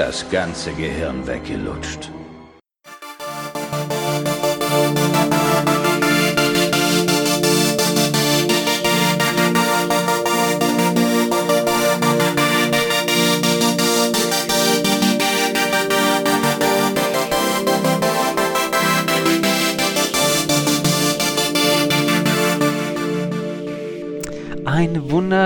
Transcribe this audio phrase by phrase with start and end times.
[0.00, 2.10] das ganze Gehirn weggelutscht.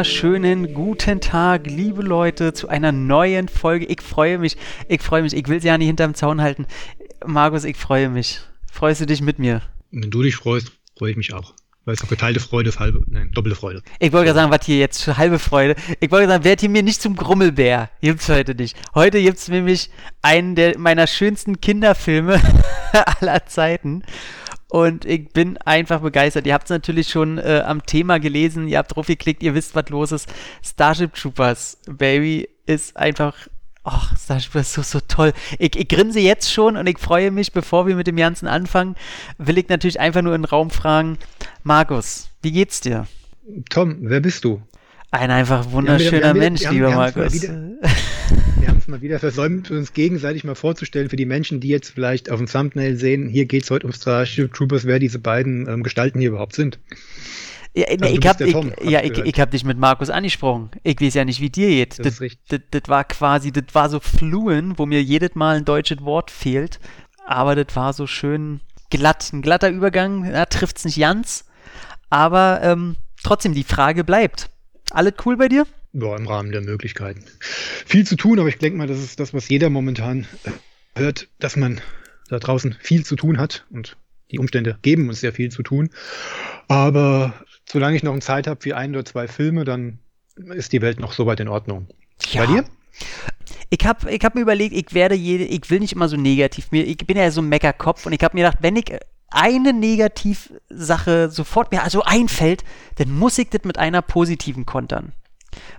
[0.04, 3.86] Wunderschönen guten Tag, liebe Leute, zu einer neuen Folge.
[3.86, 5.32] Ich freue mich, ich freue mich.
[5.32, 6.66] Ich will sie ja nicht hinterm Zaun halten.
[7.24, 8.40] Markus, ich freue mich.
[8.70, 9.62] Freust du dich mit mir?
[9.92, 11.54] Wenn du dich freust, freue ich mich auch.
[11.86, 13.82] Weil es auch geteilte Freude ist halbe, nein, doppelte Freude.
[13.98, 15.74] Ich wollte gerade sagen, was hier jetzt für halbe Freude.
[16.00, 17.88] Ich wollte sagen, werd hier mir nicht zum Grummelbär.
[18.02, 18.76] Gibt's heute nicht.
[18.94, 19.88] Heute gibt's nämlich
[20.20, 22.42] einen der meiner schönsten Kinderfilme
[23.20, 24.02] aller Zeiten.
[24.74, 26.48] Und ich bin einfach begeistert.
[26.48, 29.76] Ihr habt es natürlich schon äh, am Thema gelesen, ihr habt drauf geklickt, ihr wisst,
[29.76, 30.28] was los ist.
[30.64, 33.36] Starship Troopers, Baby, ist einfach.
[33.84, 35.32] Ach, Starship ist so, so toll.
[35.60, 38.96] Ich, ich grinse jetzt schon und ich freue mich, bevor wir mit dem Ganzen anfangen,
[39.38, 41.18] will ich natürlich einfach nur in den Raum fragen:
[41.62, 43.06] Markus, wie geht's dir?
[43.70, 44.60] Tom, wer bist du?
[45.12, 47.46] Ein einfach wunderschöner wir haben, wir Mensch, wir haben, lieber wir Markus.
[48.84, 52.36] Es mal wieder versäumt, uns gegenseitig mal vorzustellen für die Menschen, die jetzt vielleicht auf
[52.36, 56.18] dem Thumbnail sehen, hier geht es heute um Starship Troopers, wer diese beiden ähm, Gestalten
[56.18, 56.78] hier überhaupt sind.
[57.74, 60.70] Ja, Also ich bist hab, der ich, ja, ich ich, hab dich mit Markus angesprochen.
[60.82, 61.98] Ich weiß ja nicht, wie dir geht.
[62.04, 62.40] Das richtig.
[62.48, 66.30] Das, das war quasi, das war so fluent, wo mir jedes Mal ein deutsches Wort
[66.30, 66.78] fehlt.
[67.26, 69.32] Aber das war so schön glatt.
[69.32, 71.46] Ein glatter Übergang, ja, trifft's nicht ganz.
[72.10, 74.50] Aber ähm, trotzdem, die Frage bleibt.
[74.90, 75.66] Alles cool bei dir?
[75.94, 77.24] Ja, im Rahmen der Möglichkeiten.
[77.40, 80.50] Viel zu tun, aber ich denke mal, das ist das, was jeder momentan äh,
[80.96, 81.80] hört, dass man
[82.28, 83.96] da draußen viel zu tun hat und
[84.32, 85.90] die Umstände geben uns sehr viel zu tun.
[86.66, 87.34] Aber
[87.64, 90.00] solange ich noch Zeit habe für ein oder zwei Filme, dann
[90.36, 91.86] ist die Welt noch soweit in Ordnung.
[92.34, 92.64] Bei dir?
[93.70, 96.72] Ich habe ich hab mir überlegt, ich werde jede, ich will nicht immer so negativ,
[96.72, 98.92] mir, ich bin ja so ein Meckerkopf und ich habe mir gedacht, wenn ich
[99.30, 102.64] eine Negativsache sofort mir also einfällt,
[102.96, 105.12] dann muss ich das mit einer positiven kontern.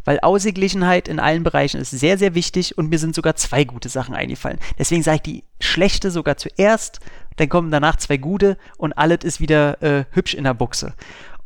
[0.04, 3.90] Weil Ausgeglichenheit in allen Bereichen ist sehr, sehr wichtig und mir sind sogar zwei gute
[3.90, 4.60] Sachen eingefallen.
[4.78, 7.00] Deswegen sage ich die schlechte sogar zuerst,
[7.38, 10.94] dann kommen danach zwei gute und alles ist wieder äh, hübsch in der Buchse.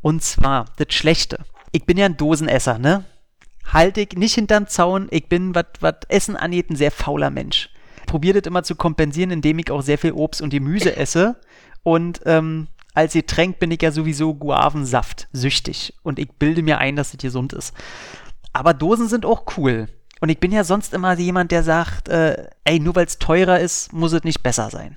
[0.01, 1.39] Und zwar das Schlechte.
[1.71, 3.05] Ich bin ja ein Dosenesser, ne?
[3.71, 5.07] Halte ich nicht hinterm Zaun.
[5.11, 7.69] Ich bin, was Essen angeht, ein sehr fauler Mensch.
[8.07, 11.35] Probiere das immer zu kompensieren, indem ich auch sehr viel Obst und Gemüse esse.
[11.83, 12.67] Und ähm,
[12.99, 15.93] als Getränk bin ich ja sowieso Guavensaft süchtig.
[16.03, 17.73] Und ich bilde mir ein, dass das gesund ist.
[18.51, 19.87] Aber Dosen sind auch cool.
[20.19, 23.59] Und ich bin ja sonst immer jemand, der sagt, äh, ey, nur weil es teurer
[23.59, 24.95] ist, muss es nicht besser sein.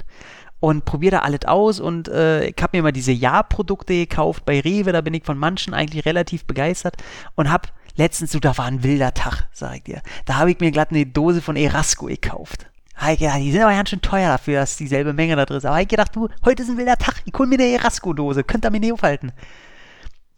[0.58, 4.60] Und probiere da alles aus und äh, ich habe mir mal diese Ja-Produkte gekauft bei
[4.60, 6.96] Rewe, da bin ich von manchen eigentlich relativ begeistert
[7.34, 10.02] und habe letztens, so, da war ein wilder Tag, sag ich dir.
[10.24, 12.66] Da habe ich mir glatt eine Dose von Erasco gekauft.
[13.02, 15.56] Hab ich gedacht, die sind aber ganz schön teuer dafür, dass dieselbe Menge da drin
[15.56, 15.64] ist.
[15.64, 18.44] Aber hab ich gedacht, du, heute ist ein wilder Tag, ich hol mir eine Erasco-Dose,
[18.44, 19.32] könnt ihr mir nicht aufhalten.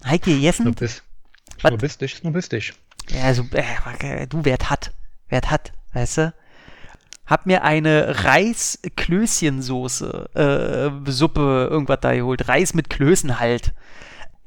[0.02, 0.74] Hab ich gegessen?
[0.80, 1.02] Was?
[1.60, 2.72] Snobistisch, snobistisch.
[3.10, 4.94] Ja, also, äh, du, wer hat,
[5.28, 6.32] wer hat, weißt du?
[7.26, 12.48] Hab mir eine Reis-Klößchensoße, äh, Suppe, irgendwas da geholt.
[12.48, 13.74] Reis mit Klößen halt.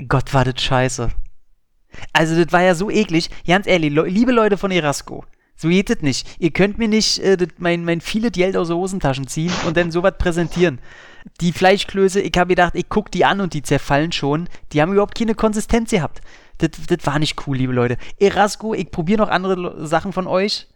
[0.07, 1.11] Gott, war das scheiße.
[2.13, 3.29] Also, das war ja so eklig.
[3.45, 5.23] Ganz ehrlich, liebe Leute von Erasco,
[5.57, 6.27] so geht das nicht.
[6.39, 9.91] Ihr könnt mir nicht äh, mein, mein viele Geld aus den Hosentaschen ziehen und dann
[9.91, 10.79] sowas präsentieren.
[11.41, 14.47] Die Fleischklöße, ich habe gedacht, ich guck die an und die zerfallen schon.
[14.71, 16.21] Die haben überhaupt keine Konsistenz gehabt.
[16.59, 17.97] Das, das war nicht cool, liebe Leute.
[18.19, 20.67] Erasco, ich probiere noch andere Sachen von euch,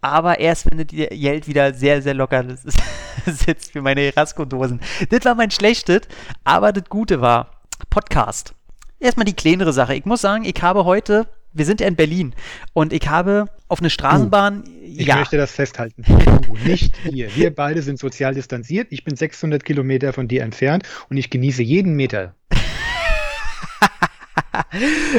[0.00, 2.44] aber erst wenn das Geld wieder sehr, sehr locker
[3.26, 4.80] sitzt für meine Erasco-Dosen.
[5.10, 6.02] Das war mein Schlechtes,
[6.44, 7.50] aber das Gute war
[7.90, 8.54] Podcast.
[8.98, 9.94] Erstmal die kleinere Sache.
[9.94, 12.34] Ich muss sagen, ich habe heute, wir sind ja in Berlin
[12.72, 16.04] und ich habe auf eine Straßenbahn, Ich ja, möchte das festhalten.
[16.40, 17.34] Du, nicht wir.
[17.36, 18.88] Wir beide sind sozial distanziert.
[18.90, 22.34] Ich bin 600 Kilometer von dir entfernt und ich genieße jeden Meter.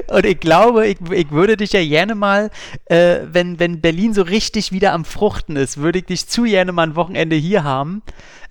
[0.07, 2.49] Und ich glaube, ich, ich würde dich ja gerne mal,
[2.85, 6.71] äh, wenn, wenn Berlin so richtig wieder am Fruchten ist, würde ich dich zu gerne
[6.71, 8.01] mal ein Wochenende hier haben.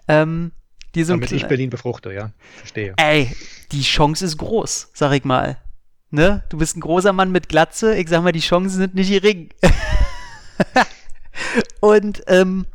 [0.09, 0.53] Ähm,
[0.94, 2.32] Damit ich kle- Berlin befruchte, ja.
[2.59, 2.94] Verstehe.
[2.97, 3.35] Ey,
[3.73, 5.56] die Chance ist groß, sag ich mal.
[6.11, 6.43] Ne?
[6.49, 7.97] Du bist ein großer Mann mit Glatze.
[7.97, 9.51] Ich sag mal, die Chancen sind nicht gering.
[11.81, 12.67] und ähm,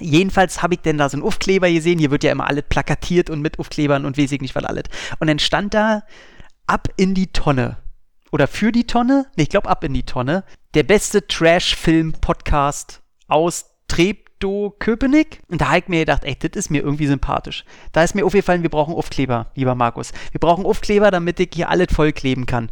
[0.00, 1.98] jedenfalls habe ich denn da so einen Aufkleber gesehen.
[1.98, 4.84] Hier wird ja immer alles plakatiert und mit Aufklebern und weiß ich nicht was alles.
[5.18, 6.04] Und dann stand da
[6.66, 7.76] ab in die Tonne.
[8.32, 9.26] Oder für die Tonne?
[9.36, 10.44] Ne, ich glaube ab in die Tonne.
[10.72, 13.66] Der beste Trash-Film-Podcast aus
[14.44, 15.40] Treptow Köpenick.
[15.48, 17.64] Und da habe ich mir gedacht, ey, das ist mir irgendwie sympathisch.
[17.92, 20.12] Da ist mir aufgefallen, wir brauchen Aufkleber, lieber Markus.
[20.32, 22.70] Wir brauchen Aufkleber, damit ich hier alles vollkleben kann.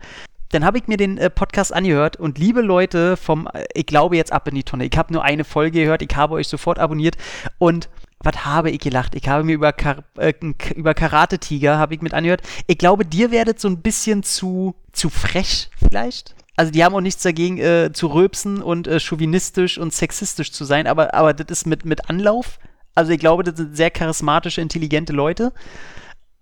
[0.51, 4.19] dann habe ich mir den äh, Podcast angehört und liebe Leute vom, äh, ich glaube
[4.19, 4.85] jetzt ab in die Tonne.
[4.85, 7.17] Ich habe nur eine Folge gehört, ich habe euch sofort abonniert
[7.57, 7.89] und
[8.23, 9.15] was habe ich gelacht?
[9.15, 10.35] Ich habe mir über, Kar äh,
[10.77, 12.43] über Karate Tiger habe ich mit angehört.
[12.67, 16.35] Ich glaube, dir werdet so ein bisschen zu, zu frech vielleicht.
[16.57, 20.65] Also die haben auch nichts dagegen äh, zu röpsen und äh, chauvinistisch und sexistisch zu
[20.65, 22.59] sein, aber, aber das ist mit, mit Anlauf.
[22.95, 25.53] Also ich glaube, das sind sehr charismatische, intelligente Leute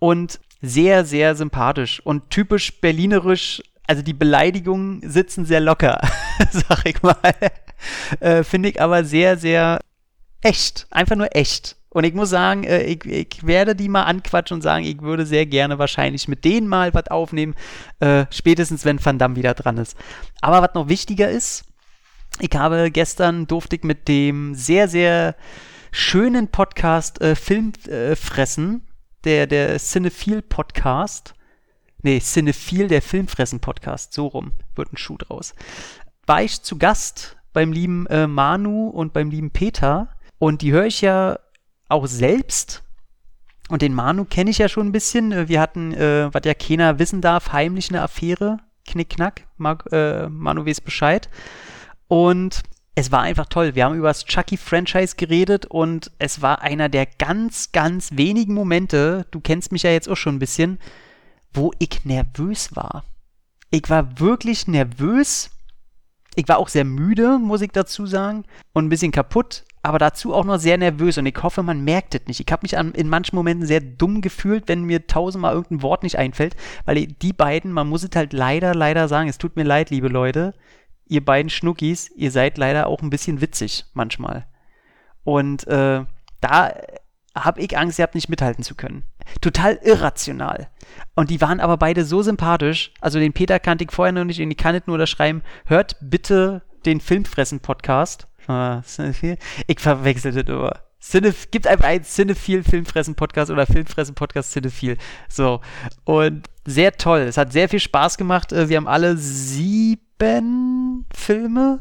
[0.00, 3.62] und sehr, sehr sympathisch und typisch berlinerisch.
[3.86, 6.00] Also die Beleidigungen sitzen sehr locker,
[6.50, 7.16] sag ich mal.
[8.18, 9.80] Äh, Finde ich aber sehr, sehr
[10.42, 10.86] echt.
[10.90, 11.76] Einfach nur echt.
[11.92, 15.26] Und ich muss sagen, äh, ich, ich, werde die mal anquatschen und sagen, ich würde
[15.26, 17.54] sehr gerne wahrscheinlich mit denen mal was aufnehmen,
[17.98, 19.96] äh, spätestens wenn Van Damme wieder dran ist.
[20.40, 21.64] Aber was noch wichtiger ist,
[22.38, 25.34] ich habe gestern durfte ich mit dem sehr, sehr
[25.90, 28.86] schönen Podcast äh, Filmfressen,
[29.24, 31.34] der, der Cinephile Podcast,
[32.02, 35.54] nee, Cinephile, der Filmfressen Podcast, so rum wird ein Schuh draus,
[36.24, 40.08] war ich zu Gast beim lieben äh, Manu und beim lieben Peter.
[40.38, 41.38] Und die höre ich ja
[41.90, 42.82] auch selbst.
[43.68, 45.48] Und den Manu kenne ich ja schon ein bisschen.
[45.48, 48.58] Wir hatten, äh, was ja keiner wissen darf, heimlich eine Affäre.
[48.86, 49.46] Knickknack.
[49.56, 51.28] Mag, äh, Manu weiß Bescheid.
[52.08, 52.62] Und
[52.94, 53.74] es war einfach toll.
[53.74, 59.26] Wir haben über das Chucky-Franchise geredet und es war einer der ganz, ganz wenigen Momente,
[59.30, 60.78] du kennst mich ja jetzt auch schon ein bisschen,
[61.52, 63.04] wo ich nervös war.
[63.70, 65.50] Ich war wirklich nervös.
[66.34, 70.34] Ich war auch sehr müde, muss ich dazu sagen, und ein bisschen kaputt aber dazu
[70.34, 72.40] auch noch sehr nervös und ich hoffe, man merkt es nicht.
[72.40, 76.02] Ich habe mich an, in manchen Momenten sehr dumm gefühlt, wenn mir tausendmal irgendein Wort
[76.02, 76.54] nicht einfällt,
[76.84, 80.08] weil die beiden, man muss es halt leider, leider sagen, es tut mir leid, liebe
[80.08, 80.54] Leute,
[81.06, 84.46] ihr beiden Schnuckis, ihr seid leider auch ein bisschen witzig manchmal.
[85.24, 86.04] Und äh,
[86.40, 86.74] da
[87.34, 89.04] habe ich Angst, ihr habt nicht mithalten zu können.
[89.40, 90.68] Total irrational.
[91.14, 92.92] Und die waren aber beide so sympathisch.
[93.00, 95.42] Also den Peter kannte ich vorher noch nicht und ich kann nicht nur da schreiben,
[95.66, 98.82] hört bitte den Filmfressen-Podcast Ah?
[99.66, 100.80] Ich verwechsel das immer.
[101.00, 104.98] Cinef gibt einfach einen Cinephil Filmfressen Podcast oder Filmfressen Podcast Cinephil.
[105.28, 105.60] So.
[106.04, 107.20] Und sehr toll.
[107.20, 108.52] Es hat sehr viel Spaß gemacht.
[108.52, 111.80] Äh, wir haben alle sieben Filme,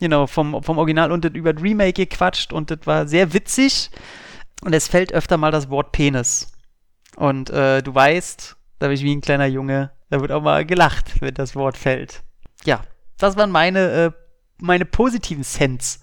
[0.00, 3.90] genau, vom, vom Original und über das Remake gequatscht und das war sehr witzig.
[4.62, 6.50] Und es fällt öfter mal das Wort Penis.
[7.18, 10.64] Und äh, du weißt, da bin ich wie ein kleiner Junge, da wird auch mal
[10.64, 12.22] gelacht, wenn das Wort fällt.
[12.64, 12.82] Ja,
[13.18, 14.10] das waren meine äh,
[14.60, 15.98] meine positiven Sense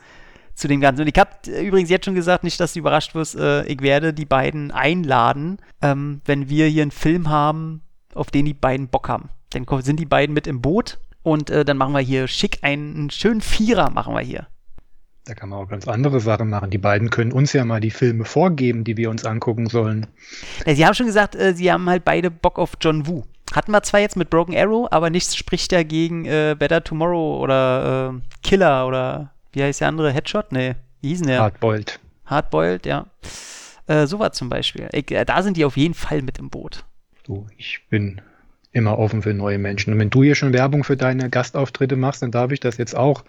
[0.54, 1.02] zu dem Ganzen.
[1.02, 1.32] Und ich habe
[1.62, 5.58] übrigens jetzt schon gesagt, nicht, dass du überrascht wirst, äh, ich werde die beiden einladen,
[5.82, 7.82] ähm, wenn wir hier einen Film haben,
[8.14, 9.30] auf den die beiden Bock haben.
[9.52, 12.96] Dann sind die beiden mit im Boot und äh, dann machen wir hier schick einen,
[12.96, 14.48] einen schönen Vierer machen wir hier.
[15.26, 16.70] Da kann man auch ganz andere Sachen machen.
[16.70, 20.06] Die beiden können uns ja mal die Filme vorgeben, die wir uns angucken sollen.
[20.68, 23.24] Ja, sie haben schon gesagt, äh, sie haben halt beide Bock auf John Woo.
[23.54, 28.14] Hatten wir zwar jetzt mit Broken Arrow, aber nichts spricht dagegen äh, Better Tomorrow oder
[28.14, 30.12] äh, Killer oder wie heißt der andere?
[30.12, 30.52] Headshot?
[30.52, 31.42] Nee, wie hießen der?
[31.42, 32.00] Hardboiled.
[32.26, 33.08] Hardboiled, ja.
[33.88, 34.90] Äh, sowas zum Beispiel.
[34.92, 36.86] Ich, äh, da sind die auf jeden Fall mit im Boot.
[37.24, 38.22] Du, ich bin
[38.76, 39.94] immer offen für neue Menschen.
[39.94, 42.96] Und wenn du hier schon Werbung für deine Gastauftritte machst, dann darf ich das jetzt
[42.96, 43.24] auch.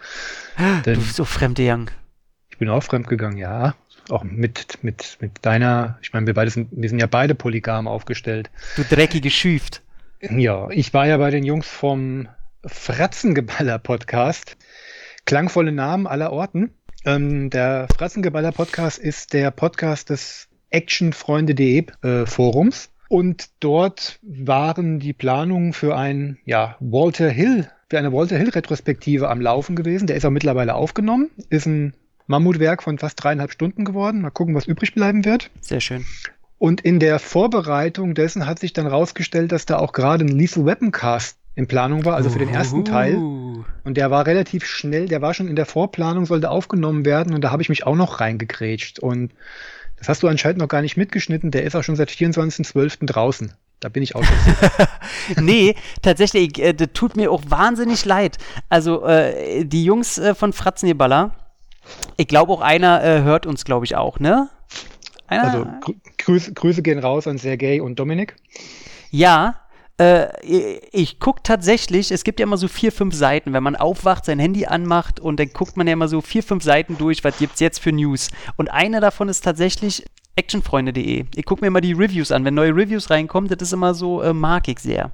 [0.57, 1.89] du bist so fremde Young.
[2.49, 3.75] Ich bin auch fremdgegangen, ja.
[4.09, 7.87] Auch mit, mit, mit deiner, ich meine, wir beide sind, wir sind ja beide polygam
[7.87, 8.49] aufgestellt.
[8.75, 9.81] Du dreckige Schüft.
[10.21, 12.27] Ja, ich war ja bei den Jungs vom
[12.65, 14.57] Fratzengeballer-Podcast.
[15.25, 16.71] Klangvolle Namen aller Orten.
[17.05, 22.89] Ähm, der Fratzengeballer-Podcast ist der Podcast des actionfreunde.de äh, Forums.
[23.09, 29.29] Und dort waren die Planungen für ein ja, Walter Hill, für eine Walter Hill Retrospektive
[29.29, 30.07] am Laufen gewesen.
[30.07, 31.29] Der ist auch mittlerweile aufgenommen.
[31.49, 31.93] Ist ein
[32.27, 34.21] Mammutwerk von fast dreieinhalb Stunden geworden.
[34.21, 35.49] Mal gucken, was übrig bleiben wird.
[35.61, 36.05] Sehr schön.
[36.59, 40.65] Und in der Vorbereitung dessen hat sich dann rausgestellt, dass da auch gerade ein Lethal
[40.65, 43.15] Weapon Cast in Planung war, also für den ersten Teil.
[43.15, 47.41] Und der war relativ schnell, der war schon in der Vorplanung, sollte aufgenommen werden und
[47.41, 48.99] da habe ich mich auch noch reingekrätscht.
[48.99, 49.31] Und
[49.97, 53.05] das hast du anscheinend noch gar nicht mitgeschnitten, der ist auch schon seit 24.12.
[53.05, 53.53] draußen.
[53.79, 54.35] Da bin ich auch schon.
[55.45, 58.37] nee, tatsächlich, äh, das tut mir auch wahnsinnig leid.
[58.69, 61.35] Also, äh, die Jungs äh, von Fratzenjeballer,
[62.17, 64.49] ich glaube auch einer äh, hört uns, glaube ich, auch, ne?
[65.27, 68.35] Einer, also grü Grüße, Grüße gehen raus an Sergej und Dominik.
[69.11, 69.61] Ja,
[69.99, 70.27] äh,
[70.91, 74.39] ich gucke tatsächlich, es gibt ja immer so vier, fünf Seiten, wenn man aufwacht, sein
[74.39, 77.55] Handy anmacht und dann guckt man ja immer so vier, fünf Seiten durch, was gibt
[77.55, 78.29] es jetzt für News.
[78.55, 81.25] Und eine davon ist tatsächlich actionfreunde.de.
[81.35, 82.45] Ich gucke mir immer die Reviews an.
[82.45, 85.11] Wenn neue Reviews reinkommen, das ist immer so, äh, mag ich sehr.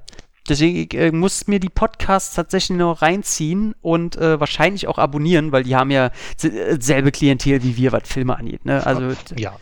[0.48, 5.52] Deswegen ich, äh, muss mir die Podcasts tatsächlich noch reinziehen und äh, wahrscheinlich auch abonnieren,
[5.52, 6.10] weil die haben ja
[6.42, 8.66] äh, selbe Klientel wie wir, was Filme angeht.
[8.66, 8.86] Ne?
[8.86, 9.56] Also ja.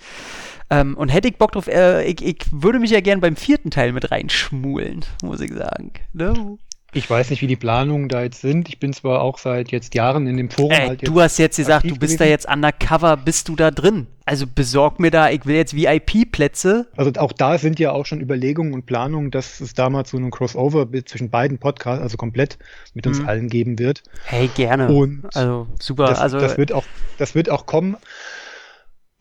[0.72, 3.70] Ähm, und hätte ich Bock drauf, äh, ich, ich, würde mich ja gern beim vierten
[3.70, 5.92] Teil mit reinschmulen, muss ich sagen.
[6.14, 6.56] Ne?
[6.94, 8.68] Ich weiß nicht, wie die Planungen da jetzt sind.
[8.68, 10.72] Ich bin zwar auch seit jetzt Jahren in dem Forum.
[10.72, 12.18] Ey, halt du hast jetzt gesagt, du bist gewesen.
[12.18, 14.06] da jetzt undercover, bist du da drin?
[14.26, 16.86] Also besorg mir da, ich will jetzt VIP-Plätze.
[16.96, 20.30] Also auch da sind ja auch schon Überlegungen und Planungen, dass es damals so einen
[20.30, 22.58] Crossover zwischen beiden Podcasts, also komplett
[22.92, 23.28] mit uns Mhm.
[23.28, 24.02] allen geben wird.
[24.24, 24.88] Hey, gerne.
[24.88, 26.06] Und also super.
[26.06, 26.84] das, also das, wird auch,
[27.16, 27.96] das wird auch kommen.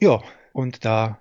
[0.01, 1.20] Ja, und da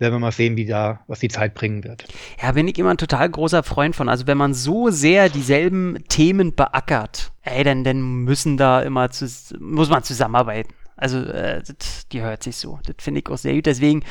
[0.00, 2.04] werden wir mal sehen, wie da, was die Zeit bringen wird.
[2.42, 4.08] Ja, bin ich immer ein total großer Freund von.
[4.08, 9.26] Also wenn man so sehr dieselben Themen beackert, ey, dann, dann müssen da immer zu,
[9.60, 10.72] muss man zusammenarbeiten.
[10.96, 12.78] Also äh, das, die hört sich so.
[12.84, 13.66] Das finde ich auch sehr gut.
[13.66, 14.02] Deswegen,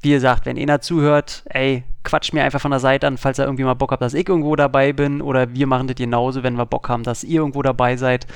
[0.00, 3.44] wie gesagt, wenn einer zuhört, ey, quatscht mir einfach von der Seite an, falls ihr
[3.44, 5.20] irgendwie mal Bock habt, dass ich irgendwo dabei bin.
[5.20, 8.26] Oder wir machen das genauso, wenn wir Bock haben, dass ihr irgendwo dabei seid.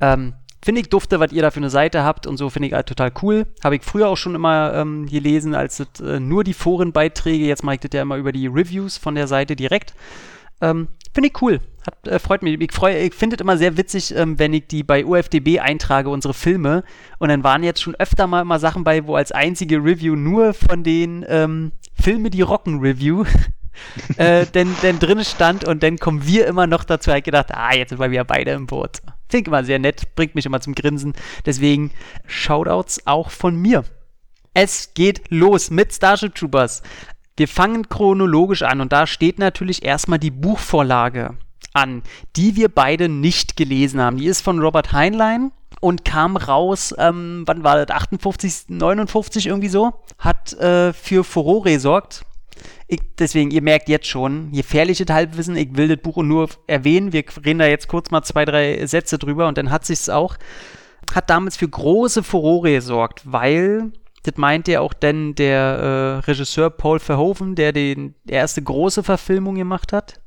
[0.00, 2.74] Ähm, Finde ich dufte, was ihr da für eine Seite habt und so finde ich
[2.74, 3.46] halt total cool.
[3.64, 7.46] Habe ich früher auch schon immer ähm, gelesen, als das, äh, nur die Forenbeiträge.
[7.46, 9.94] Jetzt mache ich das ja immer über die Reviews von der Seite direkt.
[10.60, 11.60] Ähm, finde ich cool.
[11.86, 12.60] Hat, äh, freut mich.
[12.60, 16.10] Ich, freu, ich finde es immer sehr witzig, ähm, wenn ich die bei UFDB eintrage,
[16.10, 16.84] unsere Filme.
[17.18, 20.52] Und dann waren jetzt schon öfter mal immer Sachen bei, wo als einzige Review nur
[20.52, 23.24] von den ähm, Filme, die rocken Review
[24.16, 27.10] äh, denn, denn drin stand und dann kommen wir immer noch dazu.
[27.10, 28.98] Ich gedacht, ah, jetzt sind wir wieder beide im Boot.
[29.28, 31.14] Finde ich immer sehr nett, bringt mich immer zum Grinsen.
[31.46, 31.92] Deswegen
[32.26, 33.84] Shoutouts auch von mir.
[34.54, 36.82] Es geht los mit Starship Troopers.
[37.36, 41.36] Wir fangen chronologisch an und da steht natürlich erstmal die Buchvorlage
[41.72, 42.02] an,
[42.36, 44.16] die wir beide nicht gelesen haben.
[44.16, 47.94] Die ist von Robert Heinlein und kam raus, ähm, wann war das?
[47.94, 49.92] 58, 59 irgendwie so.
[50.18, 52.26] Hat äh, für Furore gesorgt.
[52.86, 57.12] Ich, deswegen, ihr merkt jetzt schon, gefährliche Halbwissen, ich will das Buch nur erwähnen.
[57.12, 60.36] Wir reden da jetzt kurz mal zwei, drei Sätze drüber und dann hat sich's auch.
[61.14, 63.92] Hat damals für große Furore gesorgt, weil,
[64.24, 65.60] das meint ja auch denn der
[66.24, 70.20] äh, Regisseur Paul Verhoeven, der die erste große Verfilmung gemacht hat.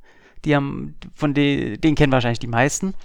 [0.46, 2.96] Die haben, von den, den kennen wahrscheinlich die meisten.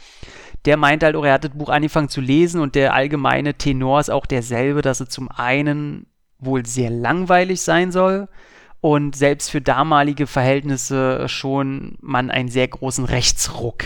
[0.64, 4.00] Der meint halt auch, er hat das Buch angefangen zu lesen und der allgemeine Tenor
[4.00, 6.06] ist auch derselbe, dass es zum einen
[6.38, 8.28] wohl sehr langweilig sein soll
[8.80, 13.85] und selbst für damalige Verhältnisse schon man einen sehr großen Rechtsruck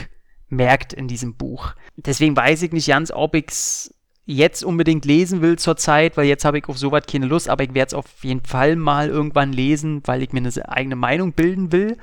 [0.48, 1.74] merkt in diesem Buch.
[1.96, 3.94] Deswegen weiß ich nicht ganz, ob ich es
[4.24, 7.64] jetzt unbedingt lesen will zur Zeit, weil jetzt habe ich auf sowas keine Lust, aber
[7.64, 11.32] ich werde es auf jeden Fall mal irgendwann lesen, weil ich mir eine eigene Meinung
[11.32, 11.96] bilden will.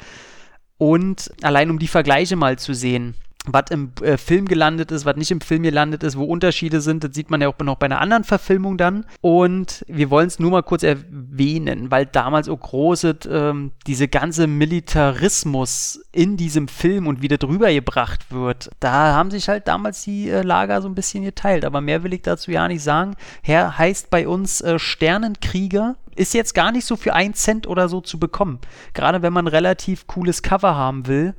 [0.78, 3.16] Und allein um die Vergleiche mal zu sehen,
[3.46, 7.04] was im äh, Film gelandet ist, was nicht im Film gelandet ist, wo Unterschiede sind,
[7.04, 9.06] das sieht man ja auch noch bei einer anderen Verfilmung dann.
[9.22, 14.48] Und wir wollen es nur mal kurz erwähnen, weil damals auch große, ähm, diese ganze
[14.48, 20.30] Militarismus in diesem Film und wie das rübergebracht wird, da haben sich halt damals die
[20.30, 21.64] äh, Lager so ein bisschen geteilt.
[21.64, 23.16] Aber mehr will ich dazu ja nicht sagen.
[23.42, 25.96] Herr heißt bei uns äh, Sternenkrieger.
[26.16, 28.60] Ist jetzt gar nicht so für einen Cent oder so zu bekommen.
[28.94, 31.34] Gerade wenn man relativ cooles Cover haben will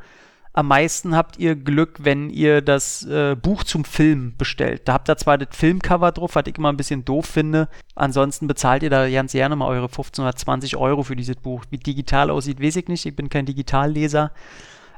[0.53, 4.83] am meisten habt ihr Glück, wenn ihr das äh, Buch zum Film bestellt.
[4.87, 7.69] Da habt ihr zwar das Filmcover drauf, was ich immer ein bisschen doof finde.
[7.95, 11.65] Ansonsten bezahlt ihr da ganz gerne mal eure 15 oder 20 Euro für dieses Buch.
[11.71, 13.07] Wie digital aussieht, weiß ich nicht.
[13.07, 14.33] Ich bin kein Digitalleser.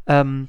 [0.06, 0.48] Ähm,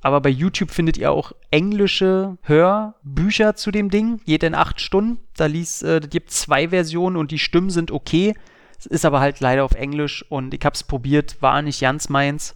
[0.00, 4.20] aber bei YouTube findet ihr auch englische Hörbücher zu dem Ding.
[4.24, 5.18] Jede in acht Stunden.
[5.36, 8.34] Da liest, äh, gibt zwei Versionen und die Stimmen sind okay.
[8.78, 12.08] Es ist aber halt leider auf Englisch und ich habe es probiert, war nicht ganz
[12.08, 12.54] meins.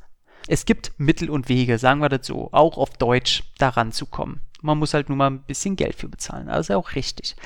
[0.48, 4.40] Es gibt Mittel und Wege, sagen wir das so, auch auf Deutsch daran zu kommen.
[4.60, 6.46] Man muss halt nur mal ein bisschen Geld für bezahlen.
[6.46, 7.36] Das ist ja auch richtig.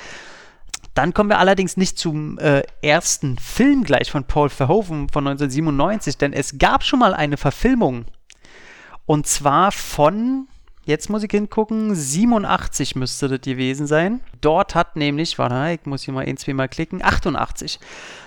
[0.93, 6.17] Dann kommen wir allerdings nicht zum äh, ersten Film gleich von Paul Verhoeven von 1997,
[6.17, 8.05] denn es gab schon mal eine Verfilmung.
[9.05, 10.47] Und zwar von,
[10.85, 14.21] jetzt muss ich hingucken, 87 müsste das gewesen sein.
[14.41, 17.79] Dort hat nämlich, warte, ich muss hier mal ein, zwei Mal klicken, 88.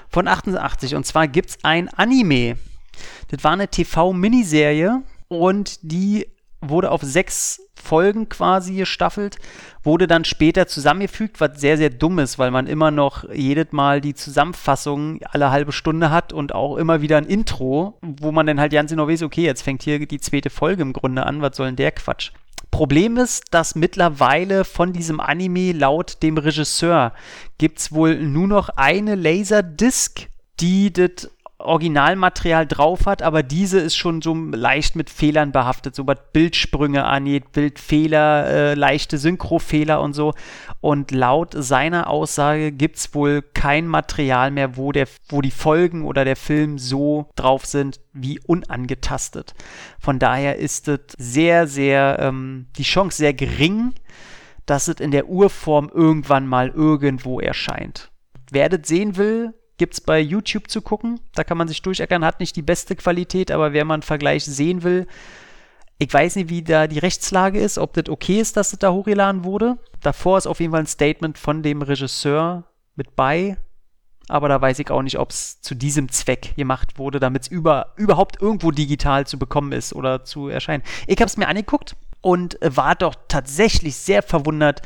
[0.08, 0.94] Von 88.
[0.94, 2.56] Und zwar gibt es ein Anime.
[3.28, 6.26] Das war eine TV-Miniserie und die
[6.62, 9.36] wurde auf sechs Folgen quasi gestaffelt,
[9.82, 14.00] wurde dann später zusammengefügt, was sehr, sehr dumm ist, weil man immer noch jedes Mal
[14.00, 18.60] die Zusammenfassung alle halbe Stunde hat und auch immer wieder ein Intro, wo man dann
[18.60, 21.56] halt ganz genau weiß, okay, jetzt fängt hier die zweite Folge im Grunde an, was
[21.56, 22.32] soll denn der Quatsch?
[22.70, 27.12] Problem ist, dass mittlerweile von diesem Anime laut dem Regisseur
[27.58, 30.28] gibt es wohl nur noch eine Laserdisc,
[30.60, 31.30] die das
[31.64, 37.04] Originalmaterial drauf hat, aber diese ist schon so leicht mit Fehlern behaftet, so was Bildsprünge
[37.04, 40.34] angeht, Bildfehler, äh, leichte Synchrofehler und so.
[40.80, 46.04] Und laut seiner Aussage gibt es wohl kein Material mehr, wo, der, wo die Folgen
[46.04, 49.54] oder der Film so drauf sind wie unangetastet.
[49.98, 53.92] Von daher ist es sehr, sehr, ähm, die Chance sehr gering,
[54.66, 58.10] dass es in der Urform irgendwann mal irgendwo erscheint.
[58.50, 61.20] Wer das sehen will, gibt es bei YouTube zu gucken.
[61.34, 64.44] Da kann man sich durcheckern, hat nicht die beste Qualität, aber wer mal einen Vergleich
[64.44, 65.06] sehen will,
[65.98, 68.92] Ich weiß nicht, wie da die Rechtslage ist, ob das okay ist, dass das da
[68.92, 69.78] hochgeladen wurde.
[70.02, 73.56] Davor ist auf jeden Fall ein Statement von dem Regisseur mit bei.
[74.28, 77.48] Aber da weiß ich auch nicht, ob es zu diesem Zweck gemacht wurde, damit es
[77.48, 80.82] über, überhaupt irgendwo digital zu bekommen ist oder zu erscheinen.
[81.06, 84.82] Ich habe es mir angeguckt und war doch tatsächlich sehr verwundert,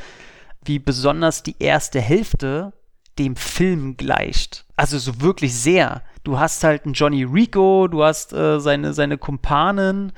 [0.64, 2.72] wie besonders die erste Hälfte
[3.18, 4.64] dem Film gleicht.
[4.76, 6.02] Also so wirklich sehr.
[6.24, 10.12] Du hast halt einen Johnny Rico, du hast äh, seine, seine Kumpanen,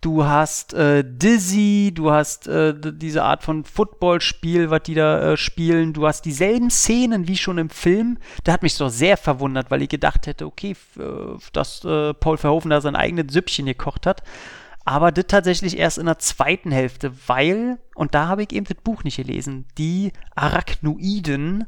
[0.00, 5.36] du hast äh, Dizzy, du hast äh, diese Art von Footballspiel, was die da äh,
[5.36, 8.18] spielen, du hast dieselben Szenen wie schon im Film.
[8.44, 11.02] Da hat mich so sehr verwundert, weil ich gedacht hätte, okay, äh,
[11.52, 14.22] dass äh, Paul Verhoeven da sein eigenes Süppchen gekocht hat.
[14.84, 18.78] Aber das tatsächlich erst in der zweiten Hälfte, weil, und da habe ich eben das
[18.82, 21.66] Buch nicht gelesen, die Arachnoiden,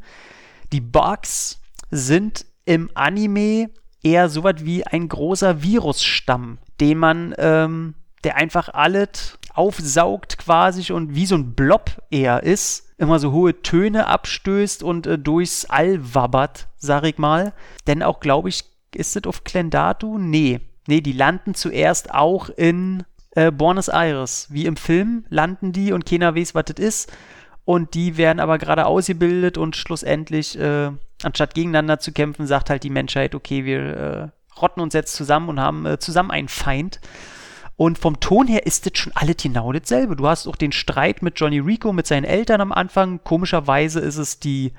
[0.73, 1.61] die Bugs
[1.91, 3.71] sind im Anime
[4.03, 10.93] eher so was wie ein großer Virusstamm, den man, ähm, der einfach alles aufsaugt quasi
[10.93, 15.65] und wie so ein Blob eher ist, immer so hohe Töne abstößt und äh, durchs
[15.67, 17.53] All wabbert, sag ich mal.
[17.87, 20.19] Denn auch, glaube ich, ist das auf Klendatu?
[20.19, 20.61] Nee.
[20.87, 24.49] Nee, die landen zuerst auch in äh, Buenos Aires.
[24.50, 27.12] Wie im Film landen die und keiner weiß, was das ist.
[27.71, 30.91] Und die werden aber gerade ausgebildet und schlussendlich äh,
[31.23, 34.29] anstatt gegeneinander zu kämpfen, sagt halt die Menschheit, okay, wir äh,
[34.61, 37.00] rotten uns jetzt zusammen und haben äh, zusammen einen Feind.
[37.77, 40.17] Und vom Ton her ist das schon alles genau dasselbe.
[40.17, 43.23] Du hast auch den Streit mit Johnny Rico, mit seinen Eltern am Anfang.
[43.23, 44.73] Komischerweise ist es die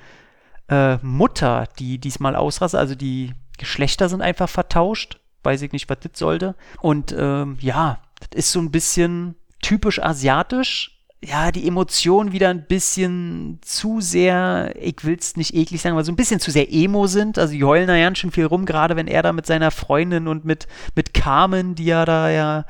[0.68, 2.78] äh, Mutter, die diesmal ausrastet.
[2.78, 5.18] Also die Geschlechter sind einfach vertauscht.
[5.44, 6.56] Weiß ich nicht, was das sollte.
[6.82, 10.91] Und ähm, ja, das ist so ein bisschen typisch asiatisch
[11.24, 16.04] ja, die Emotionen wieder ein bisschen zu sehr, ich will es nicht eklig sagen, aber
[16.04, 17.38] so ein bisschen zu sehr emo sind.
[17.38, 20.26] Also die heulen da ganz schön viel rum, gerade wenn er da mit seiner Freundin
[20.26, 22.64] und mit, mit Carmen, die er da ja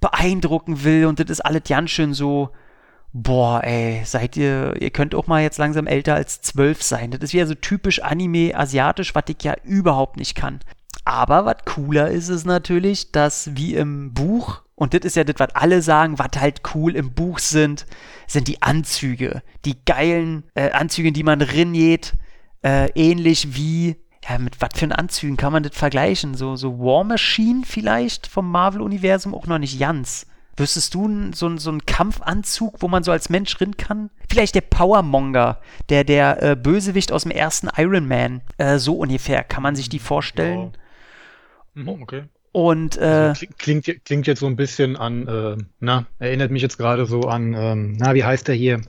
[0.00, 2.50] beeindrucken will und das ist alles ganz schön so,
[3.12, 7.10] boah, ey, seid ihr, ihr könnt auch mal jetzt langsam älter als zwölf sein.
[7.10, 10.60] Das ist wieder so typisch Anime-asiatisch, was ich ja überhaupt nicht kann.
[11.04, 15.36] Aber was cooler ist es natürlich, dass wie im Buch und das ist ja das,
[15.38, 17.86] was alle sagen, was halt cool im Buch sind,
[18.26, 19.44] sind die Anzüge.
[19.64, 22.14] Die geilen äh, Anzüge, die man ringeht,
[22.64, 23.94] äh, ähnlich wie,
[24.28, 26.34] ja, mit was für Anzügen kann man das vergleichen?
[26.34, 30.26] So, so War Machine vielleicht vom Marvel-Universum, auch noch nicht ganz.
[30.56, 34.10] Wüsstest du so, so einen Kampfanzug, wo man so als Mensch rin kann?
[34.28, 38.40] Vielleicht der Powermonger, der, der äh, Bösewicht aus dem ersten Iron Man.
[38.58, 39.44] Äh, so ungefähr.
[39.44, 40.72] Kann man sich die vorstellen?
[41.76, 41.84] Ja.
[41.86, 42.24] Oh, okay.
[42.52, 46.76] Und äh, also klingt, klingt jetzt so ein bisschen an, äh, na, erinnert mich jetzt
[46.76, 48.82] gerade so an, ähm, na, wie heißt der hier?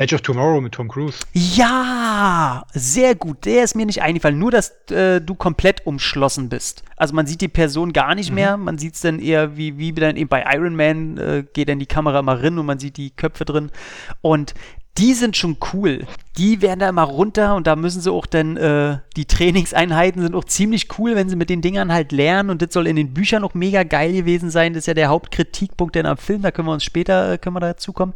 [0.00, 1.18] Edge of Tomorrow mit Tom Cruise.
[1.32, 3.44] Ja, sehr gut.
[3.44, 4.38] Der ist mir nicht eingefallen.
[4.38, 6.84] Nur, dass äh, du komplett umschlossen bist.
[6.96, 8.34] Also man sieht die Person gar nicht mhm.
[8.36, 8.56] mehr.
[8.56, 11.80] Man sieht es dann eher wie, wie dann eben bei Iron Man äh, geht dann
[11.80, 13.72] die Kamera mal rein und man sieht die Köpfe drin.
[14.20, 14.54] Und
[14.98, 16.06] die sind schon cool.
[16.36, 20.34] Die werden da immer runter und da müssen sie auch dann, äh, die Trainingseinheiten sind
[20.34, 23.14] auch ziemlich cool, wenn sie mit den Dingern halt lernen und das soll in den
[23.14, 24.72] Büchern auch mega geil gewesen sein.
[24.72, 27.56] Das ist ja der Hauptkritikpunkt denn am Film, da können wir uns später, äh, können
[27.56, 28.14] wir dazu kommen.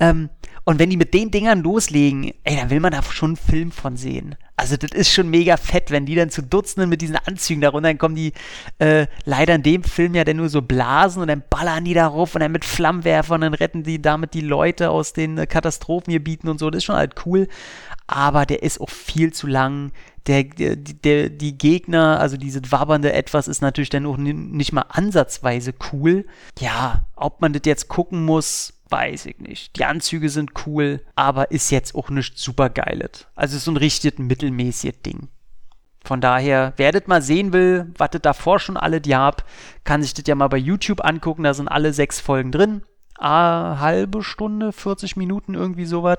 [0.00, 0.28] Ähm,
[0.68, 3.70] und wenn die mit den Dingern loslegen, ey, dann will man da schon einen Film
[3.70, 4.34] von sehen.
[4.56, 7.68] Also das ist schon mega fett, wenn die dann zu Dutzenden mit diesen Anzügen da
[7.68, 8.32] runter, dann kommen die
[8.80, 12.08] äh, leider in dem Film ja dann nur so Blasen und dann ballern die da
[12.08, 15.46] rauf und dann mit Flammenwerfern und dann retten die damit die Leute aus den äh,
[15.46, 16.68] Katastrophengebieten und so.
[16.68, 17.46] Das ist schon halt cool.
[18.08, 19.92] Aber der ist auch viel zu lang.
[20.26, 24.86] Der, der, der, die Gegner, also diese wabbernde Etwas, ist natürlich dann auch nicht mal
[24.88, 26.26] ansatzweise cool.
[26.58, 29.76] Ja, ob man das jetzt gucken muss, weiß ich nicht.
[29.76, 33.26] Die Anzüge sind cool, aber ist jetzt auch nicht super geiles.
[33.34, 35.28] Also so ein richtig mittelmäßiges Ding.
[36.04, 39.44] Von daher, wer das mal sehen will, was das davor schon alle Diab,
[39.82, 41.42] kann sich das ja mal bei YouTube angucken.
[41.42, 42.82] Da sind alle sechs Folgen drin.
[43.18, 46.18] Eine halbe Stunde, 40 Minuten, irgendwie sowas.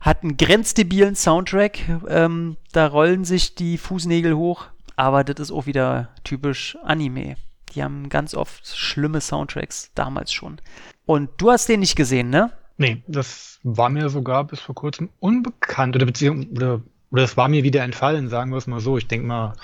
[0.00, 1.80] Hat einen grenzdebilen Soundtrack.
[2.08, 4.66] Ähm, da rollen sich die Fußnägel hoch.
[4.94, 7.36] Aber das ist auch wieder typisch Anime.
[7.74, 10.60] Die haben ganz oft schlimme Soundtracks, damals schon.
[11.10, 12.52] Und du hast den nicht gesehen, ne?
[12.78, 17.48] Nee, das war mir sogar bis vor kurzem unbekannt oder beziehungsweise oder, oder das war
[17.48, 18.96] mir wieder entfallen, sagen wir es mal so.
[18.96, 19.54] Ich denke mal,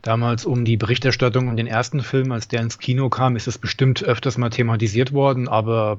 [0.00, 3.58] damals um die Berichterstattung und den ersten Film, als der ins Kino kam, ist es
[3.58, 5.98] bestimmt öfters mal thematisiert worden, aber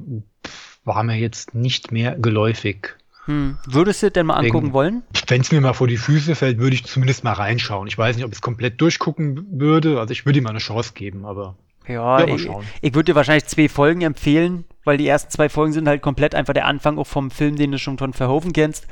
[0.85, 2.95] war mir jetzt nicht mehr geläufig.
[3.25, 3.59] Hm.
[3.67, 5.03] Würdest du denn mal angucken Wegen, wollen?
[5.27, 7.87] Wenn es mir mal vor die Füße fällt, würde ich zumindest mal reinschauen.
[7.87, 9.99] Ich weiß nicht, ob ich es komplett durchgucken würde.
[9.99, 11.55] Also ich würde ihm mal eine Chance geben, aber.
[11.89, 12.47] Ja, ja ich,
[12.81, 16.35] ich würde dir wahrscheinlich zwei Folgen empfehlen, weil die ersten zwei Folgen sind halt komplett
[16.35, 18.87] einfach der Anfang auch vom Film, den du schon von Verhoeven kennst.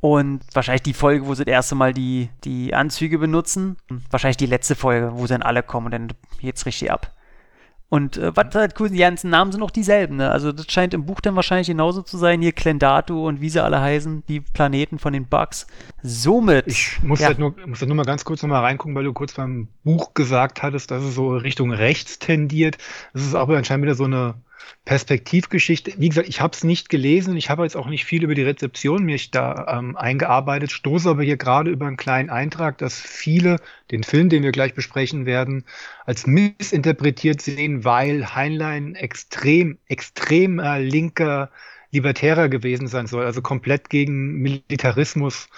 [0.00, 3.76] Und wahrscheinlich die Folge, wo sie das erste Mal die, die Anzüge benutzen.
[4.10, 6.08] Wahrscheinlich die letzte Folge, wo sie dann alle kommen und dann
[6.40, 7.12] geht's richtig ab.
[7.90, 10.30] Und äh, was halt cool, die ganzen Namen sind auch dieselben, ne?
[10.30, 12.42] Also das scheint im Buch dann wahrscheinlich genauso zu sein.
[12.42, 15.66] Hier Klendatu und wie sie alle heißen, die Planeten von den Bugs.
[16.02, 16.66] Somit.
[16.66, 17.28] Ich muss, ja.
[17.28, 19.68] halt nur, muss halt nur mal ganz kurz noch mal reingucken, weil du kurz beim
[19.84, 22.76] Buch gesagt hattest, dass es so Richtung rechts tendiert.
[23.14, 24.34] Das ist aber anscheinend wieder so eine
[24.84, 25.92] Perspektivgeschichte.
[25.98, 27.36] Wie gesagt, ich habe es nicht gelesen.
[27.36, 31.22] Ich habe jetzt auch nicht viel über die Rezeption mich da ähm, eingearbeitet, stoße aber
[31.22, 35.64] hier gerade über einen kleinen Eintrag, dass viele den Film, den wir gleich besprechen werden,
[36.06, 41.50] als missinterpretiert sehen, weil Heinlein extrem, extrem äh, linker
[41.90, 45.48] Libertärer gewesen sein soll, also komplett gegen Militarismus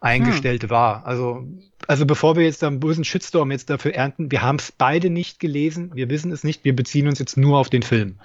[0.00, 0.70] eingestellt hm.
[0.70, 1.06] war.
[1.06, 1.46] Also,
[1.86, 5.10] also bevor wir jetzt da einen bösen Shitstorm jetzt dafür ernten, wir haben es beide
[5.10, 8.16] nicht gelesen, wir wissen es nicht, wir beziehen uns jetzt nur auf den Film.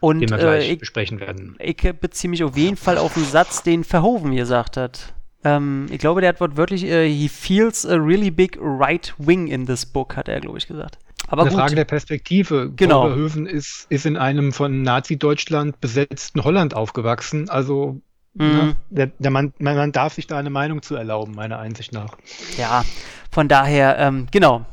[0.00, 1.56] Und, den wir gleich äh, ich, besprechen werden.
[1.58, 5.14] Ich beziehe mich auf jeden Fall auf einen Satz, den Verhoeven gesagt hat.
[5.44, 9.66] Ähm, ich glaube, der hat wortwörtlich, äh, he feels a really big right wing in
[9.66, 10.98] this book, hat er, glaube ich, gesagt.
[11.28, 11.60] Aber Eine gut.
[11.60, 12.70] Frage der Perspektive.
[12.76, 13.08] Genau.
[13.08, 17.48] Verhoeven ist, ist in einem von Nazi-Deutschland besetzten Holland aufgewachsen.
[17.48, 18.00] Also
[18.34, 18.46] Mhm.
[18.46, 18.76] Ne?
[18.90, 22.16] Der, der Mann, man darf sich da eine Meinung zu erlauben, meiner Einsicht nach.
[22.56, 22.84] Ja,
[23.30, 24.64] von daher, ähm, genau.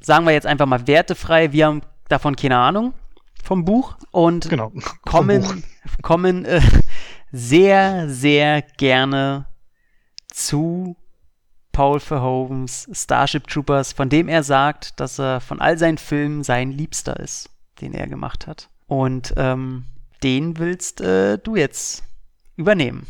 [0.00, 2.94] Sagen wir jetzt einfach mal wertefrei, wir haben davon keine Ahnung
[3.42, 5.54] vom Buch und genau, kommen, Buch.
[6.02, 6.60] kommen äh,
[7.30, 9.46] sehr, sehr gerne
[10.28, 10.96] zu
[11.72, 16.72] Paul Verhovens Starship Troopers, von dem er sagt, dass er von all seinen Filmen sein
[16.72, 18.70] Liebster ist, den er gemacht hat.
[18.86, 19.84] Und ähm,
[20.22, 22.02] den willst äh, du jetzt
[22.60, 23.06] übernehmen.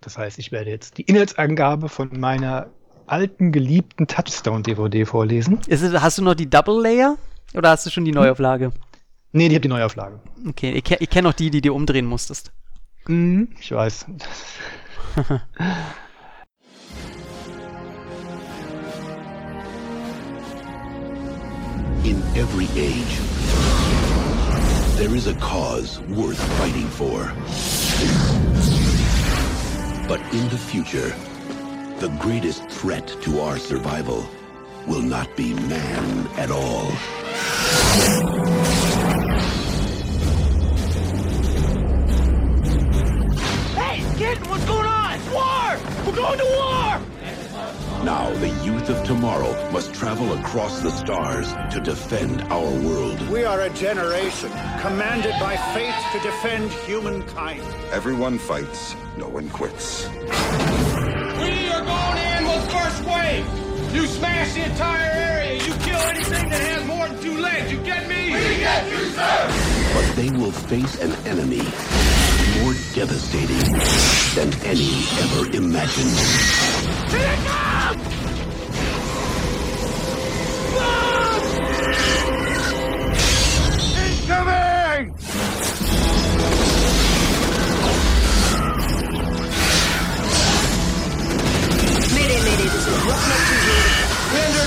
[0.00, 2.70] Das heißt, ich werde jetzt die Inhaltsangabe von meiner
[3.06, 5.60] alten, geliebten Touchstone-DVD vorlesen.
[5.68, 7.16] Es, hast du noch die Double Layer
[7.54, 8.72] oder hast du schon die Neuauflage?
[9.32, 10.20] Nee, die habe die Neuauflage.
[10.48, 12.52] Okay, ich, ich kenne noch die, die du umdrehen musstest.
[13.06, 14.06] Mhm, ich weiß.
[22.04, 23.18] In every age,
[24.96, 27.24] there is a cause worth fighting for.
[30.06, 31.08] But in the future,
[31.98, 34.24] the greatest threat to our survival
[34.86, 36.86] will not be man at all.
[43.74, 45.18] Hey, kid, what's going on?
[45.32, 45.76] War!
[46.06, 46.83] We're going to war!
[48.04, 53.18] Now, the youth of tomorrow must travel across the stars to defend our world.
[53.30, 57.62] We are a generation commanded by fate to defend humankind.
[57.92, 60.06] Everyone fights, no one quits.
[60.06, 63.46] We are going in with first wave.
[63.94, 65.54] You smash the entire area.
[65.64, 67.72] You kill anything that has more than two legs.
[67.72, 68.26] You get me?
[68.26, 69.48] We get you, sir!
[69.94, 71.62] But they will face an enemy
[72.60, 73.72] more devastating
[74.34, 76.12] than any ever imagined.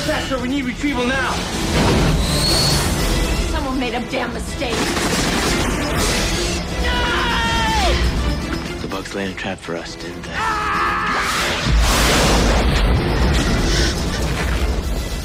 [0.08, 1.34] Faster, we need retrieval now.
[3.52, 4.76] Someone made a damn mistake.
[6.84, 8.80] No!
[8.82, 10.34] The bugs laid a trap for us, didn't they?
[10.34, 10.67] Ah!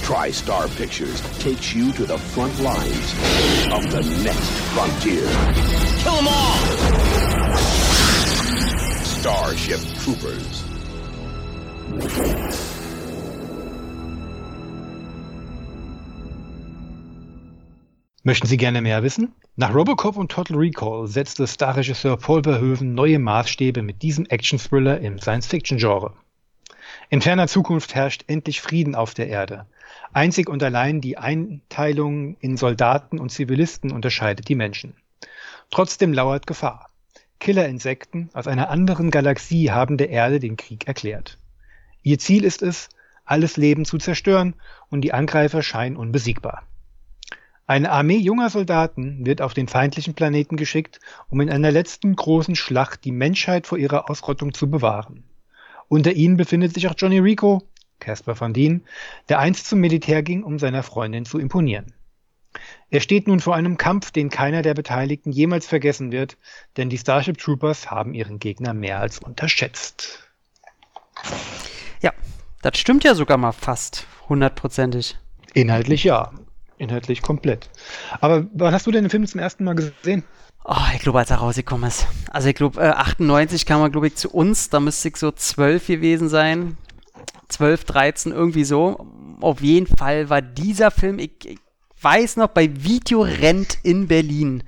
[0.02, 3.14] TriStar Pictures takes you to the front lines
[3.72, 5.24] of the next frontier.
[6.02, 6.58] Kill them all!
[9.20, 10.64] Starship Troopers.
[18.24, 19.32] Möchten Sie gerne mehr wissen?
[19.54, 25.20] Nach Robocop und Total Recall setzte Starregisseur Paul Verhoeven neue Maßstäbe mit diesem Action-Thriller im
[25.20, 26.12] Science-Fiction-Genre.
[27.10, 29.66] In ferner Zukunft herrscht endlich Frieden auf der Erde.
[30.12, 34.94] Einzig und allein die Einteilung in Soldaten und Zivilisten unterscheidet die Menschen.
[35.70, 36.90] Trotzdem lauert Gefahr.
[37.40, 41.38] Killerinsekten aus einer anderen Galaxie haben der Erde den Krieg erklärt.
[42.02, 42.90] Ihr Ziel ist es,
[43.24, 44.54] alles Leben zu zerstören
[44.90, 46.64] und die Angreifer scheinen unbesiegbar.
[47.66, 52.54] Eine Armee junger Soldaten wird auf den feindlichen Planeten geschickt, um in einer letzten großen
[52.54, 55.24] Schlacht die Menschheit vor ihrer Ausrottung zu bewahren.
[55.88, 57.62] Unter ihnen befindet sich auch Johnny Rico,
[58.02, 58.82] Caspar van Dien,
[59.28, 61.94] der einst zum Militär ging, um seiner Freundin zu imponieren.
[62.90, 66.36] Er steht nun vor einem Kampf, den keiner der Beteiligten jemals vergessen wird,
[66.76, 70.20] denn die Starship Troopers haben ihren Gegner mehr als unterschätzt.
[72.02, 72.12] Ja,
[72.60, 75.16] das stimmt ja sogar mal fast hundertprozentig.
[75.54, 76.32] Inhaltlich ja.
[76.76, 77.70] Inhaltlich komplett.
[78.20, 80.24] Aber wann hast du denn den Film zum ersten Mal gesehen?
[80.64, 82.06] Oh, ich glaube, als er rausgekommen ist.
[82.30, 84.68] Also ich glaube, äh, 98 kam er, glaube ich, zu uns.
[84.68, 86.76] Da müsste ich so 12 gewesen sein.
[87.52, 89.06] 12, 13, irgendwie so.
[89.40, 91.58] Auf jeden Fall war dieser Film, ich, ich
[92.00, 94.62] weiß noch, bei Videorent in Berlin.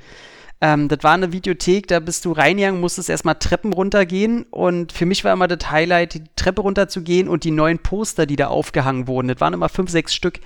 [0.61, 5.05] Ähm, das war eine Videothek, da bist du reingegangen, musstest erstmal Treppen runtergehen und für
[5.05, 9.07] mich war immer das Highlight, die Treppe runterzugehen und die neuen Poster, die da aufgehangen
[9.07, 9.29] wurden.
[9.29, 10.41] Das waren immer fünf, sechs Stück.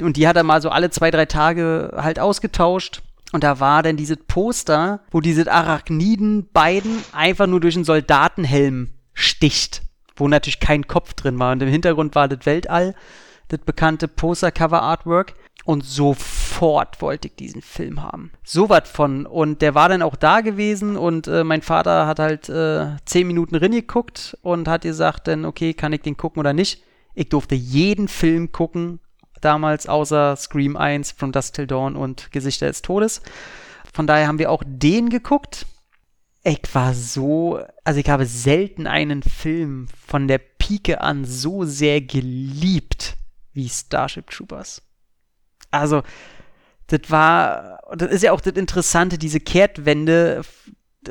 [0.00, 3.02] Und die hat er mal so alle zwei, drei Tage halt ausgetauscht.
[3.32, 8.90] Und da war dann dieses Poster, wo diese Arachniden beiden einfach nur durch einen Soldatenhelm
[9.14, 9.82] sticht,
[10.16, 11.52] wo natürlich kein Kopf drin war.
[11.52, 12.94] Und im Hintergrund war das Weltall,
[13.48, 15.34] das bekannte Poster-Cover-Artwork.
[15.64, 18.30] Und sofort wollte ich diesen Film haben.
[18.44, 19.26] So was von.
[19.26, 23.26] Und der war dann auch da gewesen und äh, mein Vater hat halt äh, zehn
[23.26, 26.84] Minuten geguckt und hat gesagt dann, okay, kann ich den gucken oder nicht.
[27.14, 29.00] Ich durfte jeden Film gucken,
[29.40, 33.22] damals, außer Scream 1, From Dusk Till Dawn und Gesichter des Todes.
[33.92, 35.66] Von daher haben wir auch den geguckt.
[36.48, 42.00] Ich war so, also ich habe selten einen Film von der Pike an so sehr
[42.00, 43.16] geliebt
[43.52, 44.80] wie Starship Troopers.
[45.72, 46.04] Also,
[46.86, 50.42] das war, das ist ja auch das Interessante, diese Kehrtwende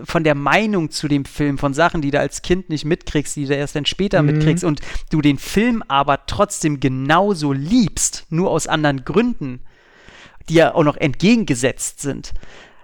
[0.06, 3.46] von der Meinung zu dem Film, von Sachen, die du als Kind nicht mitkriegst, die
[3.46, 4.28] du erst dann später Mhm.
[4.38, 9.60] mitkriegst und du den Film aber trotzdem genauso liebst, nur aus anderen Gründen,
[10.48, 12.34] die ja auch noch entgegengesetzt sind,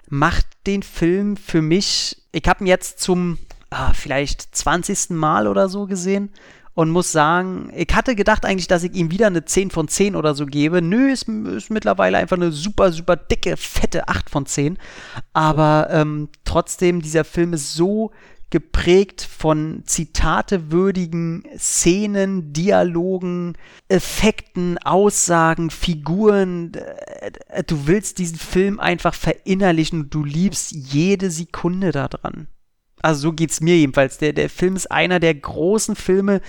[0.09, 3.37] macht den Film für mich, ich habe ihn jetzt zum
[3.71, 5.11] ah, vielleicht 20.
[5.11, 6.29] Mal oder so gesehen
[6.73, 10.15] und muss sagen, ich hatte gedacht eigentlich, dass ich ihm wieder eine 10 von 10
[10.15, 10.81] oder so gebe.
[10.81, 14.77] Nö, ist, ist mittlerweile einfach eine super, super dicke, fette 8 von 10.
[15.33, 18.11] Aber ähm, trotzdem, dieser Film ist so
[18.51, 26.73] geprägt von zitatewürdigen Szenen, Dialogen, Effekten, Aussagen, Figuren.
[26.73, 32.47] Äh, Du willst diesen Film einfach verinnerlichen und du liebst jede Sekunde daran.
[33.01, 34.17] Also so geht's mir jedenfalls.
[34.17, 36.41] Der, der Film ist einer der großen Filme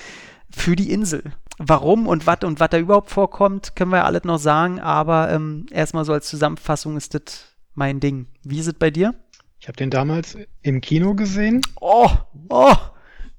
[0.50, 1.22] für die Insel.
[1.58, 5.30] Warum und was und was da überhaupt vorkommt, können wir ja alles noch sagen, aber
[5.30, 8.26] ähm, erstmal so als Zusammenfassung ist das mein Ding.
[8.42, 9.14] Wie ist es bei dir?
[9.62, 11.60] Ich habe den damals im Kino gesehen.
[11.80, 12.10] Oh,
[12.48, 12.74] oh,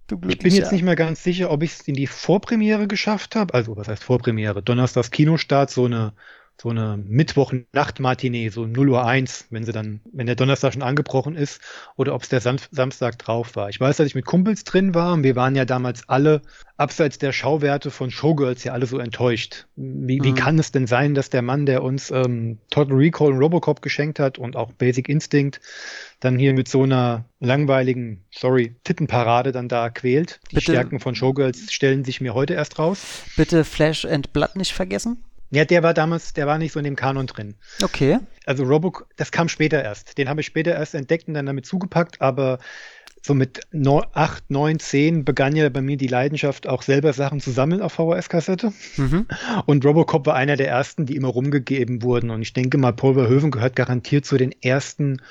[0.07, 0.37] du Ich glücklicher.
[0.43, 3.53] bin jetzt nicht mehr ganz sicher, ob ich es in die Vorpremiere geschafft habe.
[3.53, 4.63] Also, was heißt Vorpremiere?
[4.63, 6.13] Donnerstags Kinostart, so eine,
[6.61, 11.35] so eine Mittwoch-Nacht-Matinee, so 0 Uhr 1, wenn sie dann, wenn der Donnerstag schon angebrochen
[11.35, 11.61] ist,
[11.97, 13.69] oder ob es der Sam Samstag drauf war.
[13.69, 16.41] Ich weiß, dass ich mit Kumpels drin war und wir waren ja damals alle,
[16.77, 19.67] abseits der Schauwerte von Showgirls, ja alle so enttäuscht.
[19.75, 20.35] Wie, wie Mhm.
[20.35, 24.19] kann es denn sein, dass der Mann, der uns ähm, Total Recall und Robocop geschenkt
[24.19, 25.59] hat und auch Basic Instinct,
[26.19, 30.39] dann hier mit so einer langweiligen, sorry, Tittenparade dann da quält.
[30.51, 30.71] Die Bitte.
[30.71, 32.99] Stärken von Showgirls stellen sich mir heute erst raus.
[33.35, 35.23] Bitte Flash and Blood nicht vergessen.
[35.53, 37.55] Ja, der war damals, der war nicht so in dem Kanon drin.
[37.83, 38.19] Okay.
[38.45, 40.17] Also Robocop, das kam später erst.
[40.17, 42.57] Den habe ich später erst entdeckt und dann damit zugepackt, aber
[43.25, 47.51] so mit 8, 9, 10 begann ja bei mir die Leidenschaft, auch selber Sachen zu
[47.51, 48.73] sammeln auf VHS-Kassette.
[48.97, 49.27] Mhm.
[49.65, 52.31] Und Robocop war einer der ersten, die immer rumgegeben wurden.
[52.31, 55.21] Und ich denke mal, Paul Verhoeven gehört garantiert zu den ersten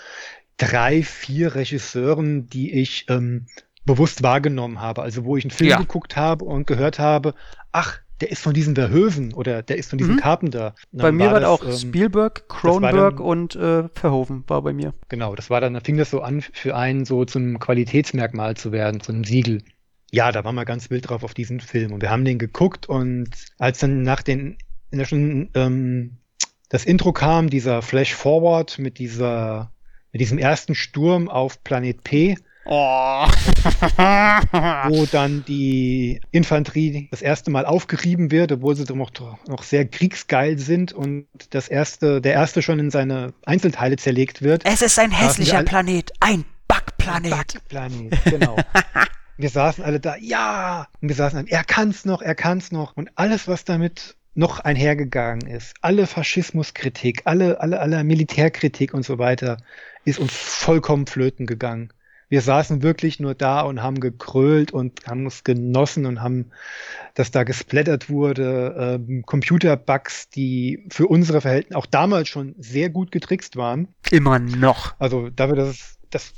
[0.57, 3.47] drei, vier Regisseuren, die ich ähm,
[3.85, 5.03] bewusst wahrgenommen habe.
[5.03, 5.79] Also wo ich einen Film Ja.
[5.79, 7.35] geguckt habe und gehört habe,
[7.73, 10.21] ach, der ist von diesem Verhoeven oder der ist von diesem Mhm.
[10.21, 10.77] Carpenter.
[10.93, 14.73] Bei mir war das auch ähm, Spielberg, war Cronenberg dann- und äh, Verhoeven war bei
[14.73, 14.95] mir.
[15.09, 18.71] Genau, das war dann, da fing das so an, für einen so zum Qualitätsmerkmal zu
[18.71, 19.63] werden, zu einem Siegel.
[20.13, 22.89] Ja, da waren wir ganz wild drauf auf diesen Film und wir haben den geguckt
[22.89, 24.57] und als dann nach den,
[24.93, 26.19] in der schon ähm,
[26.69, 29.73] das Intro kam, dieser Flash Forward mit dieser,
[30.13, 33.27] mit diesem ersten Sturm auf Planet P, Oh.
[34.89, 39.11] wo dann die Infanterie das erste Mal aufgerieben wird, obwohl sie doch noch,
[39.49, 44.63] noch sehr kriegsgeil sind und das erste, der erste schon in seine Einzelteile zerlegt wird.
[44.65, 47.69] es ist ein hässlicher Planet, ein Backplanet.
[47.69, 48.57] Planet, genau.
[49.37, 52.97] wir saßen alle da, ja, und wir saßen, alle, er kann's noch, er kann's noch.
[52.97, 59.19] Und alles, was damit noch einhergegangen ist, alle Faschismuskritik, alle, alle, alle Militärkritik und so
[59.19, 59.59] weiter,
[60.05, 61.93] ist uns vollkommen flöten gegangen.
[62.33, 66.47] Wir saßen wirklich nur da und haben gekrölt und haben es genossen und haben,
[67.13, 73.13] dass da gesplattert wurde, ähm, Computerbugs, die für unsere Verhältnisse auch damals schon sehr gut
[73.13, 73.89] getrickst waren.
[74.11, 74.95] Immer noch.
[74.99, 76.33] Also dafür, dass es, das,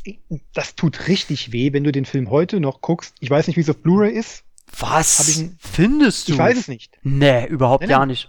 [0.52, 3.14] das tut richtig weh, wenn du den Film heute noch guckst.
[3.20, 4.42] Ich weiß nicht, wie es auf Blu-ray ist.
[4.76, 6.32] Was ich findest du?
[6.32, 6.98] Ich weiß es nicht.
[7.04, 7.92] Nee, überhaupt Nee, nee.
[7.92, 8.28] gar nicht.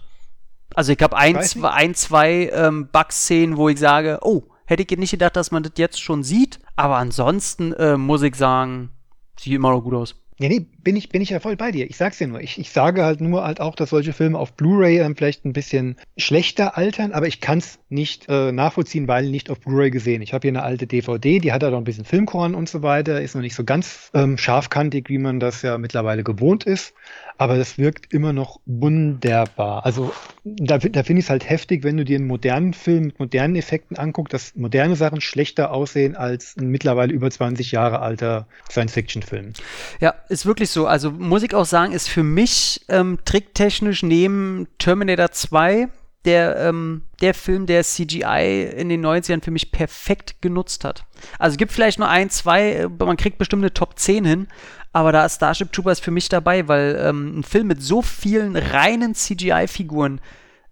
[0.76, 4.98] Also ich habe ein, zwei, ein, zwei ähm, Bug-Szenen, wo ich sage, oh, hätte ich
[4.98, 6.60] nicht gedacht, dass man das jetzt schon sieht.
[6.76, 8.90] Aber ansonsten äh, muss ich sagen,
[9.38, 10.14] sieht immer noch gut aus.
[10.38, 11.88] Nee, nee, bin ich, bin ich ja voll bei dir.
[11.88, 12.42] Ich sag's dir nur.
[12.42, 15.54] Ich, ich sage halt nur halt auch, dass solche Filme auf Blu-ray ähm, vielleicht ein
[15.54, 20.20] bisschen schlechter altern, aber ich kann's nicht äh, nachvollziehen, weil nicht auf Blu-ray gesehen.
[20.20, 22.82] Ich habe hier eine alte DVD, die hat halt auch ein bisschen Filmkorn und so
[22.82, 26.92] weiter, ist noch nicht so ganz ähm, scharfkantig, wie man das ja mittlerweile gewohnt ist.
[27.38, 29.84] Aber das wirkt immer noch wunderbar.
[29.84, 30.12] Also
[30.44, 33.56] da, da finde ich es halt heftig, wenn du dir einen modernen Film mit modernen
[33.56, 39.52] Effekten anguckst, dass moderne Sachen schlechter aussehen als ein mittlerweile über 20 Jahre alter Science-Fiction-Film.
[40.00, 40.86] Ja, ist wirklich so.
[40.86, 45.88] Also muss ich auch sagen, ist für mich ähm, tricktechnisch neben Terminator 2
[46.26, 51.04] der, ähm, der Film, der CGI in den 90ern für mich perfekt genutzt hat.
[51.38, 54.48] Also gibt vielleicht nur ein, zwei, äh, man kriegt bestimmt eine Top 10 hin,
[54.96, 58.56] aber da ist Starship Troopers für mich dabei, weil ähm, ein Film mit so vielen
[58.56, 60.22] reinen CGI-Figuren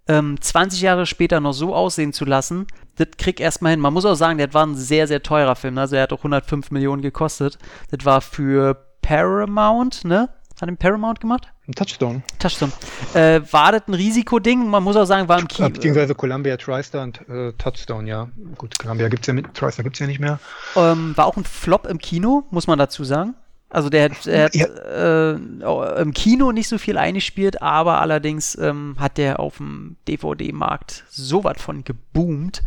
[0.09, 3.81] ähm, 20 Jahre später noch so aussehen zu lassen, das kriegt erstmal hin.
[3.81, 5.77] Man muss auch sagen, das war ein sehr, sehr teurer Film.
[5.77, 7.59] Also er hat auch 105 Millionen gekostet.
[7.91, 10.31] Das war für Paramount, ne?
[10.59, 11.53] Hat den Paramount gemacht?
[11.69, 12.23] Ein Touchstone.
[12.39, 12.73] Touchstone.
[13.13, 14.71] Äh, war das ein Risikoding?
[14.71, 15.69] Man muss auch sagen, war im Kino.
[15.69, 18.31] Beziehungsweise Columbia TriStar und äh, Touchstone, ja.
[18.57, 20.39] Gut, Columbia gibt's ja mit, TriStar gibt's ja nicht mehr.
[20.77, 23.35] Ähm, war auch ein Flop im Kino, muss man dazu sagen.
[23.75, 24.67] Also der hat, er hat ja.
[24.67, 31.03] äh, im Kino nicht so viel eingespielt, aber allerdings ähm, hat der auf dem DVD-Markt
[31.11, 32.63] so was von geboomt.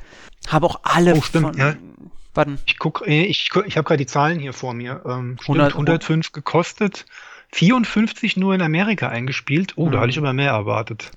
[0.50, 1.58] Habe auch alle oh, stimmt, von.
[1.58, 1.76] Ja.
[2.34, 2.60] Warten.
[2.65, 5.02] Ich guck, äh, ich, ich habe gerade die Zahlen hier vor mir.
[5.06, 7.06] Ähm, stimmt, 100, 105 gekostet.
[7.54, 9.74] 54 nur in Amerika eingespielt.
[9.78, 9.93] Oh, mhm.
[9.93, 11.12] da hatte ich aber mehr erwartet.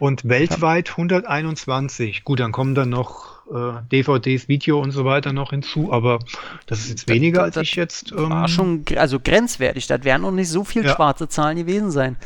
[0.00, 2.24] Und weltweit 121.
[2.24, 6.18] Gut, dann kommen dann noch äh, DVDs, Video und so weiter noch hinzu, aber
[6.66, 8.12] das ist jetzt weniger, das, das, als ich jetzt.
[8.12, 9.86] Ähm, war schon also grenzwertig.
[9.86, 10.94] Das werden noch nicht so viel ja.
[10.94, 12.16] schwarze Zahlen gewesen sein.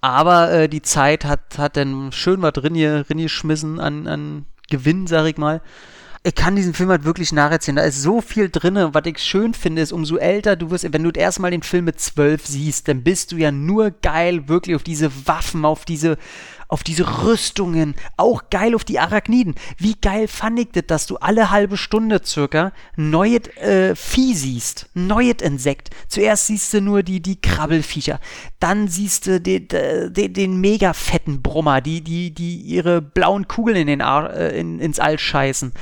[0.00, 4.46] Aber äh, die Zeit hat, hat dann schön was drin, hier, drin geschmissen an, an
[4.70, 5.60] Gewinn, sag ich mal
[6.24, 7.76] ich kann diesen Film halt wirklich nacherzählen.
[7.76, 8.76] Da ist so viel drin.
[8.92, 12.00] Was ich schön finde, ist, umso älter du wirst, wenn du erstmal den Film mit
[12.00, 16.18] zwölf siehst, dann bist du ja nur geil wirklich auf diese Waffen, auf diese,
[16.68, 19.54] auf diese Rüstungen, auch geil auf die Arachniden.
[19.78, 24.88] Wie geil fand ich das, dass du alle halbe Stunde circa neues äh, Vieh siehst,
[24.94, 25.90] neues Insekt.
[26.08, 28.20] Zuerst siehst du nur die, die Krabbelfiecher,
[28.60, 33.76] dann siehst du den, den, den mega fetten Brummer, die, die, die ihre blauen Kugeln
[33.76, 35.72] in den Ar äh, in, ins All scheißen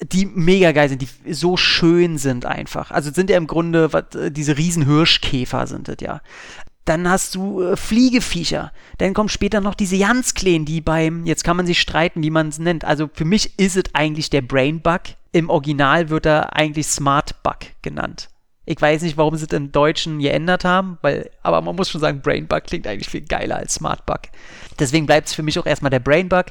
[0.00, 2.90] die mega geil sind, die so schön sind einfach.
[2.90, 6.20] Also sind ja im Grunde was, äh, diese riesen Hirschkäfer sind das ja.
[6.88, 8.72] Dann hast du äh, Fliegeviecher.
[8.96, 12.48] Dann kommen später noch diese Janskleen, die beim, jetzt kann man sich streiten, wie man
[12.48, 12.84] es nennt.
[12.84, 15.02] Also für mich ist es eigentlich der Brain Bug.
[15.32, 18.30] Im Original wird er eigentlich Smart Bug genannt.
[18.64, 22.00] Ich weiß nicht, warum sie es im Deutschen geändert haben, weil, aber man muss schon
[22.00, 24.20] sagen, Brain Bug klingt eigentlich viel geiler als Smart Bug.
[24.78, 26.46] Deswegen bleibt es für mich auch erstmal der Brain Bug.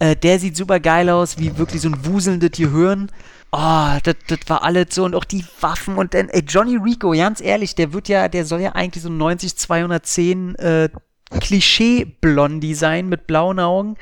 [0.00, 3.10] Äh, der sieht super geil aus, wie wirklich so ein wuselndes Gehirn.
[3.50, 7.12] Oh, das, das war alles so und auch die Waffen und dann, ey, Johnny Rico,
[7.12, 10.88] ganz ehrlich, der wird ja, der soll ja eigentlich so 90 210 äh,
[11.30, 13.96] Klischee-Blondie sein mit blauen Augen.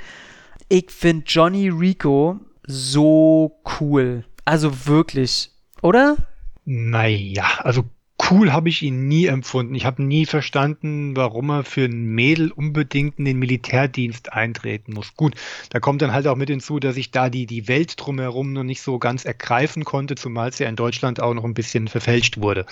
[0.69, 4.25] Ich finde Johnny Rico so cool.
[4.45, 6.17] Also wirklich, oder?
[6.65, 7.85] Naja, also
[8.31, 9.75] cool habe ich ihn nie empfunden.
[9.75, 15.15] Ich habe nie verstanden, warum er für ein Mädel unbedingt in den Militärdienst eintreten muss.
[15.15, 15.35] Gut,
[15.71, 18.65] da kommt dann halt auch mit hinzu, dass ich da die, die Welt drumherum noch
[18.65, 22.39] nicht so ganz ergreifen konnte, zumal es ja in Deutschland auch noch ein bisschen verfälscht
[22.39, 22.67] wurde.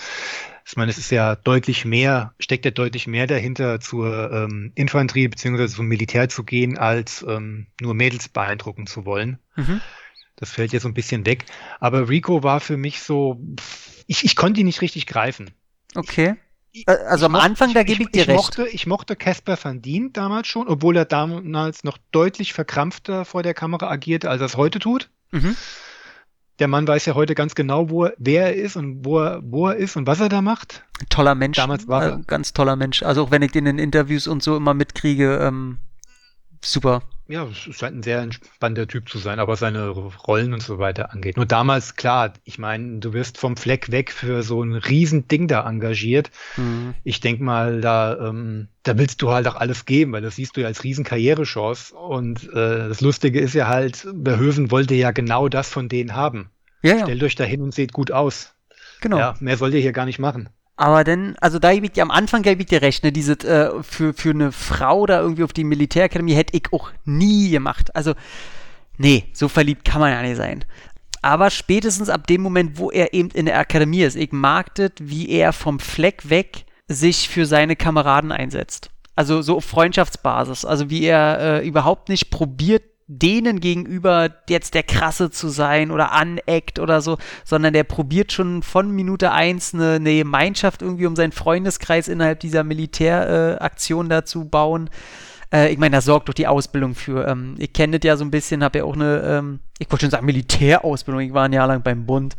[0.67, 5.27] Ich meine, es ist ja deutlich mehr, steckt ja deutlich mehr dahinter, zur ähm, Infanterie
[5.27, 5.67] bzw.
[5.67, 9.37] zum Militär zu gehen, als ähm, nur Mädels beeindrucken zu wollen.
[9.55, 9.79] Mhm.
[10.37, 11.45] Das fällt jetzt so ein bisschen weg.
[11.79, 13.39] Aber Rico war für mich so,
[14.07, 15.51] ich, ich konnte ihn nicht richtig greifen.
[15.95, 16.35] Okay.
[16.73, 18.37] Äh, also am Anfang, da gebe ich, dir ich recht.
[18.37, 23.43] Mochte, ich mochte Casper van Dien damals schon, obwohl er damals noch deutlich verkrampfter vor
[23.43, 25.09] der Kamera agierte, als er es heute tut.
[25.31, 25.55] Mhm.
[26.59, 29.41] Der Mann weiß ja heute ganz genau, wo er, wer er ist und wo er,
[29.43, 30.85] wo er ist und was er da macht.
[31.09, 31.57] Toller Mensch.
[31.57, 32.13] Damals war er.
[32.19, 33.03] Äh, ganz toller Mensch.
[33.03, 35.79] Also auch wenn ich den in Interviews und so immer mitkriege, ähm,
[36.61, 40.77] super ja, es scheint ein sehr entspannter Typ zu sein, aber seine Rollen und so
[40.77, 41.37] weiter angeht.
[41.37, 45.67] Nur damals, klar, ich meine, du wirst vom Fleck weg für so ein Riesending da
[45.67, 46.29] engagiert.
[46.57, 46.93] Mhm.
[47.03, 50.55] Ich denke mal, da, ähm, da willst du halt auch alles geben, weil das siehst
[50.55, 51.95] du ja als Riesenkarrierechance.
[51.95, 56.51] Und äh, das Lustige ist ja halt, Verhöven wollte ja genau das von denen haben.
[56.83, 57.03] Ja, ja.
[57.03, 58.53] Stellt euch da hin und seht gut aus.
[59.01, 59.17] Genau.
[59.17, 60.49] Ja, mehr sollt ihr hier gar nicht machen.
[60.77, 63.33] Aber dann, also da gebe ich dir am Anfang gebe ich dir recht, ne, diese,
[63.33, 67.95] äh, für, für eine Frau da irgendwie auf die Militärakademie hätte ich auch nie gemacht.
[67.95, 68.13] Also,
[68.97, 70.65] nee, so verliebt kann man ja nicht sein.
[71.21, 74.91] Aber spätestens ab dem Moment, wo er eben in der Akademie ist, ich mag das,
[74.99, 78.91] wie er vom Fleck weg sich für seine Kameraden einsetzt.
[79.15, 80.65] Also so auf Freundschaftsbasis.
[80.65, 86.11] Also wie er äh, überhaupt nicht probiert, denen gegenüber jetzt der Krasse zu sein oder
[86.11, 91.15] aneckt oder so, sondern der probiert schon von Minute eins eine, eine Gemeinschaft irgendwie um
[91.15, 94.89] seinen Freundeskreis innerhalb dieser Militäraktion äh, da zu bauen.
[95.53, 97.27] Äh, ich meine, da sorgt doch die Ausbildung für.
[97.27, 100.05] Ähm, ihr kennt es ja so ein bisschen, habe ja auch eine, ähm, ich wollte
[100.05, 102.35] schon sagen Militärausbildung, ich war ein Jahr lang beim Bund,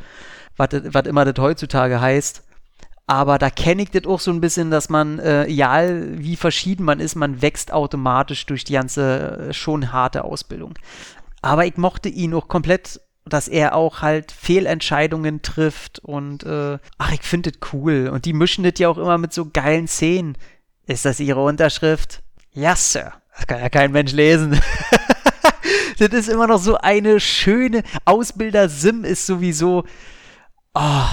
[0.57, 0.73] was
[1.07, 2.45] immer das heutzutage heißt.
[3.07, 6.85] Aber da kenne ich das auch so ein bisschen, dass man, äh, egal wie verschieden
[6.85, 10.75] man ist, man wächst automatisch durch die ganze äh, schon harte Ausbildung.
[11.41, 17.13] Aber ich mochte ihn auch komplett, dass er auch halt Fehlentscheidungen trifft und äh, ach,
[17.13, 18.11] ich finde das cool.
[18.13, 20.37] Und die mischen das ja auch immer mit so geilen Szenen.
[20.87, 22.23] Ist das ihre Unterschrift?
[22.53, 23.13] Ja, Sir.
[23.37, 24.59] Das kann ja kein Mensch lesen.
[25.99, 29.85] das ist immer noch so eine schöne Ausbilder Sim ist sowieso.
[30.75, 31.05] Oh,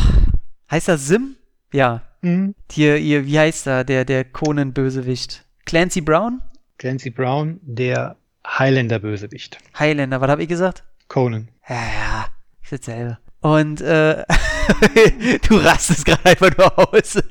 [0.72, 1.36] heißt das Sim?
[1.74, 2.02] Ja.
[2.22, 2.56] Mhm.
[2.72, 5.44] Hier, ihr, wie heißt er, der, der Conan-Bösewicht?
[5.66, 6.42] Clancy Brown?
[6.78, 8.16] Clancy Brown, der
[8.48, 9.58] Highlander-Bösewicht.
[9.78, 10.84] Highlander, was habe ich gesagt?
[11.08, 11.50] Conan.
[11.68, 12.26] Ja, ja,
[12.62, 13.20] ich sitze selber.
[13.42, 14.24] Und äh,
[15.48, 17.22] du rastest gerade einfach nur aus.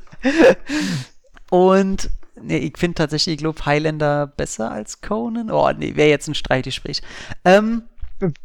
[1.50, 5.50] Und nee, ich finde tatsächlich, ich glaube, Highlander besser als Conan.
[5.50, 7.00] Oh, nee, wäre jetzt ein Streitgespräch.
[7.44, 7.84] Ähm,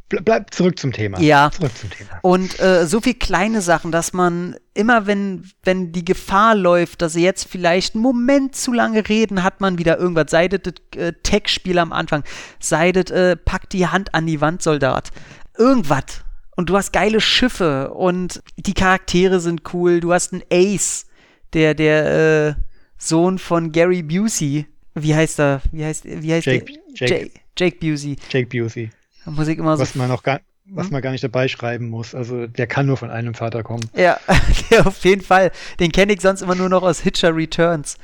[0.10, 1.20] bleib zurück zum Thema.
[1.20, 1.52] Ja.
[1.52, 2.20] Zurück zum Thema.
[2.22, 7.14] Und äh, so viel kleine Sachen, dass man immer, wenn, wenn die Gefahr läuft, dass
[7.14, 10.32] sie jetzt vielleicht einen Moment zu lange reden, hat man wieder irgendwas.
[10.32, 12.24] Seidet äh, Tech-Spiel am Anfang,
[12.60, 15.12] seidet, äh, packt die Hand an die Wand, Soldat.
[15.58, 16.24] Irgendwas.
[16.56, 20.00] Und du hast geile Schiffe und die Charaktere sind cool.
[20.00, 21.06] Du hast einen Ace,
[21.54, 22.62] der, der äh,
[22.98, 24.66] Sohn von Gary Busey.
[24.96, 25.62] Wie heißt er?
[25.72, 26.76] Wie heißt, wie heißt Jake- der?
[26.96, 27.14] Jake.
[27.14, 28.16] Jake, Jake Busey.
[28.32, 28.90] Jake Busey.
[29.28, 30.76] Ich immer so Was man noch gar, Hm?
[30.76, 32.14] was man gar nicht dabei schreiben muss.
[32.14, 33.90] Also der kann nur von einem Vater kommen.
[33.96, 34.20] Ja,
[34.86, 35.52] auf jeden Fall.
[35.80, 37.98] Den kenne ich sonst immer nur noch aus Hitcher Returns.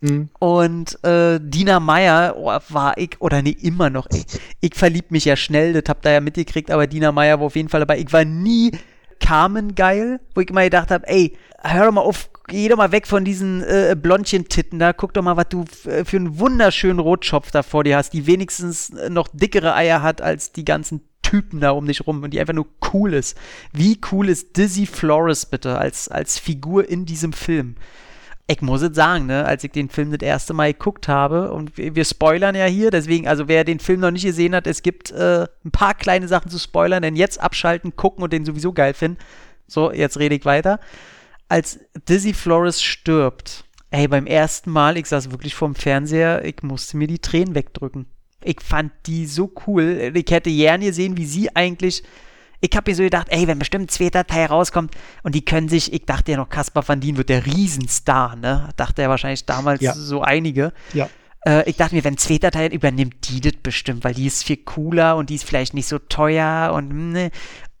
[0.00, 0.28] Mhm.
[0.38, 4.24] Und äh, Dina Meyer oh, war ich, oder nee, immer noch, ey.
[4.60, 7.56] Ich verlieb mich ja schnell, das habt ihr ja mitgekriegt, aber Dina Meyer war auf
[7.56, 7.98] jeden Fall dabei.
[7.98, 8.72] Ich war nie
[9.20, 12.92] Carmen geil, wo ich immer gedacht habe, ey, hör doch mal auf, geh doch mal
[12.92, 16.98] weg von diesen äh, Blondchen-Titten da, guck doch mal, was du äh, für einen wunderschönen
[16.98, 21.02] Rotschopf da vor dir hast, die wenigstens äh, noch dickere Eier hat als die ganzen
[21.22, 23.36] Typen da um dich rum und die einfach nur cool ist.
[23.72, 27.76] Wie cool ist Dizzy Flores bitte als, als Figur in diesem Film?
[28.50, 31.76] Ich muss es sagen, ne, als ich den Film das erste Mal geguckt habe, und
[31.76, 35.10] wir, spoilern ja hier, deswegen, also wer den Film noch nicht gesehen hat, es gibt
[35.10, 38.94] äh, ein paar kleine Sachen zu spoilern, denn jetzt abschalten, gucken und den sowieso geil
[38.94, 39.18] finden.
[39.66, 40.80] So, jetzt rede ich weiter.
[41.48, 41.78] Als
[42.08, 47.06] Dizzy Flores stirbt, ey, beim ersten Mal, ich saß wirklich vorm Fernseher, ich musste mir
[47.06, 48.06] die Tränen wegdrücken.
[48.42, 50.12] Ich fand die so cool.
[50.14, 52.02] Ich hätte gerne gesehen, wie sie eigentlich.
[52.60, 55.68] Ich habe mir so gedacht, ey, wenn bestimmt ein zweiter Teil rauskommt und die können
[55.68, 58.70] sich, ich dachte ja noch, Caspar van Dien wird der Riesenstar, ne?
[58.76, 59.94] Dachte er wahrscheinlich damals Ja.
[59.94, 60.72] so einige.
[60.92, 61.08] Ja.
[61.46, 64.44] Äh, ich dachte mir, wenn ein zweiter Teil übernimmt die das bestimmt, weil die ist
[64.44, 67.30] viel cooler und die ist vielleicht nicht so teuer und ne.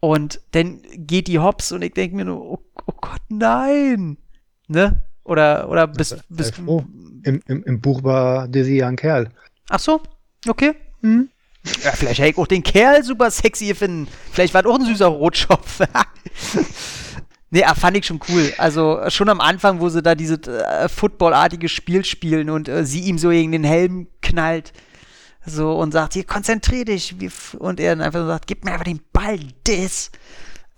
[0.00, 4.16] Und dann geht die hops und ich denke mir nur, oh, oh Gott, nein.
[4.68, 5.02] Ne?
[5.24, 6.22] Oder, oder bist
[6.54, 6.84] froh.
[7.24, 9.30] Im, im, Im Buch war Dizzy ja ein Kerl.
[9.68, 10.00] Ach so,
[10.46, 10.74] okay.
[11.00, 11.28] Mhm.
[11.84, 14.08] Ja, vielleicht hätte ich auch den Kerl super sexy finden.
[14.32, 15.80] Vielleicht war das auch ein süßer Rotschopf.
[17.50, 18.52] nee, ah, fand ich schon cool.
[18.58, 22.84] Also äh, schon am Anfang, wo sie da dieses äh, Footballartige Spiel spielen und äh,
[22.84, 24.72] sie ihm so gegen den Helm knallt.
[25.46, 27.14] So und sagt, hier, konzentrier dich.
[27.58, 30.10] Und er dann einfach so sagt, gib mir einfach den Ball, das.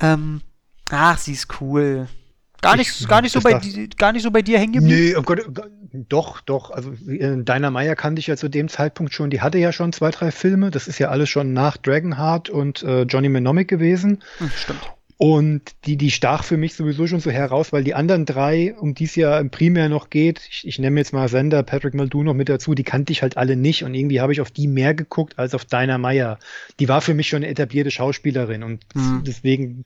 [0.01, 0.43] Ähm,
[0.91, 2.09] ach, sie ist cool.
[2.63, 3.59] Gar nicht, Ich- gar nicht so bei
[3.97, 5.01] gar nicht so bei dir hängen geblieben?
[5.07, 5.63] Nee, oh Gott, oh
[6.09, 6.71] doch, doch.
[6.71, 9.31] Also äh, Dinah Meyer kannte ich ja zu dem Zeitpunkt schon.
[9.31, 10.71] Die hatte ja schon zwei, drei Filme.
[10.71, 14.19] Das ist ja alles schon nach Dragonheart und äh, Johnny Mnemonic gewesen.
[14.39, 14.81] Hm, stimmt.
[15.23, 18.95] Und die, die stach für mich sowieso schon so heraus, weil die anderen drei, um
[18.95, 22.25] die es ja im Primär noch geht, ich, ich nehme jetzt mal Sender, Patrick Muldoon
[22.25, 24.67] noch mit dazu, die kannte ich halt alle nicht und irgendwie habe ich auf die
[24.67, 26.39] mehr geguckt als auf Dinah Meyer.
[26.79, 29.23] Die war für mich schon eine etablierte Schauspielerin und Mhm.
[29.27, 29.85] deswegen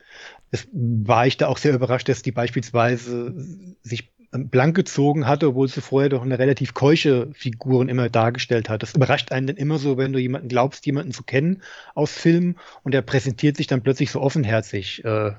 [0.55, 3.34] es, war ich da auch sehr überrascht, dass die beispielsweise
[3.82, 8.82] sich blank gezogen hatte, obwohl sie vorher doch eine relativ keusche Figuren immer dargestellt hat.
[8.82, 11.62] Das überrascht einen dann immer so, wenn du jemanden glaubst, jemanden zu kennen
[11.94, 15.05] aus Filmen und er präsentiert sich dann plötzlich so offenherzig.
[15.05, 15.32] Äh,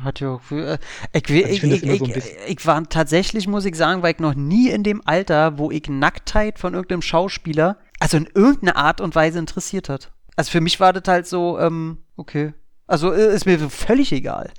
[0.00, 0.78] Hat ja auch für, äh,
[1.12, 2.06] ich, Also ich ich, ich, so
[2.46, 5.88] ich war tatsächlich, muss ich sagen, war ich noch nie in dem Alter, wo ich
[5.88, 10.12] Nacktheit von irgendeinem Schauspieler, also in irgendeiner Art und Weise interessiert hat.
[10.36, 12.52] Also für mich war das halt so, ähm, okay.
[12.92, 14.50] Also äh, ist mir völlig egal.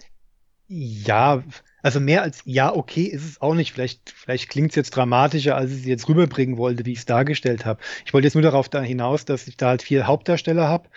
[0.67, 1.43] Ja,
[1.83, 3.73] also mehr als ja, okay ist es auch nicht.
[3.73, 7.05] Vielleicht, vielleicht klingt es jetzt dramatischer, als ich es jetzt rüberbringen wollte, wie ich es
[7.05, 7.79] dargestellt habe.
[8.07, 10.89] Ich wollte jetzt nur darauf da hinaus, dass ich da halt vier Hauptdarsteller habe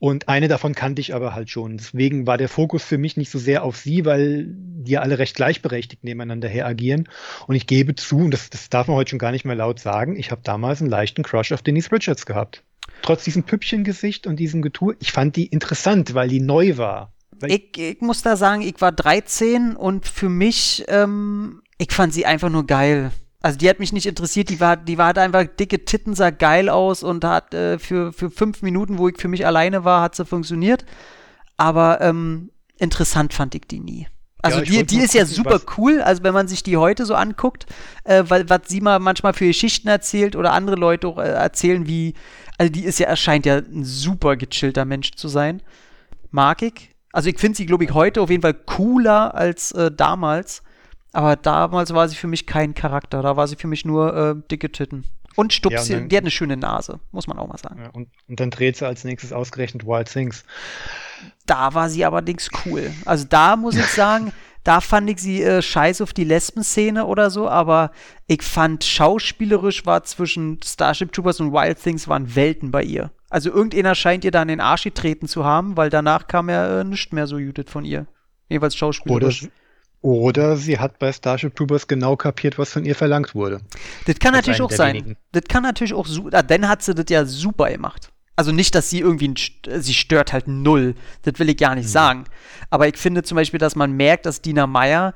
[0.00, 1.78] und eine davon kannte ich aber halt schon.
[1.78, 5.18] Deswegen war der Fokus für mich nicht so sehr auf sie, weil die ja alle
[5.18, 7.08] recht gleichberechtigt nebeneinander her agieren.
[7.46, 9.80] Und ich gebe zu, und das, das darf man heute schon gar nicht mehr laut
[9.80, 12.62] sagen, ich habe damals einen leichten Crush auf Denise Richards gehabt.
[13.02, 17.12] Trotz diesem Püppchengesicht und diesem Getue, ich fand die interessant, weil die neu war.
[17.46, 22.24] Ich, ich muss da sagen, ich war 13 und für mich, ähm, ich fand sie
[22.24, 23.10] einfach nur geil.
[23.40, 26.30] Also die hat mich nicht interessiert, die war, die war hat einfach dicke Titten, sah
[26.30, 30.02] geil aus und hat äh, für, für fünf Minuten, wo ich für mich alleine war,
[30.02, 30.84] hat sie funktioniert.
[31.56, 34.06] Aber ähm, interessant fand ich die nie.
[34.44, 37.06] Also Ja, die, die ist ja super was- cool, also wenn man sich die heute
[37.06, 37.66] so anguckt,
[38.04, 41.86] äh, weil was sie mal manchmal für Geschichten erzählt oder andere Leute auch, äh, erzählen,
[41.86, 42.14] wie,
[42.58, 45.62] also die ist ja, erscheint ja ein super gechillter Mensch zu sein.
[46.32, 46.90] Mag ich.
[47.12, 50.62] Also ich finde sie, glaube ich, heute auf jeden Fall cooler als äh, damals.
[51.12, 53.20] Aber damals war sie für mich kein Charakter.
[53.22, 55.04] Da war sie für mich nur äh, dicke Titten.
[55.36, 57.80] Und Stups, Ja, und dann- die hat eine schöne Nase, muss man auch mal sagen.
[57.82, 60.44] Ja, und, und dann dreht sie als nächstes ausgerechnet Wild Things.
[61.46, 62.92] Da war sie allerdings cool.
[63.04, 64.32] Also da muss ich sagen,
[64.64, 67.90] da fand ich sie äh, scheiß auf die Lesben-Szene oder so, aber
[68.28, 73.10] ich fand schauspielerisch war zwischen Starship Troopers und Wild Things waren Welten bei ihr.
[73.28, 76.80] Also irgendeiner scheint ihr da in den Arsch getreten zu haben, weil danach kam ja
[76.80, 78.06] äh, nichts mehr so Judith von ihr.
[78.48, 79.48] Jeweils Oder, schauspielerisch.
[80.00, 83.62] oder sie hat bei Starship Troopers genau kapiert, was von ihr verlangt wurde.
[84.06, 84.94] Das kann als natürlich auch sein.
[84.94, 85.16] wenigen.
[85.32, 86.28] Das kann natürlich auch so.
[86.30, 88.12] Ah, dann hat sie das ja super gemacht.
[88.34, 89.34] Also nicht, dass sie irgendwie, ein
[89.66, 90.94] äh, sie stört halt null.
[91.22, 91.78] Das will ich gar Mhm.
[91.78, 92.24] nicht sagen.
[92.70, 95.14] Aber ich finde zum Beispiel, dass man merkt, dass Dina Meyer,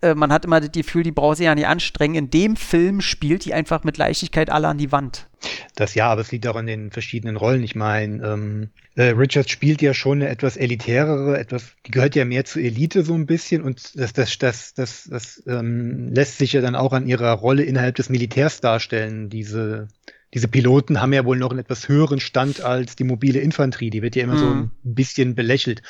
[0.00, 2.14] äh, man hat immer das Gefühl, die braucht sich ja nicht anstrengen.
[2.14, 5.28] In dem Film spielt die einfach mit Leichtigkeit alle an die Wand.
[5.74, 7.62] Das ja, aber es liegt auch an den verschiedenen Rollen.
[7.62, 12.24] Ich meine, ähm, äh, Richards spielt ja schon eine etwas elitärere, etwas, die gehört ja
[12.24, 16.54] mehr zur Elite so ein bisschen und das, das, das, das, das ähm, lässt sich
[16.54, 19.28] ja dann auch an ihrer Rolle innerhalb des Militärs darstellen.
[19.28, 19.88] Diese,
[20.34, 23.90] diese Piloten haben ja wohl noch einen etwas höheren Stand als die mobile Infanterie.
[23.90, 24.70] Die wird ja immer so Mhm.
[24.84, 25.82] ein bisschen belächelt.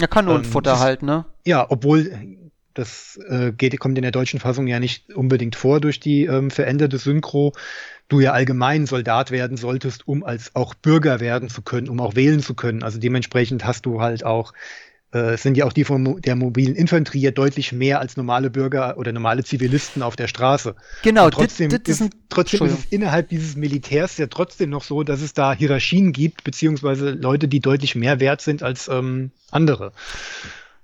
[0.00, 1.26] Ja, Kanonenfutter Ähm, das- halt, ne?
[1.46, 2.10] Ja, obwohl
[2.72, 6.50] das äh, geht, kommt in der deutschen Fassung ja nicht unbedingt vor durch die ähm,
[6.50, 7.52] veränderte Synchro.
[8.08, 12.16] Du ja allgemein Soldat werden solltest, um als auch Bürger werden zu können, um auch
[12.16, 12.82] wählen zu können.
[12.82, 14.56] Also dementsprechend hast du halt auch, äh,
[15.18, 18.98] es sind ja auch die von der mobilen Infanterie ja deutlich mehr als normale Bürger
[18.98, 20.74] oder normale Zivilisten auf der Straße.
[21.02, 24.70] Genau, Und trotzdem, das- das ist ist, trotzdem ist es innerhalb dieses Militärs ja trotzdem
[24.70, 28.88] noch so, dass es da Hierarchien gibt, beziehungsweise Leute, die deutlich mehr wert sind als
[28.88, 29.92] ähm, andere.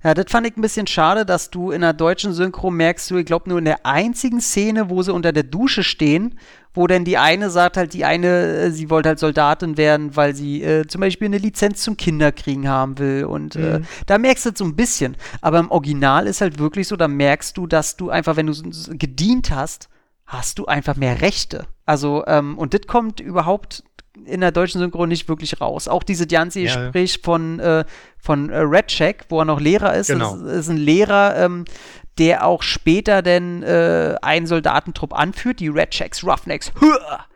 [0.02, 3.16] Ja, das fand ich ein bisschen schade, dass du in der deutschen Synchro merkst du,
[3.16, 6.38] ich glaube, nur in der einzigen Szene, wo sie unter der Dusche stehen,
[6.72, 10.34] wo denn die eine sagt halt, die eine, äh, sie wollte halt Soldatin werden, weil
[10.34, 13.24] sie äh, zum Beispiel eine Lizenz zum Kinderkriegen haben will.
[13.24, 15.16] Und äh, da merkst du es so ein bisschen.
[15.42, 18.54] Aber im Original ist halt wirklich so, da merkst du, dass du einfach, wenn du
[18.96, 19.88] gedient hast,
[20.24, 21.66] hast du einfach mehr Rechte.
[21.86, 23.82] Also, ähm, und das kommt überhaupt
[24.24, 25.88] in der deutschen Synchro nicht wirklich raus.
[25.88, 26.82] Auch diese ganze Ja, ja.
[26.82, 27.84] Gespräch von, äh,
[28.18, 30.08] von äh, Redcheck, wo er noch Lehrer ist.
[30.08, 30.36] Genau.
[30.36, 31.64] Das ist, ist ein Lehrer, ähm,
[32.18, 36.72] der auch später denn äh, einen Soldatentrupp anführt, die Redchecks, Roughnecks.
[36.80, 37.26] Hua!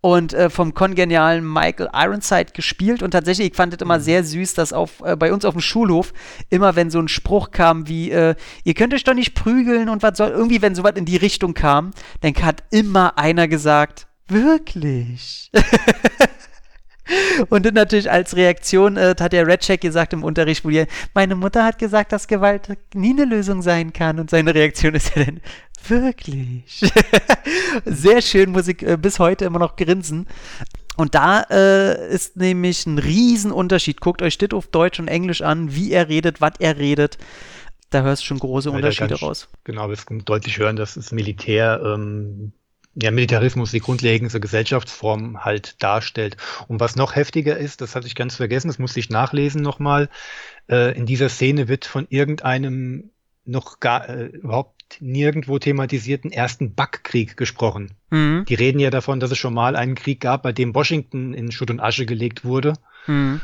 [0.00, 3.02] Und äh, vom kongenialen Michael Ironside gespielt.
[3.02, 5.62] Und tatsächlich, ich fand es immer sehr süß, dass auf, äh, bei uns auf dem
[5.62, 6.12] Schulhof
[6.50, 10.02] immer, wenn so ein Spruch kam wie, äh, ihr könnt euch doch nicht prügeln und
[10.02, 15.50] was soll, irgendwie, wenn sowas in die Richtung kam, dann hat immer einer gesagt, wirklich?
[17.50, 21.34] Und dann natürlich als Reaktion äh, hat der Redcheck gesagt im Unterricht, wo die, meine
[21.34, 24.18] Mutter hat gesagt, dass Gewalt nie eine Lösung sein kann.
[24.18, 25.40] Und seine Reaktion ist ja dann,
[25.88, 26.80] wirklich?
[27.84, 30.26] Sehr schön, muss ich äh, bis heute immer noch grinsen.
[30.96, 34.00] Und da äh, ist nämlich ein Riesenunterschied.
[34.00, 37.18] Guckt euch das auf Deutsch und Englisch an, wie er redet, was er redet.
[37.90, 39.48] Da hörst du schon große Unterschiede raus.
[39.64, 42.52] Genau, wir können deutlich hören, dass das Militär, ähm,
[42.94, 46.36] ja, Militarismus die grundlegende Gesellschaftsform halt darstellt.
[46.68, 50.08] Und was noch heftiger ist, das hatte ich ganz vergessen, das musste ich nachlesen nochmal,
[50.68, 53.10] äh, in dieser Szene wird von irgendeinem
[53.44, 57.92] noch gar äh, überhaupt nirgendwo thematisierten ersten Backkrieg gesprochen.
[58.10, 58.44] Mhm.
[58.48, 61.52] Die reden ja davon, dass es schon mal einen Krieg gab, bei dem Washington in
[61.52, 62.74] Schutt und Asche gelegt wurde
[63.06, 63.40] Mhm.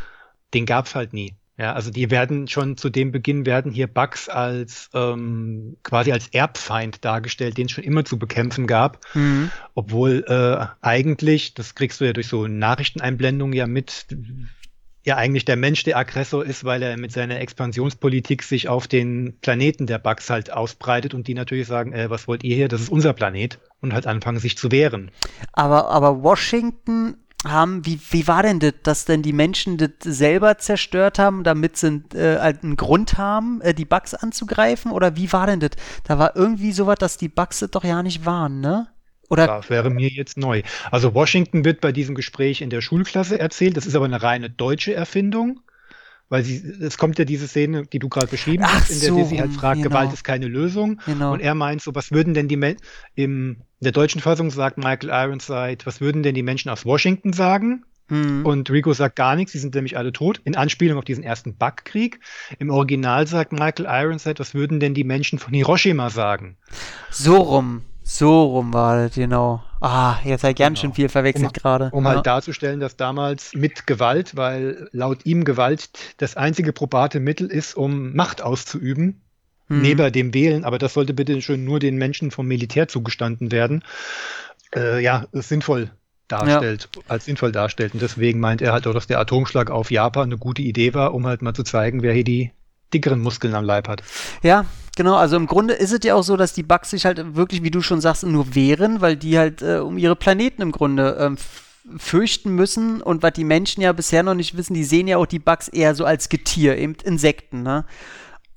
[0.55, 1.35] den gab's halt nie.
[1.57, 6.29] Ja, also die werden schon zu dem Beginn werden hier Bugs als ähm, quasi als
[6.29, 9.51] Erbfeind dargestellt, den es schon immer zu bekämpfen gab, Mhm.
[9.75, 14.07] obwohl äh, eigentlich, das kriegst du ja durch so Nachrichteneinblendungen ja mit,
[15.05, 19.39] ja eigentlich der Mensch der Aggressor ist, weil er mit seiner Expansionspolitik sich auf den
[19.41, 22.69] Planeten der Bugs halt ausbreitet und die natürlich sagen, äh, was wollt ihr hier?
[22.69, 25.11] Das ist unser Planet und halt anfangen sich zu wehren.
[25.53, 27.17] Aber, aber Washington
[27.47, 31.77] haben, wie, wie war denn das, dass denn die Menschen das selber zerstört haben, damit
[31.77, 34.93] sie äh, halt einen Grund haben, äh, die Bugs anzugreifen?
[34.93, 35.71] Oder wie war denn das?
[36.05, 38.89] Da war irgendwie sowas, dass die Bugs das doch ja nicht waren, ne?
[39.31, 40.63] Oder Das wäre mir jetzt neu.
[40.91, 43.77] Also Washington wird bei diesem Gespräch in der Schulklasse erzählt.
[43.77, 45.61] Das ist aber eine reine deutsche Erfindung.
[46.29, 49.09] Weil sie, es kommt ja diese Szene, die du gerade beschrieben Ach hast, in der
[49.09, 49.89] so, sie halt fragt, genau.
[49.89, 51.01] Gewalt ist keine Lösung.
[51.07, 51.33] Genau.
[51.33, 52.77] Und er meint so, was würden denn die Men
[53.17, 57.33] im, in der deutschen Fassung sagt Michael Ironside, was würden denn die Menschen aus Washington
[57.33, 57.85] sagen?
[58.09, 60.41] hm, Und Rico sagt gar nichts, die sind nämlich alle tot.
[60.45, 62.21] In Anspielung auf diesen ersten Bugkrieg.
[62.59, 66.57] Im Original sagt Michael Ironside, was würden denn die Menschen von Hiroshima sagen?
[67.11, 67.83] so rum.
[68.03, 69.63] So rum war das, genau.
[69.81, 71.91] Ah, jetzt hat ganz schön viel verwechselt um, gerade.
[71.93, 72.11] Um ja.
[72.11, 77.77] halt darzustellen, dass damals mit Gewalt, weil laut ihm Gewalt das einzige probate Mittel ist,
[77.77, 79.23] um Macht auszuüben,
[79.71, 79.83] Mhm.
[79.83, 83.83] neben dem wählen, aber das sollte bitte schon nur den Menschen vom Militär zugestanden werden.
[84.75, 85.91] Äh, ja, sinnvoll
[86.29, 87.95] darstellt, als sinnvoll darstellt.
[87.95, 91.15] Und deswegen meint er halt auch, dass der Atomschlag auf Japan eine gute Idee war,
[91.15, 92.51] um halt mal zu zeigen, wer hier die
[92.93, 94.03] dickeren Muskeln am Leib hat.
[94.43, 94.65] Ja,
[94.97, 95.15] genau.
[95.17, 97.71] Also im Grunde ist es ja auch so, dass die Bugs sich halt wirklich, wie
[97.71, 101.37] du schon sagst, nur wehren, weil die halt äh, um ihre Planeten im Grunde ähm,
[101.97, 103.01] fürchten müssen.
[103.03, 105.69] Und was die Menschen ja bisher noch nicht wissen, die sehen ja auch die Bugs
[105.69, 107.85] eher so als Getier, eben Insekten, ne?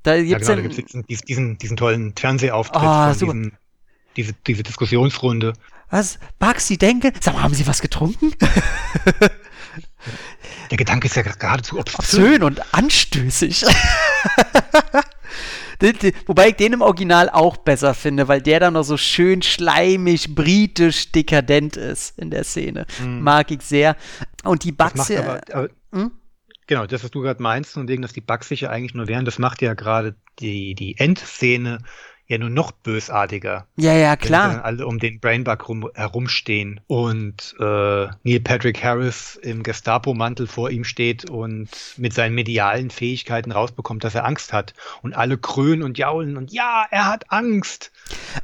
[0.03, 3.33] Da genau, da ja, gibt es diesen, diesen, diesen tollen Fernsehauftritt Ah, super.
[3.33, 3.51] diesem,
[4.17, 5.53] diese, diese Diskussionsrunde.
[5.89, 6.19] was?
[6.39, 7.11] Bugs, die denken?
[7.21, 8.33] Sag mal, haben sie was getrunken?
[10.69, 11.99] Der Gedanke ist ja geradezu obszön.
[11.99, 13.63] Obszön und anstößig.
[16.27, 20.33] Wobei ich den im Original auch besser finde, weil der dann noch so schön schleimig,
[20.33, 22.85] britisch, dekadent ist in der Szene.
[23.05, 23.95] Mag ich sehr.
[24.43, 24.77] Und die Mhm.
[24.77, 26.11] Das Bugs, macht aber, aber Hm?
[26.67, 29.07] Genau, das, was du gerade meinst, und wegen, dass die Bugs sich ja eigentlich nur
[29.07, 31.79] wehren, das macht ja gerade die, die Endszene
[32.27, 33.67] ja nur noch bösartiger.
[33.75, 34.49] ja, ja, Wenn klar.
[34.49, 40.69] dann alle um den Brainbug rum, herumstehen und äh, Neil Patrick Harris im Gestapo-Mantel vor
[40.69, 44.73] ihm steht und mit seinen medialen Fähigkeiten rausbekommt, dass er Angst hat.
[45.01, 47.91] Und alle krönen und jaulen und ja, er hat Angst.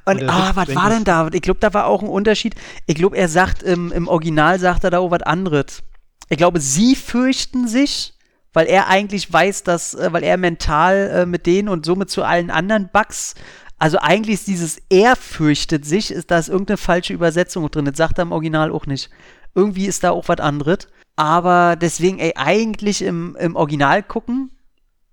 [0.05, 1.30] Und, ah, was wenn war denn da?
[1.32, 2.55] Ich glaube, da war auch ein Unterschied.
[2.86, 5.84] Ich glaube, er sagt, im, im Original sagt er da auch was anderes.
[6.30, 8.13] Ich glaube, sie fürchten sich,
[8.53, 12.23] weil er eigentlich weiß, dass, äh, weil er mental äh, mit denen und somit zu
[12.23, 13.36] allen anderen Bugs,
[13.80, 17.86] also eigentlich ist dieses er fürchtet sich, ist da ist irgendeine falsche Übersetzung drin.
[17.86, 19.09] Das sagt er im Original auch nicht.
[19.55, 20.88] Irgendwie ist da auch was anderes.
[21.15, 24.51] Aber deswegen, ey, eigentlich im, im Original gucken,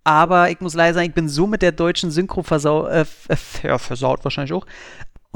[0.05, 3.79] aber ich muss leider sagen, ich bin so mit der deutschen Synchro versau äh, äh,
[3.79, 4.67] versaut wahrscheinlich auch.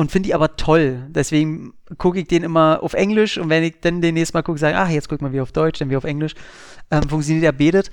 [0.00, 1.06] Und finde die aber toll.
[1.10, 4.58] Deswegen gucke ich den immer auf Englisch und wenn ich dann den nächsten Mal gucke,
[4.58, 6.32] sage ich, ach, jetzt guck mal wie auf Deutsch, dann wie auf Englisch.
[6.90, 7.90] Ähm, funktioniert ja betet.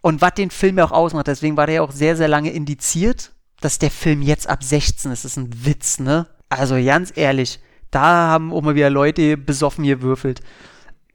[0.00, 2.52] Und was den Film ja auch ausmacht, deswegen war der ja auch sehr, sehr lange
[2.52, 5.24] indiziert, dass der Film jetzt ab 16 ist.
[5.24, 6.28] Das ist ein Witz, ne?
[6.50, 7.58] Also ganz ehrlich,
[7.90, 10.42] da haben auch mal wieder Leute besoffen gewürfelt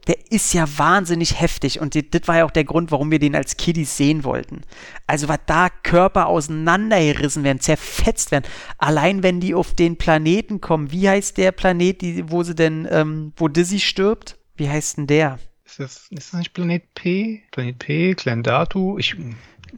[0.08, 3.20] der ist ja wahnsinnig heftig und die- das war ja auch der Grund, warum wir
[3.20, 4.62] den als Kiddies sehen wollten.
[5.08, 8.46] Also, was da Körper auseinandergerissen werden, zerfetzt werden.
[8.78, 12.88] Allein wenn die auf den Planeten kommen, wie heißt der Planet, die, wo sie denn,
[12.90, 14.38] ähm, wo Dizzy stirbt?
[14.56, 15.40] Wie heißt denn der?
[15.66, 17.44] Ist das, ist das nicht Planet P?
[17.52, 18.98] Planet P, Klendatu?
[18.98, 19.16] Ich,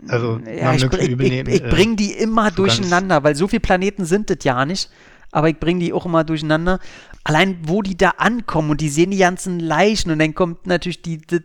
[0.08, 3.36] also, Ja, ich, möge br- ich, ich, ich äh, bring die immer so durcheinander, weil
[3.36, 4.90] so viele Planeten sind das ja nicht.
[5.32, 6.80] Aber ich bringe die auch immer durcheinander.
[7.28, 11.02] Allein, wo die da ankommen und die sehen die ganzen Leichen und dann kommt natürlich
[11.02, 11.42] die, das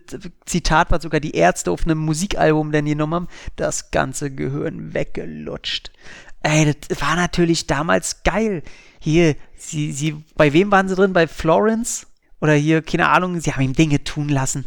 [0.46, 5.90] Zitat, was sogar die Ärzte auf einem Musikalbum dann genommen haben, das ganze Gehirn weggelutscht.
[6.44, 8.62] Ey, das war natürlich damals geil.
[9.00, 11.12] Hier, sie, sie, bei wem waren sie drin?
[11.12, 12.06] Bei Florence?
[12.40, 14.66] Oder hier, keine Ahnung, sie haben ihm Dinge tun lassen,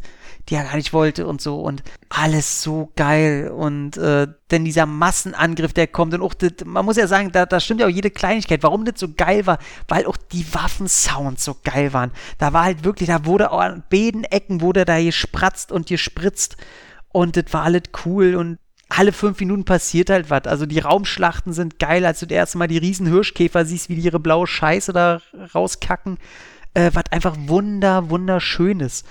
[0.49, 1.61] die er gar nicht wollte und so.
[1.61, 1.82] Und
[2.18, 3.49] alles so geil.
[3.49, 7.45] Und äh, denn dieser Massenangriff, der kommt und auch, das, man muss ja sagen, da,
[7.45, 8.63] da stimmt ja auch jede Kleinigkeit.
[8.63, 9.59] Warum das so geil war?
[9.88, 12.11] Weil auch die Waffensounds so geil waren.
[12.38, 16.57] Da war halt wirklich, da wurde auch an beiden Ecken wurde da gespratzt und gespritzt.
[17.09, 20.45] Und das war alles cool und alle fünf Minuten passiert halt was.
[20.45, 23.95] Also die Raumschlachten sind geil, als du das erste Mal die riesen Hirschkäfer siehst, wie
[23.95, 25.22] die ihre blaue Scheiße da
[25.53, 26.18] rauskacken.
[26.74, 29.05] Äh, was einfach wunder, wunderschön ist.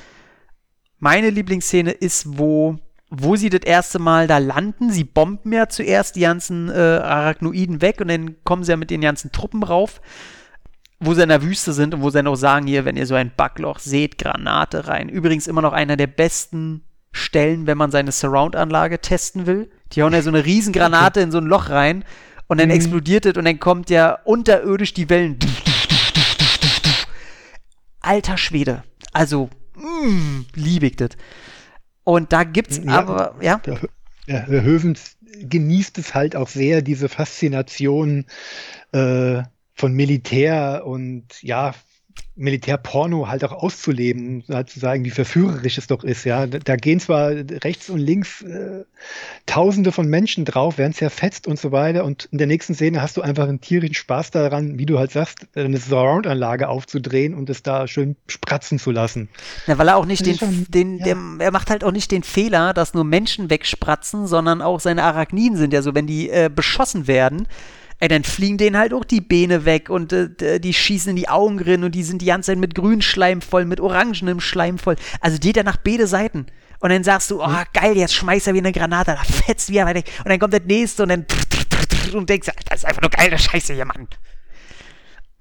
[1.01, 2.79] Meine Lieblingsszene ist, wo,
[3.17, 4.91] wo sie das erste Mal da landen.
[4.91, 8.91] Sie bomben ja zuerst die ganzen äh, Arachnoiden weg und dann kommen sie ja mit
[8.91, 10.01] den ganzen Truppen rauf,
[11.01, 13.07] wo sie in der Wüste sind und wo sie dann auch sagen, hier, wenn ihr
[13.07, 15.09] so ein Backloch seht, Granate rein.
[15.09, 19.71] Übrigens immer noch einer der besten Stellen, wenn man seine Surround-Anlage testen will.
[19.93, 22.05] Die hauen ja so eine riesen Granate in so ein Loch rein
[22.49, 25.39] und dann explodiert es und dann kommt ja unterirdisch die Wellen.
[28.01, 28.83] Alter Schwede.
[29.13, 31.11] Also, mm, liebe ich das.
[32.05, 32.99] Und da gibt's Ja.
[33.01, 33.81] aber, ja, Der,
[34.27, 38.27] ja, der Höfens genießt es halt auch sehr, diese Faszination
[38.93, 39.43] äh,
[39.75, 41.75] von Militär und ja,
[42.37, 46.47] Militärporno halt auch auszuleben, halt zu sagen, wie verführerisch es doch ist, ja.
[46.47, 48.85] Da, gehen zwar rechts und links äh,
[49.47, 52.05] Tausende von Menschen drauf, werden zerfetzt und so weiter.
[52.05, 55.13] Und in der nächsten Szene hast du einfach einen tierischen Spaß daran, wie du halt
[55.13, 59.29] sagst, eine Surround-Anlage aufzudrehen und es da schön spratzen zu lassen.
[59.67, 61.05] Na, weil er auch nicht den, schon- den, ja.
[61.05, 65.05] der, er macht halt auch nicht den Fehler, dass nur Menschen wegspratzen, sondern auch seine
[65.05, 67.47] Arachniden sind ja so, wenn die äh, beschossen werden,
[68.05, 71.31] ey, dann fliegen denen halt auch die Beine weg und äh, die schießen in die
[71.31, 74.97] Augenrinnen und die sind die ganze Zeit mit Grünschleim voll, mit orangenem Schleim voll.
[75.21, 76.47] Also geht er nach beide Seiten.
[76.81, 79.79] Und dann sagst du, oh geil, jetzt schmeißt er wie eine Granate, da fetzt wie
[79.79, 80.03] er weiter.
[80.19, 81.27] Und dann kommt das nächste und dann
[82.13, 84.07] und denkst, das ist einfach nur geile Scheiße hier, Mann.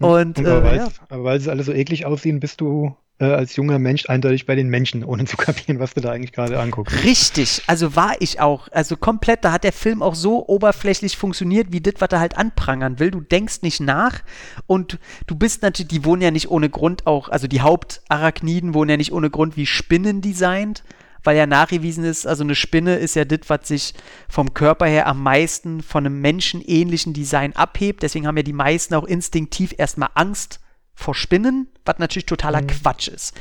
[0.03, 0.87] Und, aber äh, weil ja.
[1.09, 4.55] aber weil sie alle so eklig aussehen, bist du äh, als junger Mensch eindeutig bei
[4.55, 7.03] den Menschen, ohne zu kapieren, was du da eigentlich gerade anguckst.
[7.03, 8.67] Richtig, also war ich auch.
[8.71, 12.37] Also komplett, da hat der Film auch so oberflächlich funktioniert, wie das, was er halt
[12.37, 13.11] anprangern will.
[13.11, 14.21] Du denkst nicht nach
[14.67, 18.89] und du bist natürlich, die wohnen ja nicht ohne Grund auch, also die Hauptarachniden wohnen
[18.89, 20.83] ja nicht ohne Grund wie Spinnen designt,
[21.23, 23.93] weil ja nachgewiesen ist, also eine Spinne ist ja das, was sich
[24.29, 28.03] vom Körper her am meisten von einem menschenähnlichen Design abhebt.
[28.03, 30.59] Deswegen haben ja die meisten auch instinktiv erstmal Angst
[30.93, 32.67] vor Spinnen, was natürlich totaler Mhm.
[32.67, 33.33] Quatsch ist.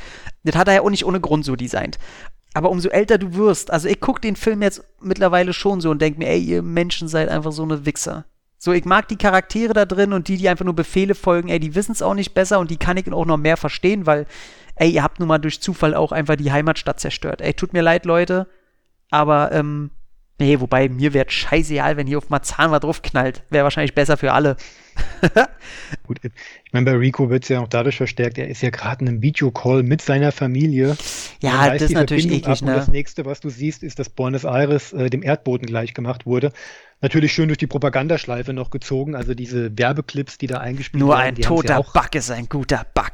[0.44, 1.98] Das hat er ja auch nicht ohne Grund so designt.
[2.54, 6.02] Aber umso älter du wirst, also ich gucke den Film jetzt mittlerweile schon so und
[6.02, 8.26] denke mir, ey, ihr Menschen seid einfach so eine Wichser.
[8.58, 11.58] So, ich mag die Charaktere da drin und die, die einfach nur Befehle folgen, ey,
[11.58, 14.26] die wissen es auch nicht besser und die kann ich auch noch mehr verstehen, weil,
[14.82, 17.40] ey, ihr habt nun mal durch Zufall auch einfach die Heimatstadt zerstört.
[17.40, 18.48] Ey, tut mir leid, Leute,
[19.10, 19.90] aber, ähm,
[20.40, 23.44] nee, wobei mir wäre scheißegal, wenn hier auf Marzahn was draufknallt.
[23.48, 24.56] Wäre wahrscheinlich besser für alle.
[26.06, 29.02] Gut, ich meine, bei Rico wird es ja auch dadurch verstärkt, er ist ja gerade
[29.02, 30.96] in einem Videocall mit seiner Familie.
[31.40, 32.74] Ja, das ist natürlich Verbindung eklig, ab Und ne?
[32.74, 36.52] das nächste, was du siehst, ist, dass Buenos Aires äh, dem Erdboden gleich gemacht wurde.
[37.00, 41.20] Natürlich schön durch die Propagandaschleife noch gezogen, also diese Werbeclips, die da eingespielt Nur werden.
[41.20, 43.12] ein die haben's toter ja auch, Bug ist ein guter Bug.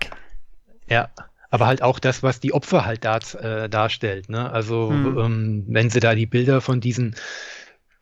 [0.88, 1.10] Ja,
[1.50, 4.28] aber halt auch das, was die Opfer halt da, äh, darstellt.
[4.28, 4.50] Ne?
[4.50, 5.18] Also Hm.
[5.18, 7.14] ähm, wenn sie da die Bilder von diesen,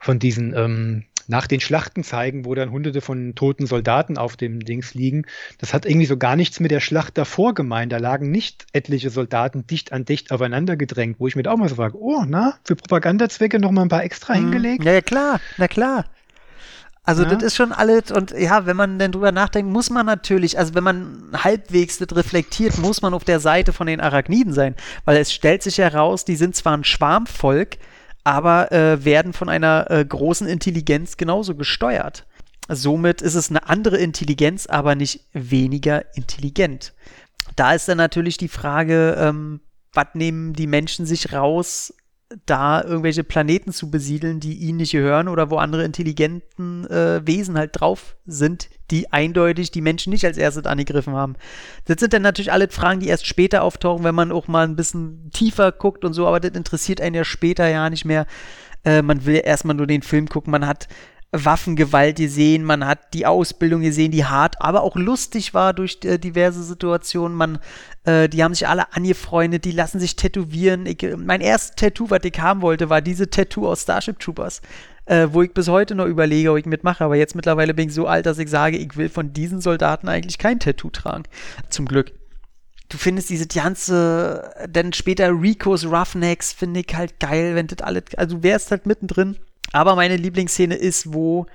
[0.01, 4.61] von diesen ähm, nach den Schlachten zeigen, wo dann hunderte von toten Soldaten auf dem
[4.61, 5.27] Dings liegen,
[5.59, 7.93] das hat irgendwie so gar nichts mit der Schlacht davor gemeint.
[7.93, 11.57] Da lagen nicht etliche Soldaten dicht an dicht aufeinander gedrängt, wo ich mir da auch
[11.57, 14.85] mal so frage, oh, na, für Propagandazwecke noch mal ein paar extra hingelegt?
[14.85, 16.05] Ja, ja, klar, na klar.
[17.07, 17.29] Also Ja.
[17.31, 20.75] das ist schon alles und ja, wenn man denn drüber nachdenkt, muss man natürlich, also
[20.75, 25.17] wenn man halbwegs das reflektiert, muss man auf der Seite von den Arachniden sein, weil
[25.17, 27.79] es stellt sich heraus, die sind zwar ein Schwarmvolk,
[28.25, 32.27] aber äh, werden von einer äh, großen Intelligenz genauso gesteuert.
[32.69, 36.93] Somit ist es eine andere Intelligenz, aber nicht weniger intelligent.
[37.55, 39.61] Da ist dann natürlich die Frage, ähm,
[39.93, 41.95] was nehmen die Menschen sich raus,
[42.45, 47.57] da irgendwelche Planeten zu besiedeln, die ihnen nicht gehören oder wo andere intelligenten äh, Wesen
[47.57, 51.37] halt drauf sind, die eindeutig die Menschen nicht als erstes angegriffen haben.
[51.85, 54.77] Das sind dann natürlich alle Fragen, die erst später auftauchen, wenn man auch mal ein
[54.77, 58.27] bisschen tiefer guckt und so, aber das interessiert einen ja später ja nicht mehr.
[58.85, 60.89] Äh, man will erstmal nur den Film gucken, man hat
[61.45, 66.19] Waffengewalt gesehen, man hat die Ausbildung gesehen, die hart, aber auch lustig war durch äh,
[66.19, 67.37] diverse Situationen.
[67.37, 67.59] Man,
[68.05, 70.87] äh, die haben sich alle angefreundet, die lassen sich tätowieren.
[70.87, 74.63] Ich, äh, mein erstes Tattoo, was ich haben wollte, war diese Tattoo aus Starship Troopers,
[75.07, 77.05] äh, wo ich bis heute noch überlege, ob ich mitmache.
[77.05, 80.09] Aber jetzt mittlerweile bin ich so alt, dass ich sage, ich will von diesen Soldaten
[80.09, 81.25] eigentlich kein Tattoo tragen.
[81.69, 82.13] Zum Glück.
[82.89, 88.05] Du findest diese ganze, dann später Ricos Roughnecks finde ich halt geil, wenn das alles,
[88.17, 89.37] also du wärst halt mittendrin.
[89.73, 91.47] Aber meine Lieblingsszene ist, wo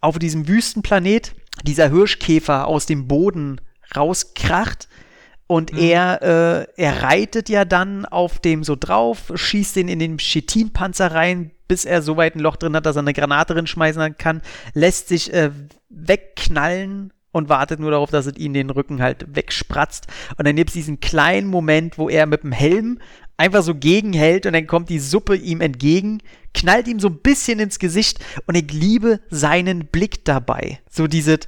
[0.00, 3.60] auf diesem Wüstenplanet dieser Hirschkäfer aus dem Boden
[3.96, 4.88] rauskracht
[5.46, 10.18] und er, äh, er reitet ja dann auf dem so drauf, schießt den in den
[10.18, 13.66] Chitinpanzer rein, bis er so weit ein Loch drin hat, dass er eine Granate drin
[13.66, 14.42] schmeißen kann,
[14.74, 15.50] lässt sich äh,
[15.88, 20.06] wegknallen und wartet nur darauf, dass es ihn den Rücken halt wegspratzt.
[20.36, 22.98] Und dann gibt es diesen kleinen Moment, wo er mit dem Helm
[23.36, 26.22] einfach so gegenhält und dann kommt die Suppe ihm entgegen,
[26.56, 30.80] knallt ihm so ein bisschen ins Gesicht und ich liebe seinen Blick dabei.
[30.90, 31.40] So dieses,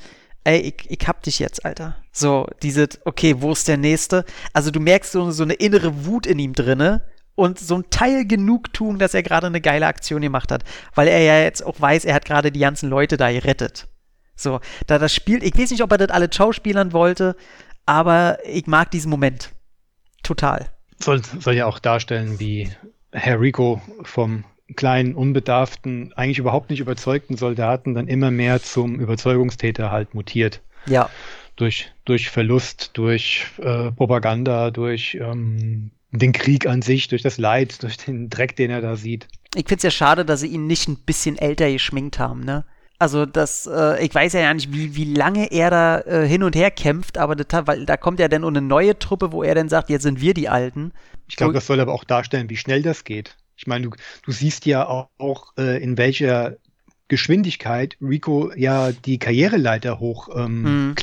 [0.45, 1.97] ey, ich, ich hab dich jetzt, Alter.
[2.13, 4.25] So, dieses, okay, wo ist der nächste?
[4.53, 7.03] Also du merkst so, so eine innere Wut in ihm drinne
[7.35, 11.21] und so ein Teil Genugtuung, dass er gerade eine geile Aktion gemacht hat, weil er
[11.21, 13.89] ja jetzt auch weiß, er hat gerade die ganzen Leute da gerettet.
[14.37, 17.35] So, da das spielt, ich weiß nicht, ob er das alle Schauspielern wollte,
[17.87, 19.51] aber ich mag diesen Moment.
[20.23, 20.67] Total.
[20.99, 22.71] Soll, soll ja auch darstellen, wie
[23.13, 24.45] Herr Rico vom
[24.77, 30.61] kleinen, unbedarften, eigentlich überhaupt nicht überzeugten Soldaten dann immer mehr zum Überzeugungstäter halt mutiert.
[30.87, 31.09] Ja.
[31.57, 37.83] Durch, durch Verlust, durch äh, Propaganda, durch ähm, den Krieg an sich, durch das Leid,
[37.83, 39.27] durch den Dreck, den er da sieht.
[39.55, 42.65] Ich find's ja schade, dass sie ihn nicht ein bisschen älter geschminkt haben, ne?
[43.01, 46.57] Also das, äh, ich weiß ja nicht, wie, wie lange er da äh, hin und
[46.57, 49.69] her kämpft, aber das, weil da kommt ja dann eine neue Truppe, wo er dann
[49.69, 50.93] sagt, jetzt sind wir die Alten.
[51.29, 53.37] Ich glaube, das soll aber auch darstellen, wie schnell das geht.
[53.59, 53.91] Ich meine, du,
[54.23, 56.57] du siehst ja auch, auch äh, in welcher
[57.09, 60.95] Geschwindigkeit Rico ja die Karriereleiter hoch ähm, Mhm.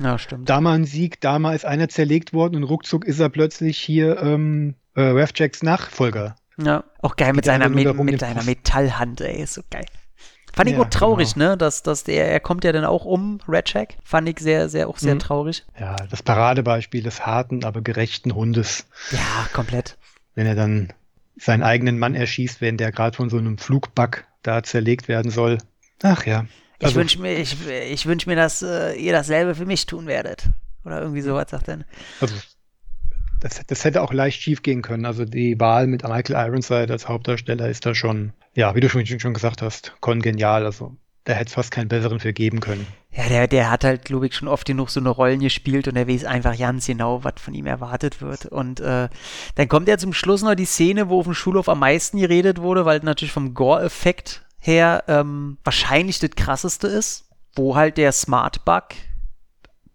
[0.00, 0.48] Ja, stimmt.
[0.48, 3.78] Da mal ein Sieg, da mal ist einer zerlegt worden und ruckzuck ist er plötzlich
[3.78, 6.34] hier ähm, äh, Rafjacks Nachfolger.
[6.56, 9.84] Ja, auch geil mit Geht seiner, nur mit, seiner Metallhand, ey, ist so geil.
[10.52, 11.50] Fand ich Ja, auch traurig, genau.
[11.50, 13.98] ne, dass, dass der, er kommt ja dann auch um, Redcheck.
[14.04, 15.18] Fand ich sehr, sehr, auch sehr Mhm.
[15.20, 15.64] traurig.
[15.78, 19.18] Ja, das Paradebeispiel des harten, aber gerechten Hundes, Ja,
[19.52, 19.96] komplett.
[20.34, 20.92] wenn er dann
[21.36, 25.58] seinen eigenen Mann erschießt, wenn der gerade von so einem Flugbug da zerlegt werden soll.
[26.02, 26.46] Ach ja.
[26.78, 30.06] Ich Also, wünsche mir, ich, ich wünsch mir, dass äh, ihr dasselbe für mich tun
[30.06, 30.50] werdet.
[30.84, 31.84] Oder irgendwie sowas sagt er.
[32.20, 32.34] also
[33.40, 35.04] das, das hätte auch leicht schief gehen können.
[35.04, 39.04] Also die Wahl mit Michael Ironside als Hauptdarsteller ist da schon, ja, wie du schon,
[39.06, 40.64] schon gesagt hast, kongenial.
[40.64, 42.86] Also da hätte es fast keinen besseren für geben können.
[43.10, 45.96] Ja, der, der hat halt, glaube ich, schon oft genug so eine Rollen gespielt und
[45.96, 48.46] er weiß einfach ganz genau, was von ihm erwartet wird.
[48.46, 49.08] Und äh,
[49.54, 52.60] dann kommt ja zum Schluss noch die Szene, wo auf dem Schulhof am meisten geredet
[52.60, 58.64] wurde, weil natürlich vom Gore-Effekt her ähm, wahrscheinlich das krasseste ist, wo halt der Smart
[58.64, 58.84] Bug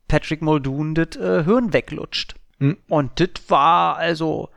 [0.08, 2.36] Patrick Muldoon das äh, Hirn weglutscht.
[2.60, 2.78] Hm.
[2.88, 4.50] Und das war also,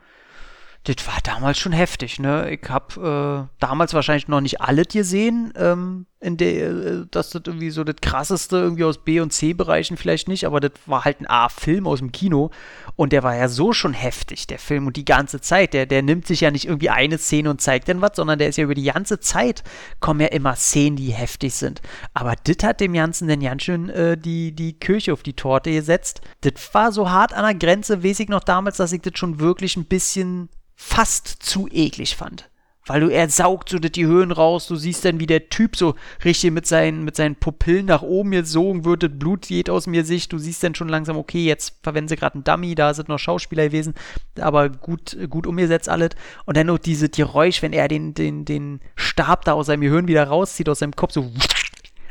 [0.85, 2.51] das war damals schon heftig, ne?
[2.51, 7.43] Ich hab äh, damals wahrscheinlich noch nicht alles gesehen, ähm, in der, äh, dass das
[7.45, 11.21] irgendwie so das krasseste irgendwie aus B- und C-Bereichen vielleicht nicht, aber das war halt
[11.21, 12.51] ein A-Film aus dem Kino
[12.97, 16.01] und der war ja so schon heftig, der Film und die ganze Zeit, der, der
[16.01, 18.65] nimmt sich ja nicht irgendwie eine Szene und zeigt dann was, sondern der ist ja
[18.65, 19.63] über die ganze Zeit,
[20.01, 21.81] kommen ja immer Szenen, die heftig sind.
[22.13, 25.71] Aber das hat dem Ganzen dann ganz schön äh, die, die Kirche auf die Torte
[25.71, 26.19] gesetzt.
[26.41, 29.39] Das war so hart an der Grenze, weiß ich noch damals, dass ich das schon
[29.39, 30.49] wirklich ein bisschen
[30.83, 32.49] fast zu eklig fand.
[32.85, 35.95] Weil du, er saugt so die Höhen raus, du siehst dann, wie der Typ so
[36.25, 40.03] richtig mit seinen, mit seinen Pupillen nach oben gesogen wird, das Blut geht aus mir
[40.03, 43.07] Sicht, du siehst dann schon langsam, okay, jetzt verwenden sie gerade einen Dummy, da sind
[43.07, 43.93] noch Schauspieler gewesen,
[44.37, 46.09] aber gut, gut umgesetzt alles.
[46.43, 50.09] Und dann noch diese Geräusch, wenn er den, den, den Stab da aus seinem Gehirn
[50.09, 51.31] wieder rauszieht, aus seinem Kopf, so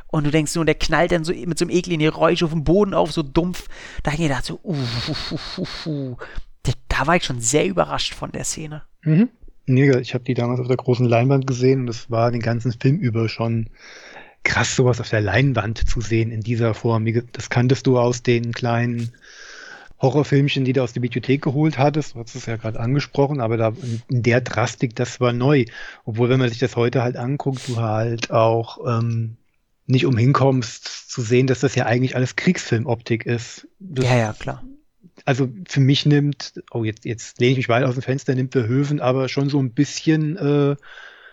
[0.07, 2.51] und du denkst so, und der knallt dann so mit so einem ekligen Geräusch auf
[2.51, 3.69] den Boden auf, so dumpf.
[4.03, 6.17] Da hab ich gedacht so, uh, uh, uh, uh, uh.
[6.93, 8.83] Da, war ich schon sehr überrascht von der Szene.
[9.03, 9.29] Mhm.
[9.67, 12.73] Nee, ich habe die damals auf der großen Leinwand gesehen und das war den ganzen
[12.73, 13.71] Film über schon
[14.43, 17.07] krass, sowas auf der Leinwand zu sehen in dieser Form.
[17.33, 19.13] Das kanntest du aus den kleinen
[20.01, 22.15] Horrorfilmchen, die du aus der Bibliothek geholt hattest.
[22.15, 23.73] Du hast es ja gerade angesprochen, aber da
[24.09, 25.65] in, der Drastik, das war neu.
[26.05, 29.37] Obwohl, wenn man sich das heute halt anguckt, du halt auch ähm,
[29.87, 33.69] nicht umhin kommst zu sehen, dass das ja eigentlich alles Kriegsfilmoptik ist.
[33.79, 34.63] Das, Ja, ja, klar.
[35.25, 38.53] Also für mich nimmt, oh, jetzt, jetzt lehne ich mich weit aus dem Fenster, nimmt
[38.53, 40.77] Verhoeven aber schon so ein bisschen äh,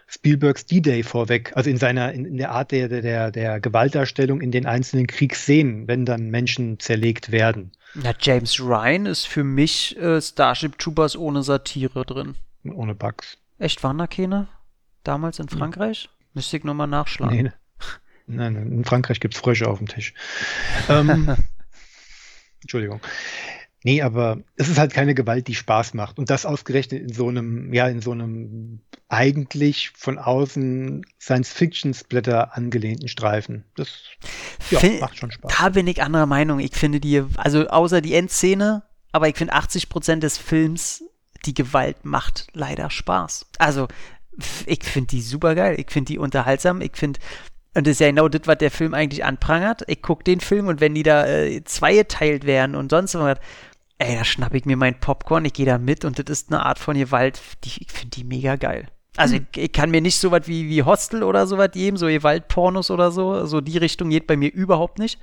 [0.08, 1.52] Spielbergs D-Day vorweg.
[1.56, 5.06] Also in seiner, in, in der Art der, der- der, der Gewaltdarstellung in den einzelnen
[5.08, 7.72] Kriegsszenen, wenn dann Menschen zerlegt werden.
[8.04, 12.36] Ja, James Ryan ist für mich äh, Starship Troopers ohne Satire drin.
[12.64, 13.38] Ohne Bugs.
[13.60, 14.48] Echt, waren da keine?
[15.04, 16.10] Damals in Frankreich?
[16.34, 17.36] Müsste ich nochmal nachschlagen.
[17.36, 17.54] Nee, ne.
[18.28, 20.14] nein, nein, in Frankreich gibt's Frösche auf dem Tisch.
[20.90, 21.36] ähm,
[22.62, 23.00] Entschuldigung.
[23.84, 26.20] Nee, aber es ist halt keine Gewalt, die Spaß macht.
[26.20, 33.08] Und das ausgerechnet in so einem, ja, in so einem eigentlich von außen Science-Fiction-Splatter angelehnten
[33.08, 33.64] Streifen.
[33.76, 33.90] Das
[34.70, 35.54] ja, Fin- macht schon Spaß.
[35.58, 36.60] Da bin ich anderer Meinung.
[36.60, 41.04] Ich finde die, also außer die Endszene, aber ich finde 80% des Films,
[41.46, 43.46] die Gewalt macht leider Spaß.
[43.60, 43.88] Also,
[44.66, 45.76] ich finde die super geil.
[45.80, 46.82] Ich finde die unterhaltsam.
[46.82, 47.20] Ich finde,
[47.76, 49.84] und das ist ja genau das, was der Film eigentlich anprangert.
[49.88, 53.38] Ich gucke den Film und wenn die da äh, zweigeteilt werden und sonst was,
[54.00, 56.66] ey, da schnapp ich mir mein Popcorn, ich gehe da mit und das ist eine
[56.66, 58.88] Art von Gewalt, die, ich finde die mega geil.
[59.18, 61.98] Also ich, ich kann mir nicht so was wie, wie Hostel oder so was geben,
[61.98, 65.20] so Gewaltpornos oder so, so die Richtung geht bei mir überhaupt nicht.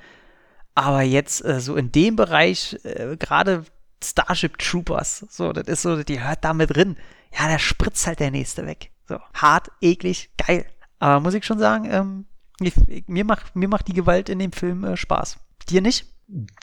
[0.74, 3.64] Aber jetzt äh, so in dem Bereich, äh, gerade
[4.04, 6.96] Starship Troopers, so, das ist so, die hört da mit drin.
[7.32, 8.90] Ja, da spritzt halt der nächste weg.
[9.08, 10.66] So, hart, eklig, geil.
[10.98, 12.26] Aber muss ich schon sagen, ähm,
[12.60, 15.38] ich, ich, mir, macht, mir macht die Gewalt in dem Film äh, Spaß.
[15.70, 16.06] Dir nicht?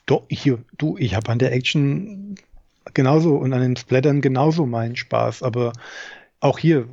[0.06, 2.36] Doch, hier, du, ich habe an der Action
[2.94, 5.44] genauso und an den Splattern genauso meinen Spaß.
[5.44, 5.74] Aber
[6.40, 6.88] auch hier,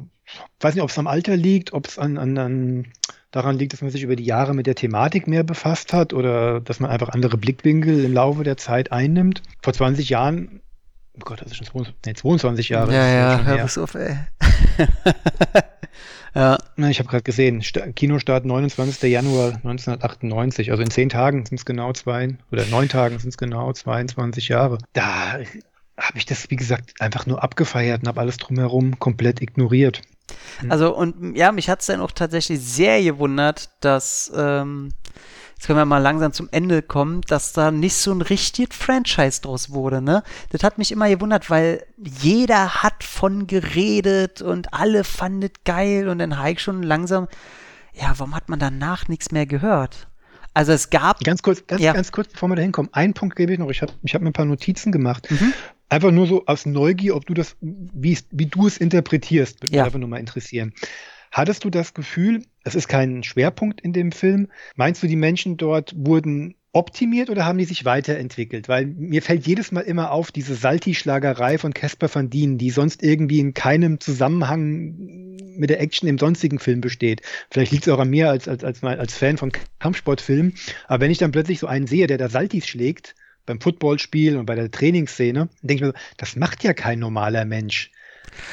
[0.61, 2.87] weiß nicht, ob es am Alter liegt, ob es an, an, an
[3.31, 6.61] daran liegt, dass man sich über die Jahre mit der Thematik mehr befasst hat oder
[6.61, 9.43] dass man einfach andere Blickwinkel im Laufe der Zeit einnimmt.
[9.63, 10.61] Vor 20 Jahren,
[11.15, 12.93] oh Gott, das ist schon 22, nee, 22 Jahre.
[12.93, 14.17] ja, ja, hör bloß auf, ey.
[16.35, 16.59] Na,
[16.91, 19.03] Ich habe gerade gesehen, Sta- Kinostart 29.
[19.11, 23.37] Januar 1998, also in zehn Tagen sind es genau zwei, oder neun Tagen sind es
[23.37, 24.79] genau 22 Jahre.
[24.93, 25.39] Da
[25.99, 30.03] habe ich das, wie gesagt, einfach nur abgefeiert und habe alles drumherum komplett ignoriert.
[30.69, 34.93] Also und ja, mich hat es dann auch tatsächlich sehr gewundert, dass, ähm,
[35.57, 39.41] jetzt können wir mal langsam zum Ende kommen, dass da nicht so ein richtiges Franchise
[39.43, 40.23] draus wurde, ne?
[40.51, 46.09] Das hat mich immer gewundert, weil jeder hat von geredet und alle fanden es geil
[46.09, 47.29] und dann ich schon langsam,
[47.93, 50.09] ja, warum hat man danach nichts mehr gehört?
[50.55, 51.93] Also es gab, Ganz kurz, ganz, Ja.
[51.93, 53.69] ganz kurz, bevor wir da hinkommen, einen Punkt gebe ich noch.
[53.71, 55.31] Ich habe ich hab mir ein paar Notizen gemacht.
[55.31, 55.53] Mhm.
[55.91, 59.83] Einfach nur so aus Neugier, ob du das, wie, wie du es interpretierst, würde Ja.
[59.83, 60.73] mich einfach nur mal interessieren.
[61.31, 64.49] Hattest du das Gefühl, es ist kein Schwerpunkt in dem Film?
[64.77, 68.69] Meinst du, die Menschen dort wurden optimiert oder haben die sich weiterentwickelt?
[68.69, 73.03] Weil mir fällt jedes Mal immer auf, diese Salti-Schlagerei von Casper van Dien, die sonst
[73.03, 74.95] irgendwie in keinem Zusammenhang
[75.57, 77.23] mit der Action im sonstigen Film besteht.
[77.51, 80.55] Vielleicht liegt es auch an mir als, als, als, als Fan von Kampfsportfilmen.
[80.87, 83.15] Aber wenn ich dann plötzlich so einen sehe, der da Saltis schlägt,
[83.47, 87.45] beim Footballspiel und bei der Trainingsszene, denke ich mir so, das macht ja kein normaler
[87.45, 87.91] Mensch.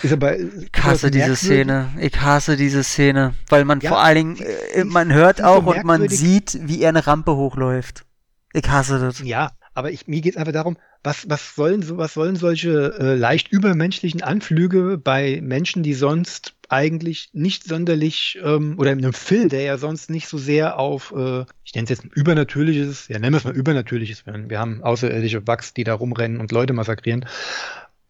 [0.02, 1.90] Ist aber, ich hasse diese Szene.
[2.00, 3.36] Ich hasse diese Szene.
[3.50, 6.90] Weil man ja, vor allen Dingen, äh, man hört auch und man sieht, wie er
[6.90, 8.07] eine Rampe hochläuft.
[8.54, 9.20] Ich hasse das.
[9.20, 13.16] Ja, aber ich, mir geht es einfach darum, was, was, sollen, was sollen solche äh,
[13.16, 19.50] leicht übermenschlichen Anflüge bei Menschen, die sonst eigentlich nicht sonderlich, ähm, oder in einem Film,
[19.50, 23.34] der ja sonst nicht so sehr auf, äh, ich nenne es jetzt übernatürliches, ja nennen
[23.34, 27.26] wir es mal übernatürliches, wir haben außerirdische Wachs, die da rumrennen und Leute massakrieren,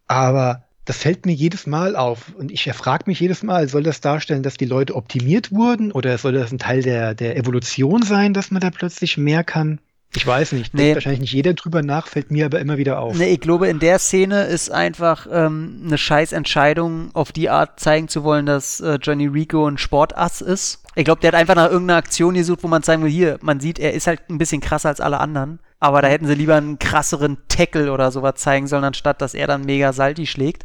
[0.06, 2.34] aber das fällt mir jedes Mal auf.
[2.34, 6.16] Und ich frage mich jedes Mal, soll das darstellen, dass die Leute optimiert wurden oder
[6.16, 9.80] soll das ein Teil der, der Evolution sein, dass man da plötzlich mehr kann?
[10.16, 10.72] Ich weiß nicht.
[10.72, 10.94] Nee.
[10.94, 13.16] wahrscheinlich nicht jeder drüber nach, fällt mir aber immer wieder auf.
[13.16, 17.78] Nee, ich glaube, in der Szene ist einfach ähm, eine scheiß Entscheidung, auf die Art
[17.78, 20.82] zeigen zu wollen, dass äh, Johnny Rico ein Sportass ist.
[20.94, 23.60] Ich glaube, der hat einfach nach irgendeiner Aktion gesucht, wo man sagen will, hier, man
[23.60, 25.60] sieht, er ist halt ein bisschen krasser als alle anderen.
[25.78, 29.46] Aber da hätten sie lieber einen krasseren Tackle oder sowas zeigen sollen, anstatt dass er
[29.46, 30.64] dann mega Salti schlägt.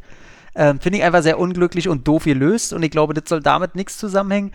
[0.56, 2.74] Ähm, Finde ich einfach sehr unglücklich und doof gelöst.
[2.74, 4.52] Und ich glaube, das soll damit nichts zusammenhängen.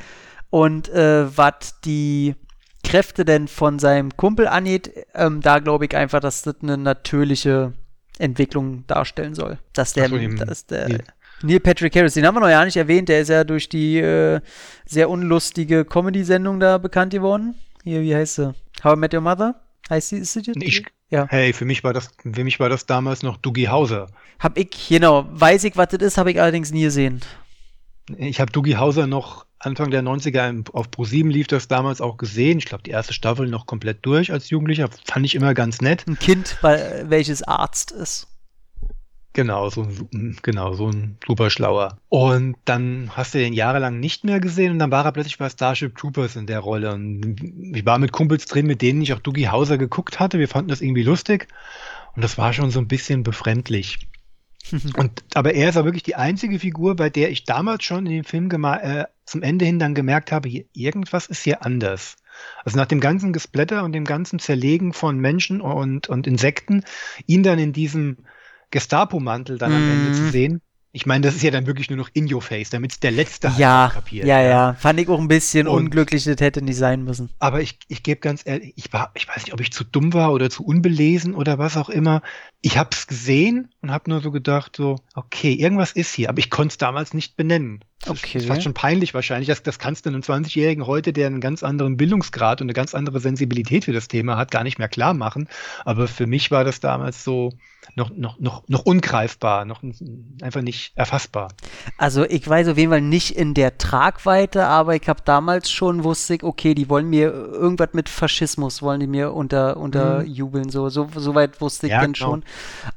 [0.50, 2.34] Und äh, was die
[2.84, 7.72] Kräfte denn von seinem Kumpel angeht, ähm, da glaube ich einfach, dass das eine natürliche
[8.18, 9.58] Entwicklung darstellen soll.
[9.72, 11.04] Dass der, so, dass der Neil.
[11.42, 13.98] Neil Patrick Harris, den haben wir noch ja nicht erwähnt, der ist ja durch die
[13.98, 14.40] äh,
[14.86, 17.54] sehr unlustige Comedy-Sendung da bekannt geworden.
[17.84, 18.54] Hier, wie heißt sie?
[18.82, 19.54] How I Met Your Mother?
[19.88, 21.26] Heißt sie, ist sie ich, ja.
[21.28, 24.08] Hey, für mich war das, für mich war das damals noch Dougie Hauser.
[24.38, 27.20] Hab ich, genau, weiß ich, was das ist, habe ich allerdings nie gesehen.
[28.16, 32.58] Ich habe Dougie Hauser noch Anfang der 90er auf Pro7 lief das damals auch gesehen.
[32.58, 34.88] Ich glaube, die erste Staffel noch komplett durch als Jugendlicher.
[35.04, 36.06] Fand ich immer ganz nett.
[36.06, 38.28] Ein Kind, weil, welches Arzt ist.
[39.32, 41.98] Genau, so ein, genau, so ein super schlauer.
[42.08, 45.48] Und dann hast du den jahrelang nicht mehr gesehen und dann war er plötzlich bei
[45.48, 46.92] Starship Troopers in der Rolle.
[46.92, 50.38] Und ich war mit Kumpels drin, mit denen ich auch Dougie Hauser geguckt hatte.
[50.38, 51.48] Wir fanden das irgendwie lustig.
[52.16, 54.08] Und das war schon so ein bisschen befremdlich.
[54.96, 58.12] Und, aber er ist auch wirklich die einzige Figur, bei der ich damals schon in
[58.12, 62.16] dem Film äh, zum Ende hin dann gemerkt habe, hier, irgendwas ist hier anders.
[62.64, 66.84] Also nach dem ganzen Gesplatter und dem ganzen Zerlegen von Menschen und, und Insekten,
[67.26, 68.18] ihn dann in diesem
[68.70, 69.74] Gestapo-Mantel dann mm.
[69.74, 70.30] am Ende zu mhm.
[70.30, 73.00] sehen, ich meine, das ist ja dann wirklich nur noch in your face, damit es
[73.00, 74.26] der letzte halt ja, kapiert.
[74.26, 74.74] Ja, ja, ja.
[74.74, 77.30] Fand ich auch ein bisschen und, unglücklich, das hätte nicht sein müssen.
[77.38, 80.14] Aber ich, ich gebe ganz ehrlich, ich war, ich weiß nicht, ob ich zu dumm
[80.14, 82.22] war oder zu unbelesen oder was auch immer.
[82.60, 86.38] Ich habe es gesehen und habe nur so gedacht, so, okay, irgendwas ist hier, aber
[86.38, 87.84] ich konnte es damals nicht benennen.
[88.06, 88.34] Okay.
[88.34, 89.48] Das ist fast schon peinlich wahrscheinlich.
[89.48, 92.94] Das, das kannst du einem 20-Jährigen heute, der einen ganz anderen Bildungsgrad und eine ganz
[92.94, 95.48] andere Sensibilität für das Thema hat, gar nicht mehr klar machen.
[95.84, 97.50] Aber für mich war das damals so
[97.96, 99.82] noch, noch, noch, noch ungreifbar, noch
[100.42, 101.48] einfach nicht erfassbar.
[101.96, 106.04] Also ich weiß auf jeden Fall nicht in der Tragweite, aber ich habe damals schon
[106.04, 110.66] wusste ich, okay, die wollen mir irgendwas mit Faschismus, wollen die mir unter, unterjubeln.
[110.66, 110.70] Mhm.
[110.70, 112.30] So, so, so weit wusste ich ja, denn genau.
[112.30, 112.44] schon.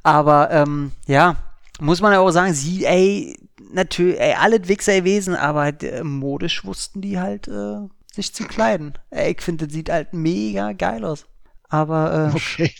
[0.03, 1.35] Aber ähm, ja,
[1.79, 3.37] muss man ja auch sagen, sie, ey,
[3.73, 8.93] natürlich, ey, alle Wichser gewesen, aber äh, modisch wussten die halt, äh, sich zu kleiden.
[9.09, 11.25] Ey, ich finde, das sieht halt mega geil aus.
[11.69, 12.73] Aber, äh, okay.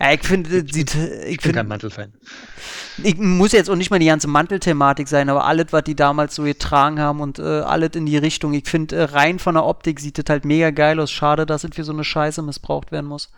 [0.00, 2.12] Ja, ich finde, sieht, ich, ich bin kein Mantelfan.
[3.02, 6.34] Ich muss jetzt auch nicht mal die ganze Mantelthematik sein, aber alles, was die damals
[6.34, 8.52] so getragen haben und äh, alles in die Richtung.
[8.52, 11.10] Ich finde, äh, rein von der Optik sieht das halt mega geil aus.
[11.10, 13.30] Schade, dass es für so eine Scheiße missbraucht werden muss.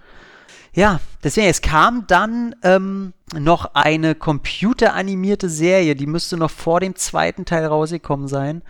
[0.75, 6.97] Ja, deswegen, es kam dann ähm, noch eine computeranimierte Serie, die müsste noch vor dem
[6.97, 8.63] zweiten Teil rausgekommen sein.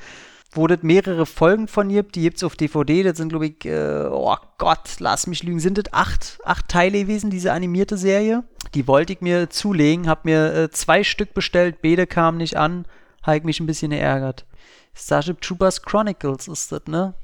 [0.53, 3.65] Wo das mehrere Folgen von gibt, die gibt es auf DVD, das sind, glaube ich,
[3.65, 8.45] äh, oh Gott, lass mich lügen, sind das acht, acht Teile gewesen, diese animierte Serie.
[8.75, 12.85] Die wollte ich mir zulegen, hab mir äh, zwei Stück bestellt, beide kamen nicht an,
[13.23, 14.45] habe ich mich ein bisschen geärgert.
[14.95, 17.15] Starship Troopers Chronicles ist das, ne?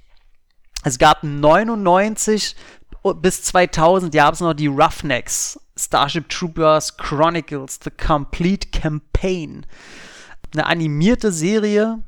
[0.83, 2.57] Es gab 99
[3.03, 9.67] bis 2000 gab es noch die Roughnecks, Starship Troopers Chronicles, The Complete Campaign.
[10.53, 12.03] Eine animierte Serie,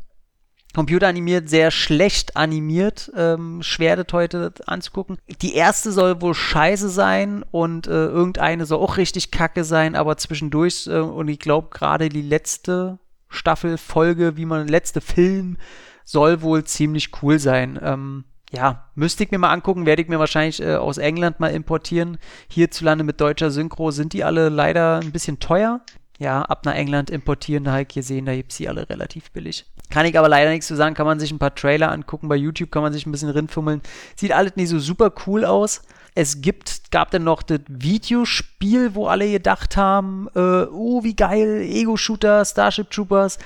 [0.74, 5.18] computeranimiert, sehr schlecht animiert, ähm, schwer das heute anzugucken.
[5.40, 10.16] Die erste soll wohl scheiße sein und äh, irgendeine soll auch richtig kacke sein, aber
[10.16, 15.56] zwischendurch, äh, und ich glaube gerade die letzte Staffel, Folge, wie man, letzte Film,
[16.04, 17.78] soll wohl ziemlich cool sein.
[17.82, 21.52] Ähm, ja, müsste ich mir mal angucken, werde ich mir wahrscheinlich äh, aus England mal
[21.52, 22.18] importieren.
[22.48, 25.80] Hierzulande mit deutscher Synchro sind die alle leider ein bisschen teuer.
[26.18, 29.30] Ja, ab nach England importieren, da habe ich gesehen, da gibt es sie alle relativ
[29.32, 29.64] billig.
[29.90, 32.36] Kann ich aber leider nichts zu sagen, kann man sich ein paar Trailer angucken, bei
[32.36, 33.80] YouTube kann man sich ein bisschen rinfummeln.
[34.14, 35.82] Sieht alles nicht so super cool aus.
[36.14, 41.62] Es gibt, gab dann noch das Videospiel, wo alle gedacht haben, äh, oh, wie geil,
[41.62, 43.38] Ego-Shooter, Starship Troopers.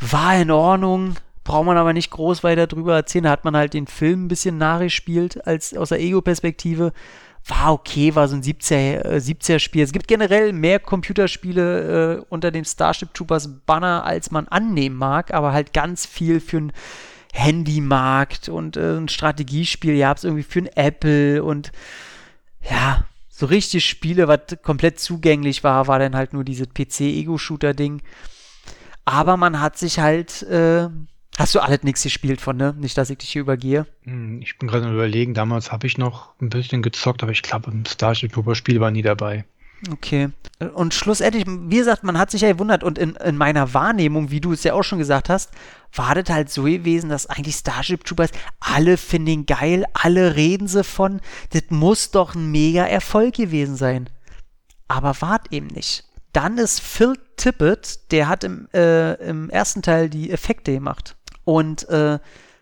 [0.00, 1.14] War in Ordnung,
[1.44, 3.24] Braucht man aber nicht groß weiter drüber erzählen.
[3.24, 6.92] Da hat man halt den Film ein bisschen nachgespielt, als aus der Ego-Perspektive.
[7.48, 9.82] war okay, war so ein 70er, äh, 70er Spiel.
[9.82, 15.34] Es gibt generell mehr Computerspiele äh, unter dem Starship Troopers Banner, als man annehmen mag,
[15.34, 16.72] aber halt ganz viel für ein
[17.32, 21.72] Handymarkt und äh, ein Strategiespiel, ja, es irgendwie für ein Apple und
[22.70, 28.02] ja, so richtig Spiele, was komplett zugänglich war, war dann halt nur dieses PC-Ego-Shooter-Ding.
[29.04, 30.88] Aber man hat sich halt, äh,
[31.38, 32.74] hast du alles nichts gespielt von, ne?
[32.78, 33.86] Nicht, dass ich dich hier übergehe.
[34.02, 37.42] Hm, Ich bin gerade am überlegen, damals habe ich noch ein bisschen gezockt, aber ich
[37.42, 39.44] glaube, im Starship Trooper Spiel war nie dabei.
[39.90, 40.28] Okay.
[40.74, 44.40] Und schlussendlich, wie gesagt, man hat sich ja gewundert und in, in meiner Wahrnehmung, wie
[44.40, 45.50] du es ja auch schon gesagt hast,
[45.92, 48.30] war das halt so gewesen, dass eigentlich Starship Troopers,
[48.60, 51.20] alle finden ihn geil, alle reden sie von,
[51.50, 54.08] das muss doch ein mega Erfolg gewesen sein.
[54.86, 56.04] Aber wart eben nicht.
[56.32, 61.16] Dann ist Phil Tippett, der hat im, äh, im ersten Teil die Effekte gemacht.
[61.44, 62.18] Und äh,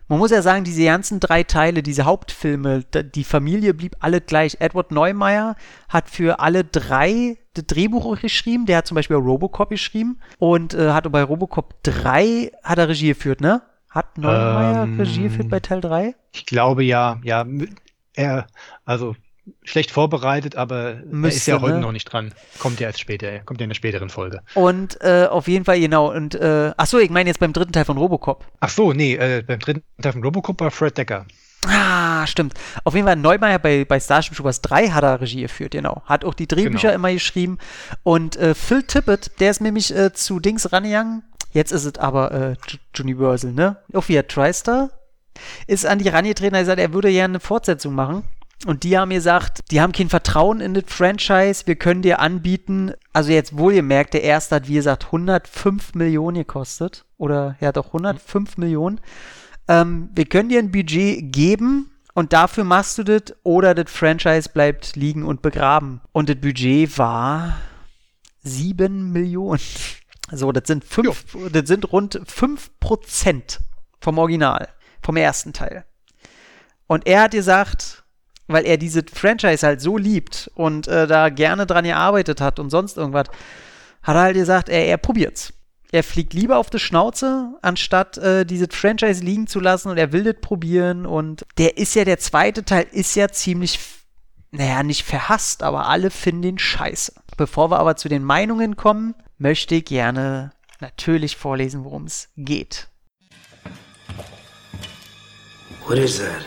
[0.07, 4.57] man muss ja sagen, diese ganzen drei Teile, diese Hauptfilme, die Familie blieb alle gleich.
[4.59, 5.55] Edward Neumeier
[5.87, 8.65] hat für alle drei das Drehbuch geschrieben.
[8.65, 13.07] Der hat zum Beispiel Robocop geschrieben und äh, hat bei Robocop 3 hat er Regie
[13.09, 13.61] geführt, ne?
[13.89, 16.15] Hat Neumeier Ähm, Regie geführt bei Teil 3?
[16.33, 17.45] Ich glaube ja, ja,
[18.13, 18.47] er,
[18.85, 19.15] also
[19.63, 21.81] schlecht vorbereitet, aber er ist Müsste, ja heute ne?
[21.81, 22.33] noch nicht dran.
[22.59, 24.41] Kommt ja erst später, kommt ja in der späteren Folge.
[24.53, 26.11] Und äh, auf jeden Fall, genau.
[26.13, 28.45] Und äh, ach so, ich meine jetzt beim dritten Teil von Robocop.
[28.59, 31.25] Ach so, nee, äh, beim dritten Teil von Robocop war Fred Decker.
[31.67, 32.55] Ah, stimmt.
[32.83, 36.01] Auf jeden Fall Neumeier bei, bei Starship Troopers 3 hat er Regie geführt, genau.
[36.05, 36.95] Hat auch die Drehbücher Genau.
[36.95, 37.59] immer geschrieben.
[38.03, 41.23] Und äh, Phil Tippett, der ist nämlich äh, zu Dings rangegangen.
[41.51, 42.55] Jetzt ist es aber äh,
[42.99, 43.77] Universal, ne?
[43.93, 44.89] Auch via TriStar.
[45.67, 48.23] Ist an die rangetreten, er gesagt, er würde gerne eine Fortsetzung machen.
[48.65, 52.93] Und die haben gesagt, die haben kein Vertrauen in das Franchise, wir können dir anbieten,
[53.11, 57.05] also jetzt wohlgemerkt, der erste hat, wie gesagt, 105 Millionen gekostet.
[57.17, 58.99] Oder ja doch 105 Millionen
[59.71, 64.49] ähm, wir können dir ein Budget geben und dafür machst du das oder das Franchise
[64.49, 66.01] bleibt liegen und begraben.
[66.11, 67.57] Und das Budget war
[68.43, 69.61] 7 Millionen.
[70.33, 73.59] So, das sind, fünf, das sind rund 5%
[73.99, 74.69] vom Original,
[75.01, 75.83] vom ersten Teil.
[76.87, 78.00] Und er hat gesagt,
[78.51, 82.69] weil er dieses Franchise halt so liebt und äh, da gerne dran gearbeitet hat und
[82.69, 83.27] sonst irgendwas,
[84.03, 85.53] hat er halt gesagt, er, er probiert's.
[85.93, 90.13] Er fliegt lieber auf die Schnauze, anstatt äh, dieses Franchise liegen zu lassen und er
[90.13, 91.05] will das probieren.
[91.05, 93.77] Und der ist ja, der zweite Teil ist ja ziemlich,
[94.51, 97.13] naja, nicht verhasst, aber alle finden den scheiße.
[97.35, 102.87] Bevor wir aber zu den Meinungen kommen, möchte ich gerne natürlich vorlesen, worum es geht.
[105.87, 106.45] What is that?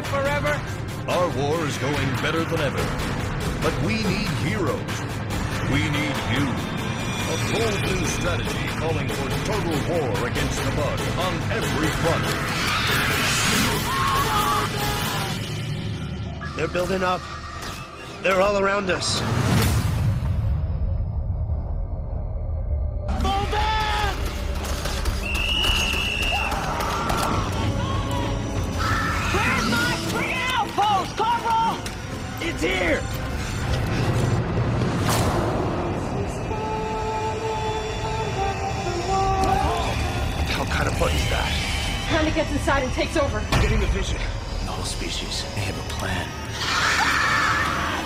[0.00, 0.60] Live forever?
[1.08, 2.84] Our war is going better than ever.
[3.62, 5.00] But we need heroes.
[5.72, 6.46] We need you.
[7.30, 12.24] A bold new strategy calling for total war against the bug on every front.
[16.56, 17.20] They're building up.
[18.22, 19.22] They're all around us.
[32.62, 33.00] It's here!
[40.58, 41.48] What kind of bug is that?
[42.08, 43.38] Panda gets inside and takes over.
[43.38, 44.18] I'm Getting the vision.
[44.18, 46.28] The whole species, they have a plan.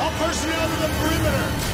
[0.00, 1.73] All personnel to the perimeter!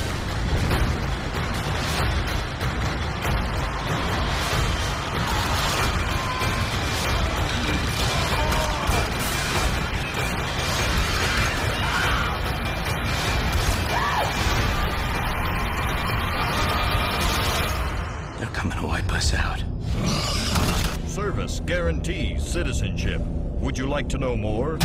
[22.50, 23.20] Citizenship.
[23.60, 24.78] Would you like to know more?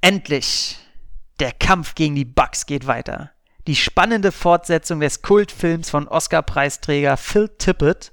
[0.00, 0.76] Endlich!
[1.40, 3.32] Der Kampf gegen die Bugs geht weiter.
[3.66, 8.12] Die spannende Fortsetzung des Kultfilms von Oscar-Preisträger Phil Tippett.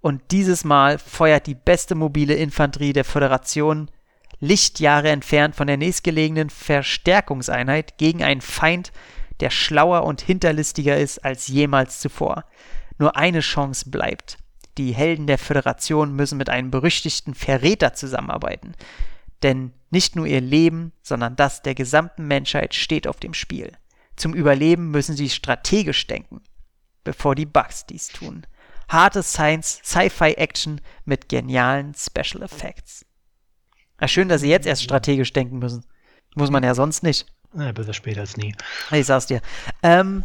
[0.00, 3.90] Und dieses Mal feuert die beste mobile Infanterie der Föderation
[4.38, 8.92] Lichtjahre entfernt von der nächstgelegenen Verstärkungseinheit gegen einen Feind,
[9.40, 12.44] der schlauer und hinterlistiger ist als jemals zuvor.
[12.98, 14.38] Nur eine Chance bleibt.
[14.78, 18.74] Die Helden der Föderation müssen mit einem berüchtigten Verräter zusammenarbeiten.
[19.42, 23.72] Denn nicht nur ihr Leben, sondern das der gesamten Menschheit steht auf dem Spiel.
[24.16, 26.42] Zum Überleben müssen sie strategisch denken,
[27.04, 28.46] bevor die Bugs dies tun.
[28.88, 33.06] Harte Science, Sci-Fi-Action mit genialen Special Effects.
[34.00, 35.84] Ja, schön, dass sie jetzt erst strategisch denken müssen.
[36.34, 37.26] Muss man ja sonst nicht.
[37.52, 38.54] Na, besser später als nie.
[38.90, 39.40] Ich sag's dir.
[39.82, 40.24] Ähm,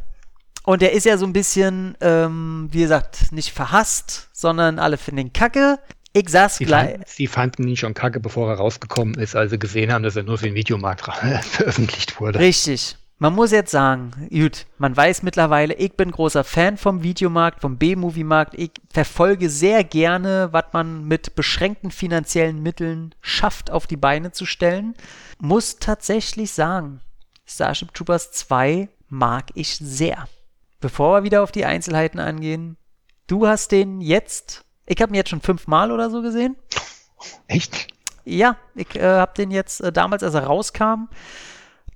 [0.66, 5.28] Und der ist ja so ein bisschen, ähm, wie gesagt, nicht verhasst, sondern alle finden
[5.28, 5.80] ihn kacke.
[6.14, 6.92] Ich saß Sie, gleich.
[6.92, 10.16] fanden, sie fanden ihn schon kacke, bevor er rausgekommen ist, als sie gesehen haben, dass
[10.16, 11.06] er nur für den Videomarkt
[11.44, 12.40] veröffentlicht wurde.
[12.40, 12.98] Richtig.
[13.18, 17.78] Man muss jetzt sagen, gut, man weiß mittlerweile, ich bin großer Fan vom Videomarkt, vom
[17.78, 18.56] B-Movie-Markt.
[18.56, 24.46] Ich verfolge sehr gerne, was man mit beschränkten finanziellen Mitteln schafft, auf die Beine zu
[24.46, 24.96] stellen.
[25.40, 27.00] Muss tatsächlich sagen,
[27.46, 30.28] Starship Troopers 2 mag ich sehr.
[30.86, 32.78] Bevor wir wieder auf die Einzelheiten angehen,
[33.26, 36.58] du hast den jetzt, ich habe ihn jetzt schon fünfmal oder so gesehen.
[37.48, 37.88] Echt?
[38.24, 41.08] Ja, ich äh, habe den jetzt äh, damals, als er rauskam,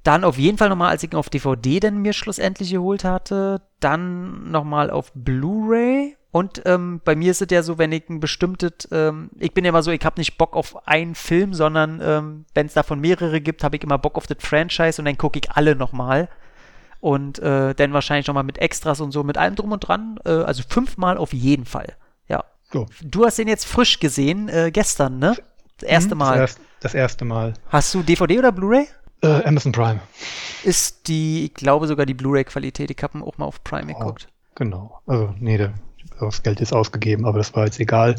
[0.01, 3.61] dann auf jeden Fall nochmal, als ich ihn auf DVD denn mir schlussendlich geholt hatte,
[3.79, 6.17] dann nochmal auf Blu-ray.
[6.31, 9.65] Und ähm, bei mir ist es ja so, wenn ich ein bestimmtes, ähm, ich bin
[9.65, 13.01] ja immer so, ich habe nicht Bock auf einen Film, sondern ähm, wenn es davon
[13.01, 16.27] mehrere gibt, habe ich immer Bock auf das Franchise und dann gucke ich alle nochmal.
[16.99, 20.19] Und äh, dann wahrscheinlich nochmal mit Extras und so, mit allem drum und dran.
[20.25, 21.95] Äh, also fünfmal auf jeden Fall.
[22.27, 22.43] Ja.
[22.71, 22.87] So.
[23.01, 25.35] Du hast den jetzt frisch gesehen, äh, gestern, ne?
[25.79, 26.39] Das erste Mal.
[26.39, 27.53] Das, erst, das erste Mal.
[27.69, 28.87] Hast du DVD oder Blu-ray?
[29.21, 29.99] Äh, Amazon Prime.
[30.63, 32.91] Ist die, ich glaube sogar die Blu-ray-Qualität.
[32.91, 34.27] Ich habe auch mal auf Prime geguckt.
[34.55, 35.01] Genau.
[35.07, 35.73] Also, nee, der,
[36.19, 38.15] das Geld ist ausgegeben, aber das war jetzt egal.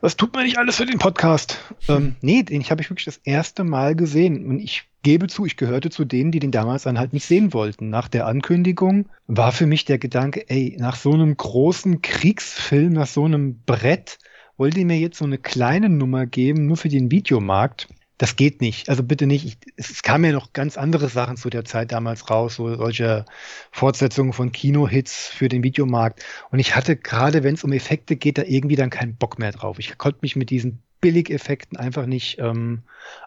[0.00, 1.58] Was tut man nicht alles für den Podcast?
[1.88, 4.46] ähm, nee, den habe ich wirklich das erste Mal gesehen.
[4.46, 7.52] Und ich gebe zu, ich gehörte zu denen, die den damals dann halt nicht sehen
[7.52, 7.90] wollten.
[7.90, 13.06] Nach der Ankündigung war für mich der Gedanke, ey, nach so einem großen Kriegsfilm, nach
[13.06, 14.18] so einem Brett,
[14.56, 17.88] wollt ihr mir jetzt so eine kleine Nummer geben, nur für den Videomarkt?
[18.16, 18.88] Das geht nicht.
[18.88, 19.44] Also bitte nicht.
[19.44, 23.24] Ich, es kamen ja noch ganz andere Sachen zu der Zeit damals raus, so solche
[23.72, 26.24] Fortsetzungen von Kinohits für den Videomarkt.
[26.50, 29.50] Und ich hatte gerade, wenn es um Effekte geht, da irgendwie dann keinen Bock mehr
[29.50, 29.78] drauf.
[29.80, 32.84] Ich konnte mich mit diesen Billigeffekten einfach nicht ähm,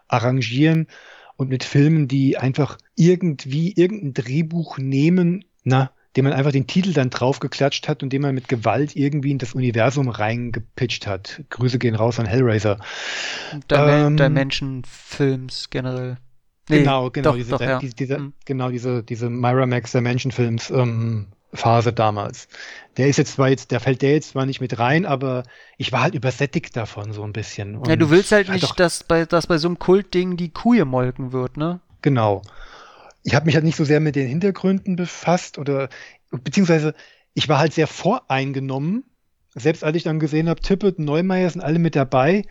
[0.08, 0.88] arrangieren
[1.38, 6.92] und mit Filmen, die einfach irgendwie irgendein Drehbuch nehmen, na, dem man einfach den Titel
[6.92, 11.44] dann draufgeklatscht hat und dem man mit Gewalt irgendwie in das Universum reingepitcht hat.
[11.48, 12.78] Grüße gehen raus an Hellraiser.
[13.70, 16.18] Ähm, Dimension-Films generell.
[16.68, 17.78] Nee, genau, genau, doch, diese, doch, ja.
[17.78, 18.32] diese, diese Hm.
[18.44, 22.48] genau diese, diese Miramax Dimension-Films ähm, Phase damals.
[22.96, 25.44] Der ist jetzt zwar jetzt, der fällt der jetzt zwar nicht mit rein, aber
[25.76, 27.74] ich war halt übersättigt davon so ein bisschen.
[27.86, 30.50] ja, du Und willst halt nicht, doch- dass bei, dass bei so einem Kultding die
[30.50, 31.80] Kuh gemolken wird, ne?
[32.02, 32.42] Genau.
[33.22, 35.88] Ich habe mich halt nicht so sehr mit den Hintergründen befasst oder
[36.30, 36.94] beziehungsweise
[37.34, 39.04] ich war halt sehr voreingenommen.
[39.54, 42.44] Selbst als ich dann gesehen habe, Tippett, Neumeier sind alle mit dabei,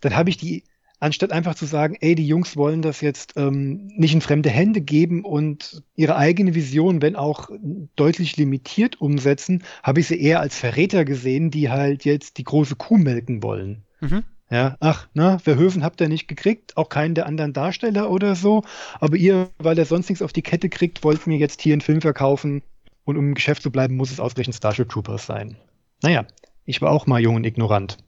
[0.00, 0.64] dann habe ich die,
[1.02, 4.80] anstatt einfach zu sagen, ey, die Jungs wollen das jetzt ähm, nicht in fremde Hände
[4.80, 7.50] geben und ihre eigene Vision, wenn auch
[7.96, 12.76] deutlich limitiert umsetzen, habe ich sie eher als Verräter gesehen, die halt jetzt die große
[12.76, 13.82] Kuh melken wollen.
[14.00, 14.22] Mhm.
[14.48, 18.62] Ja, ach, na, Verhöfen habt ihr nicht gekriegt, auch keinen der anderen Darsteller oder so.
[19.00, 21.80] Aber ihr, weil er sonst nichts auf die Kette kriegt, wollt mir jetzt hier einen
[21.80, 22.62] Film verkaufen.
[23.04, 25.56] Und um im Geschäft zu bleiben, muss es ausgerechnet Starship Troopers sein.
[26.02, 26.26] Naja,
[26.64, 27.98] ich war auch mal jung und ignorant.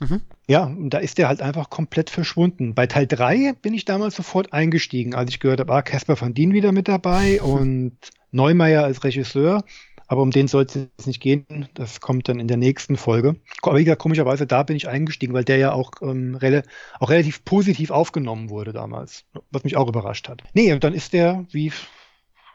[0.00, 0.22] Mhm.
[0.48, 2.74] Ja, und da ist der halt einfach komplett verschwunden.
[2.74, 6.34] Bei Teil 3 bin ich damals sofort eingestiegen, als ich gehört habe, ah, Caspar van
[6.34, 7.96] Dien wieder mit dabei und
[8.32, 9.64] Neumeier als Regisseur.
[10.06, 11.68] Aber um den soll es jetzt nicht gehen.
[11.74, 13.36] Das kommt dann in der nächsten Folge.
[13.62, 16.62] Aber wie gesagt, komischerweise, da bin ich eingestiegen, weil der ja auch, ähm, rela
[16.98, 19.24] auch relativ positiv aufgenommen wurde damals.
[19.52, 20.42] Was mich auch überrascht hat.
[20.52, 21.70] Nee, und dann ist der, wie,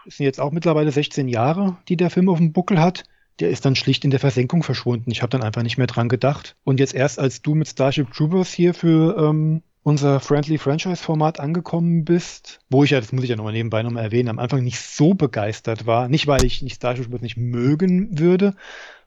[0.05, 3.05] sind jetzt auch mittlerweile 16 Jahre, die der Film auf dem Buckel hat.
[3.39, 5.11] Der ist dann schlicht in der Versenkung verschwunden.
[5.11, 6.55] Ich habe dann einfach nicht mehr dran gedacht.
[6.63, 12.05] Und jetzt erst, als du mit Starship Troopers hier für ähm, unser Friendly Franchise-Format angekommen
[12.05, 14.79] bist, wo ich ja, das muss ich ja nochmal nebenbei nochmal erwähnen, am Anfang nicht
[14.79, 16.07] so begeistert war.
[16.07, 18.55] Nicht, weil ich nicht Starship Troopers nicht mögen würde,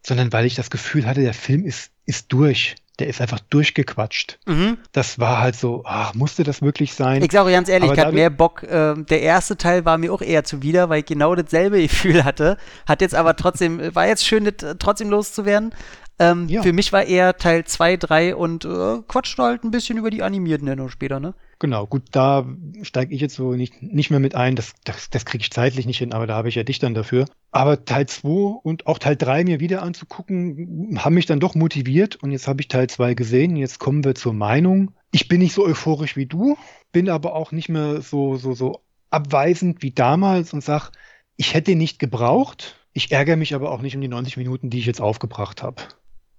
[0.02, 2.76] sondern weil ich das Gefühl hatte, der Film ist, ist durch.
[2.98, 4.38] Der ist einfach durchgequatscht.
[4.46, 4.78] Mhm.
[4.92, 7.22] Das war halt so, ach, musste das wirklich sein?
[7.22, 8.64] Ich sage ganz ehrlich, ich hatte mehr Bock.
[8.68, 12.56] ähm, der erste Teil war mir auch eher zuwider, weil ich genau dasselbe Gefühl hatte.
[12.86, 15.72] Hat jetzt aber trotzdem, war jetzt schön, das äh, trotzdem loszuwerden.
[16.18, 16.62] Ähm, Ja.
[16.62, 20.24] Für mich war eher Teil 2, 3 und äh, quatscht halt ein bisschen über die
[20.24, 21.34] animierten dann noch später, ne?
[21.60, 22.46] Genau, gut, da
[22.82, 24.54] steige ich jetzt so nicht, nicht mehr mit ein.
[24.54, 26.94] Das, das, das kriege ich zeitlich nicht hin, aber da habe ich ja dich dann
[26.94, 27.24] dafür.
[27.50, 28.28] Aber Teil 2
[28.62, 32.16] und auch Teil 3 mir wieder anzugucken, haben mich dann doch motiviert.
[32.16, 33.56] Und jetzt habe ich Teil 2 gesehen.
[33.56, 34.92] Jetzt kommen wir zur Meinung.
[35.10, 36.56] Ich bin nicht so euphorisch wie du,
[36.92, 40.92] bin aber auch nicht mehr so, so, so abweisend wie damals und sag,
[41.36, 42.76] ich hätte ihn nicht gebraucht.
[42.92, 45.82] Ich ärgere mich aber auch nicht um die 90 Minuten, die ich jetzt aufgebracht habe.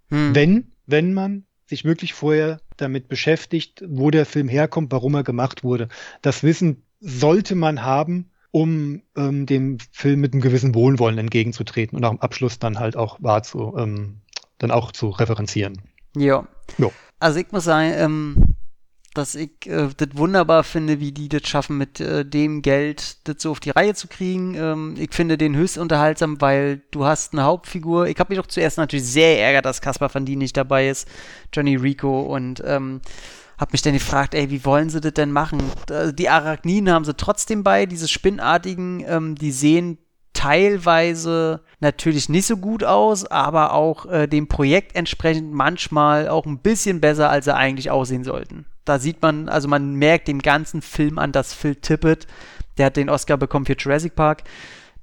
[0.09, 0.33] Hm.
[0.33, 5.63] Wenn, wenn man sich wirklich vorher damit beschäftigt, wo der Film herkommt, warum er gemacht
[5.63, 5.89] wurde.
[6.21, 12.03] Das Wissen sollte man haben, um ähm, dem Film mit einem gewissen Wohlwollen entgegenzutreten und
[12.03, 14.21] auch am Abschluss dann halt auch wahr zu, ähm,
[14.57, 15.81] dann auch zu referenzieren.
[16.15, 16.47] Ja.
[17.19, 18.48] Also ich muss sagen, ähm,
[19.13, 23.37] dass ich äh, das wunderbar finde, wie die das schaffen, mit äh, dem Geld das
[23.39, 24.55] so auf die Reihe zu kriegen.
[24.55, 28.07] Ähm, ich finde den höchst unterhaltsam, weil du hast eine Hauptfigur.
[28.07, 31.07] Ich habe mich auch zuerst natürlich sehr ärgert, dass Caspar Van Dien nicht dabei ist,
[31.53, 33.01] Johnny Rico und ähm,
[33.57, 35.61] habe mich dann gefragt, ey, wie wollen sie das denn machen?
[35.89, 39.97] Also die Arachniden haben sie trotzdem bei, diese Spinnartigen, ähm, die sehen
[40.33, 46.59] teilweise natürlich nicht so gut aus, aber auch äh, dem Projekt entsprechend manchmal auch ein
[46.59, 48.65] bisschen besser, als sie eigentlich aussehen sollten.
[48.89, 52.25] Da sieht man, also man merkt dem ganzen Film an, dass Phil Tippett,
[52.79, 54.45] der hat den Oscar bekommen für Jurassic Park,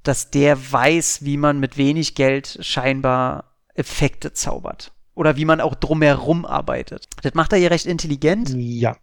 [0.03, 3.45] dass der weiß, wie man mit wenig Geld scheinbar
[3.75, 4.91] Effekte zaubert.
[5.15, 7.07] Oder wie man auch drumherum arbeitet.
[7.21, 8.49] Das macht er hier recht intelligent.
[8.57, 8.97] Ja,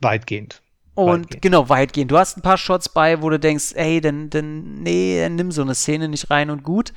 [0.00, 0.62] weitgehend.
[0.94, 1.42] Und Weitgehend.
[1.42, 2.10] genau, weitgehend.
[2.10, 5.62] Du hast ein paar Shots bei, wo du denkst, ey, dann, dann, nee, nimm so
[5.62, 6.92] eine Szene nicht rein und gut.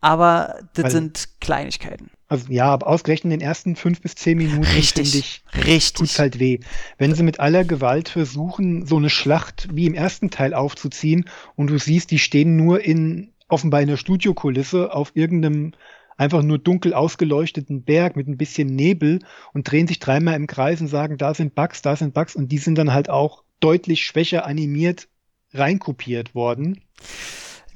[0.00, 2.10] Aber das Also- sind Kleinigkeiten.
[2.30, 5.92] Also ja, aber ausgerechnet in den ersten fünf bis zehn Minuten Richtig, ich, richtig.
[5.94, 6.60] tut's halt weh.
[6.98, 11.24] Wenn sie mit aller Gewalt versuchen, so eine Schlacht wie im ersten Teil aufzuziehen
[11.56, 15.72] und du siehst, die stehen nur in offenbar in einer Studiokulisse auf irgendeinem
[16.18, 19.20] einfach nur dunkel ausgeleuchteten Berg mit ein bisschen Nebel
[19.54, 22.52] und drehen sich dreimal im Kreis und sagen, da sind Bugs, da sind Bugs und
[22.52, 25.08] die sind dann halt auch deutlich schwächer animiert
[25.54, 26.82] reinkopiert worden.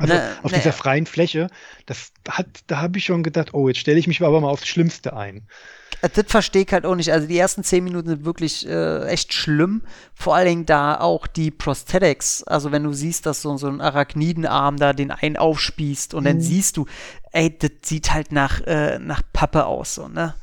[0.02, 1.48] Also Na, auf na, dieser freien Fläche,
[1.86, 4.66] das hat, da habe ich schon gedacht, oh, jetzt stelle ich mich aber mal aufs
[4.66, 5.46] Schlimmste ein.
[6.00, 7.12] Äh, Das verstehe ich halt auch nicht.
[7.12, 9.82] Also die ersten zehn Minuten sind wirklich äh, echt schlimm.
[10.14, 12.42] Vor allen Dingen da auch die Prosthetics.
[12.42, 16.40] Also wenn du siehst, dass so, so ein Arachnidenarm da den einen aufspießt und dann
[16.40, 16.86] siehst du,
[17.32, 20.34] ey, das sieht halt nach, äh, nach Pappe aus, so, ne?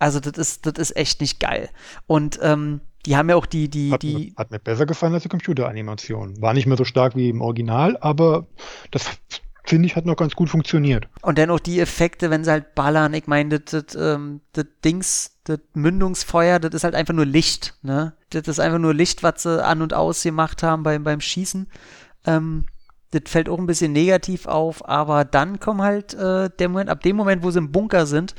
[0.00, 1.70] Also das ist, das ist echt nicht geil.
[2.06, 5.14] Und ähm, die haben ja auch die, die, Hat, die, mir, hat mir besser gefallen
[5.14, 6.40] als die Computeranimation.
[6.40, 8.46] War nicht mehr so stark wie im Original, aber
[8.90, 9.08] das
[9.64, 11.08] finde ich hat noch ganz gut funktioniert.
[11.22, 13.14] Und dann auch die Effekte, wenn sie halt ballern.
[13.14, 14.40] Ich meine, das, ähm,
[14.84, 18.14] Dings, das Mündungsfeuer, das ist halt einfach nur Licht, ne?
[18.30, 21.68] Das ist einfach nur Licht, was sie an und aus gemacht haben beim, beim Schießen.
[22.26, 22.66] Ähm,
[23.10, 27.02] das fällt auch ein bisschen negativ auf, aber dann kommt halt äh, der Moment, ab
[27.02, 28.34] dem Moment, wo sie im Bunker sind,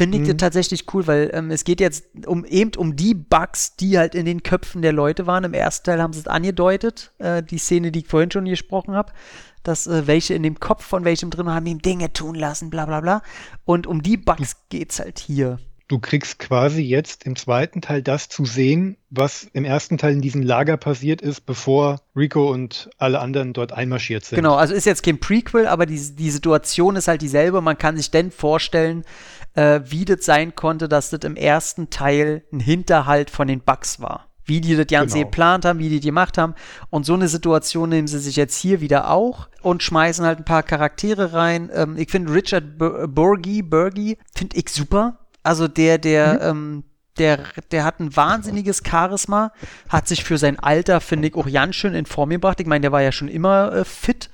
[0.00, 3.76] finde ich das tatsächlich cool, weil ähm, es geht jetzt um eben um die Bugs,
[3.76, 5.44] die halt in den Köpfen der Leute waren.
[5.44, 8.94] Im ersten Teil haben sie es angedeutet, äh, die Szene, die ich vorhin schon gesprochen
[8.94, 9.12] habe,
[9.62, 12.86] dass äh, welche in dem Kopf von welchem drin haben ihm Dinge tun lassen, bla
[12.86, 13.22] bla bla.
[13.66, 15.58] Und um die Bugs geht's halt hier.
[15.90, 20.20] Du kriegst quasi jetzt im zweiten Teil das zu sehen, was im ersten Teil in
[20.20, 24.36] diesem Lager passiert ist, bevor Rico und alle anderen dort einmarschiert sind.
[24.36, 27.60] Genau, also ist jetzt kein Prequel, aber die, die Situation ist halt dieselbe.
[27.60, 29.02] Man kann sich denn vorstellen,
[29.54, 33.98] äh, wie das sein konnte, dass das im ersten Teil ein Hinterhalt von den Bugs
[34.00, 34.28] war.
[34.44, 35.26] Wie die das Ganze Genau.
[35.26, 36.54] geplant haben, wie die die gemacht haben.
[36.90, 40.44] Und so eine Situation nehmen sie sich jetzt hier wieder auch und schmeißen halt ein
[40.44, 41.68] paar Charaktere rein.
[41.74, 45.16] Ähm, ich finde Richard Bur- Burgi, Burgi, finde ich super.
[45.42, 46.84] Also der, der, ähm,
[47.18, 47.40] der,
[47.70, 49.52] der hat ein wahnsinniges Charisma,
[49.88, 52.60] hat sich für sein Alter, finde ich, auch ganz schön in Form gebracht.
[52.60, 54.30] Ich meine, der war ja schon immer äh, fit,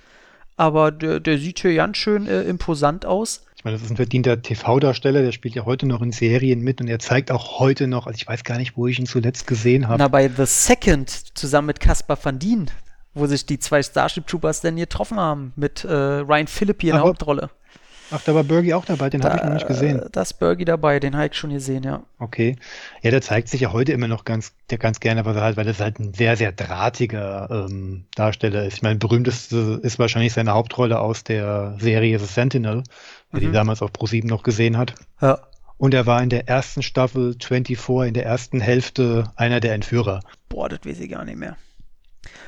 [0.56, 3.44] aber der, der sieht hier ganz schön äh, imposant aus.
[3.56, 6.80] Ich meine, das ist ein verdienter TV-Darsteller, der spielt ja heute noch in Serien mit
[6.80, 9.46] und er zeigt auch heute noch, also ich weiß gar nicht, wo ich ihn zuletzt
[9.46, 9.98] gesehen habe.
[9.98, 12.70] Na, bei The Second zusammen mit Caspar Van Dien,
[13.14, 17.02] wo sich die zwei Starship Troopers dann getroffen haben, mit äh, Ryan Philippi in der
[17.02, 17.50] Ach, Hauptrolle.
[18.10, 20.00] Ach, da war Bergie auch dabei, den habe ich noch nicht gesehen.
[20.00, 22.02] Äh, das Bergie dabei, den habe ich schon gesehen, ja.
[22.18, 22.56] Okay.
[23.02, 25.64] Ja, der zeigt sich ja heute immer noch ganz, ganz gerne, was er halt, weil
[25.64, 28.74] das halt ein sehr, sehr drahtiger ähm, Darsteller ist.
[28.74, 32.84] Ich meine, berühmteste ist wahrscheinlich seine Hauptrolle aus der Serie The Sentinel,
[33.32, 34.94] wer die damals auf Pro7 noch gesehen hat.
[35.20, 35.40] Ja.
[35.78, 40.20] Und er war in der ersten Staffel 24, in der ersten Hälfte einer der Entführer.
[40.48, 41.56] Boah, das weiß ich gar nicht mehr.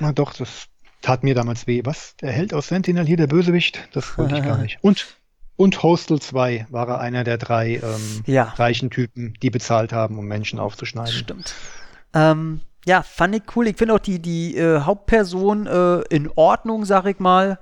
[0.01, 0.69] Na doch, das
[1.03, 1.83] tat mir damals weh.
[1.85, 2.17] Was?
[2.17, 3.89] Der Held aus Sentinel, hier der Bösewicht?
[3.93, 4.79] Das wollte ich gar nicht.
[4.81, 5.18] Und,
[5.59, 8.45] und Hostel 2 war er einer der drei ähm, Ja.
[8.57, 11.13] reichen Typen, die bezahlt haben, um Menschen aufzuschneiden.
[11.13, 11.55] Stimmt.
[12.15, 13.67] Ähm, ja, fand ich cool.
[13.67, 17.59] Ich finde auch die, die äh, Hauptperson äh, in Ordnung, sag ich mal.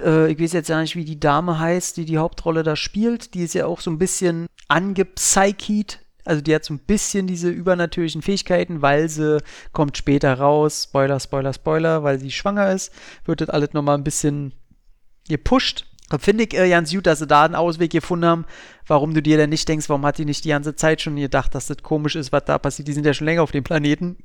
[0.00, 3.32] Äh, ich weiß jetzt gar nicht, wie die Dame heißt, die die Hauptrolle da spielt.
[3.34, 6.00] Die ist ja auch so ein bisschen angepsychied.
[6.26, 9.42] Also die hat so ein bisschen diese übernatürlichen Fähigkeiten, weil sie
[9.72, 12.92] kommt später raus, Spoiler, Spoiler, Spoiler, weil sie schwanger ist,
[13.24, 14.52] wird das alles nochmal ein bisschen
[15.28, 15.86] gepusht.
[16.18, 18.44] Finde ich äh, ganz gut, dass sie da einen Ausweg gefunden haben,
[18.86, 21.54] warum du dir denn nicht denkst, warum hat die nicht die ganze Zeit schon gedacht,
[21.54, 22.88] dass das komisch ist, was da passiert.
[22.88, 24.16] Die sind ja schon länger auf dem Planeten.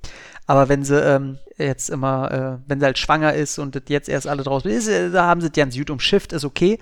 [0.48, 4.10] Aber wenn sie ähm, jetzt immer, äh, wenn sie halt schwanger ist und das jetzt
[4.10, 6.80] erst alle draußen ist, äh, da haben sie ganz gut umschifft, ist okay.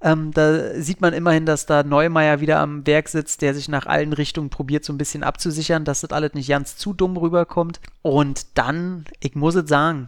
[0.00, 3.86] Ähm, da sieht man immerhin, dass da Neumeier wieder am Werk sitzt, der sich nach
[3.86, 7.80] allen Richtungen probiert, so ein bisschen abzusichern, dass das alles nicht ganz zu dumm rüberkommt.
[8.02, 10.06] Und dann, ich muss es sagen,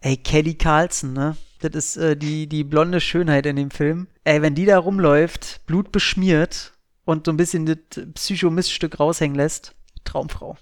[0.00, 1.36] ey, Kelly Carlson, ne?
[1.60, 4.08] Das ist äh, die, die blonde Schönheit in dem Film.
[4.24, 6.72] Ey, wenn die da rumläuft, blutbeschmiert
[7.04, 9.74] und so ein bisschen das Psycho-Miststück raushängen lässt,
[10.04, 10.56] Traumfrau.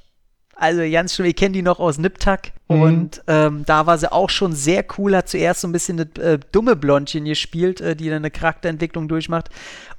[0.58, 2.80] Also ganz schön, ich kenne die noch aus Niptak Mhm.
[2.82, 6.24] und ähm, da war sie auch schon sehr cool, hat zuerst so ein bisschen das
[6.24, 9.50] äh, dumme Blondchen gespielt, äh, die dann eine Charakterentwicklung durchmacht.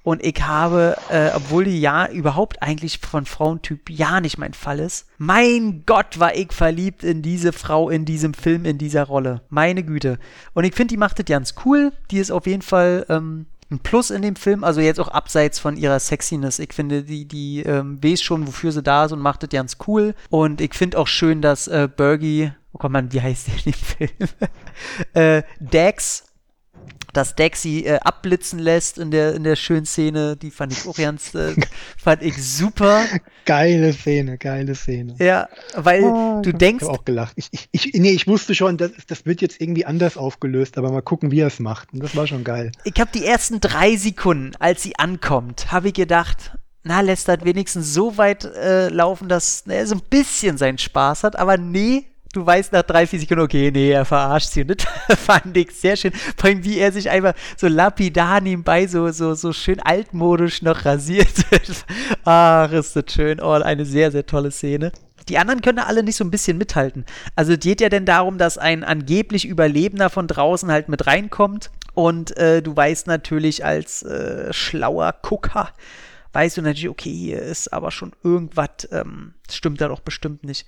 [0.04, 4.80] Und ich habe, äh, obwohl die ja überhaupt eigentlich von Frauentyp ja nicht mein Fall
[4.80, 9.42] ist, mein Gott, war ich verliebt in diese Frau, in diesem Film, in dieser Rolle.
[9.50, 10.20] Meine Güte.
[10.54, 11.94] Und ich finde, die macht das ganz cool.
[12.12, 15.60] Die ist auf jeden Fall ähm, ein Plus in dem Film, also jetzt auch abseits
[15.60, 16.60] von ihrer Sexiness.
[16.60, 19.78] Ich finde, die, die ähm, weiß schon, wofür sie da ist und macht das ganz
[19.88, 20.16] cool.
[20.30, 23.64] Und ich finde auch schön, dass äh, Bergie, oh Gott, man, wie heißt der in
[23.64, 24.30] dem Film?
[25.14, 26.27] äh, Dax,
[27.18, 30.88] dass Dax sie äh, abblitzen lässt in der, in der schönen Szene, die fand ich
[30.88, 31.56] auch ganz, äh,
[31.98, 33.04] fand ich super.
[33.46, 35.16] Geile Szene, geile Szene.
[35.20, 37.34] Ja, weil Oh, du ich denkst, habe auch gelacht.
[37.36, 40.92] Ich, ich, ich, nee, ich wusste schon, das, das wird jetzt irgendwie anders aufgelöst, aber
[40.92, 41.92] mal gucken, wie er es macht.
[41.92, 42.72] Und das war schon geil.
[42.84, 46.52] ich habe die ersten drei Sekunden, als sie ankommt, habe ich gedacht,
[46.84, 51.24] na, lässt das wenigstens so weit äh, laufen, dass er so ein bisschen seinen Spaß
[51.24, 54.62] hat, aber nee, du weißt nach drei, vier Sekunden, okay, nee, er verarscht sie.
[54.62, 56.14] Und das fand ich sehr schön.
[56.36, 60.86] Vor allem, wie er sich einfach so lapidar nebenbei so, so, so schön altmodisch noch
[60.86, 61.34] rasiert.
[62.26, 63.42] Ach, ist das schön.
[63.42, 64.92] Oh, eine sehr, sehr tolle Szene.
[65.30, 67.06] Die anderen können alle nicht so ein bisschen mithalten.
[67.36, 71.70] Also es geht ja denn darum, dass ein angeblich Überlebender von draußen halt mit reinkommt
[71.94, 75.74] und äh, du weißt natürlich als äh, schlauer Gucker,
[76.32, 80.66] weißt du natürlich, okay, hier ist aber schon irgendwas, ähm, stimmt da doch bestimmt nicht.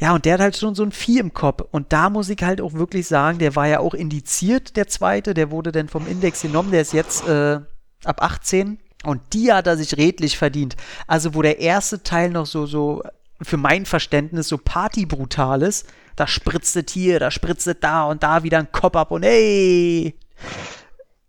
[0.00, 1.62] Ja, und der hat halt schon so ein Vieh im Kopf.
[1.70, 5.34] Und da muss ich halt auch wirklich sagen, der war ja auch indiziert, der zweite.
[5.34, 6.70] Der wurde dann vom Index genommen.
[6.70, 7.60] Der ist jetzt äh,
[8.04, 8.78] ab 18.
[9.04, 10.76] Und die hat er sich redlich verdient.
[11.06, 13.02] Also, wo der erste Teil noch so, so,
[13.42, 15.86] für mein Verständnis, so partybrutal ist,
[16.16, 19.22] da spritzt es hier, da spritzt es da und da wieder ein Kopf ab und
[19.22, 20.14] hey,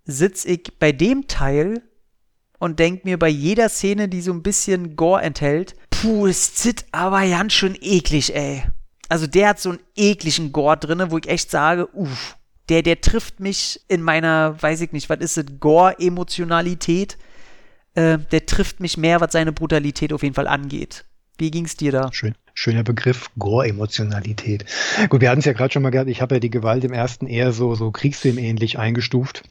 [0.06, 1.81] sitz ich bei dem Teil
[2.60, 6.85] und denk mir bei jeder Szene, die so ein bisschen Gore enthält, puh, ist das
[6.91, 8.63] aber ganz schön eklig, ey.
[9.09, 12.37] Also der hat so einen ekligen Gore drinne, wo ich echt sage, uff,
[12.69, 17.17] der, der trifft mich in meiner, weiß ich nicht, was ist es, Gore-Emotionalität.
[17.93, 21.05] Äh, der trifft mich mehr, was seine Brutalität auf jeden Fall angeht.
[21.37, 22.09] Wie ging's dir da?
[22.13, 24.65] Schön, schöner Begriff, Gore-Emotionalität.
[25.09, 26.93] Gut, wir hatten es ja gerade schon mal gehabt, ich habe ja die Gewalt im
[26.93, 29.43] ersten eher so, so Kriegsfilm-ähnlich eingestuft.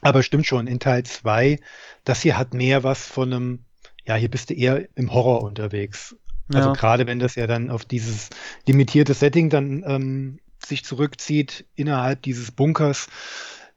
[0.00, 1.58] Aber stimmt schon, in Teil 2,
[2.04, 3.64] das hier hat mehr was von einem,
[4.08, 6.16] ja, hier bist du eher im Horror unterwegs.
[6.52, 6.74] Also Ja.
[6.74, 8.30] gerade wenn das ja dann auf dieses
[8.66, 13.08] limitierte Setting dann ähm, sich zurückzieht innerhalb dieses Bunkers,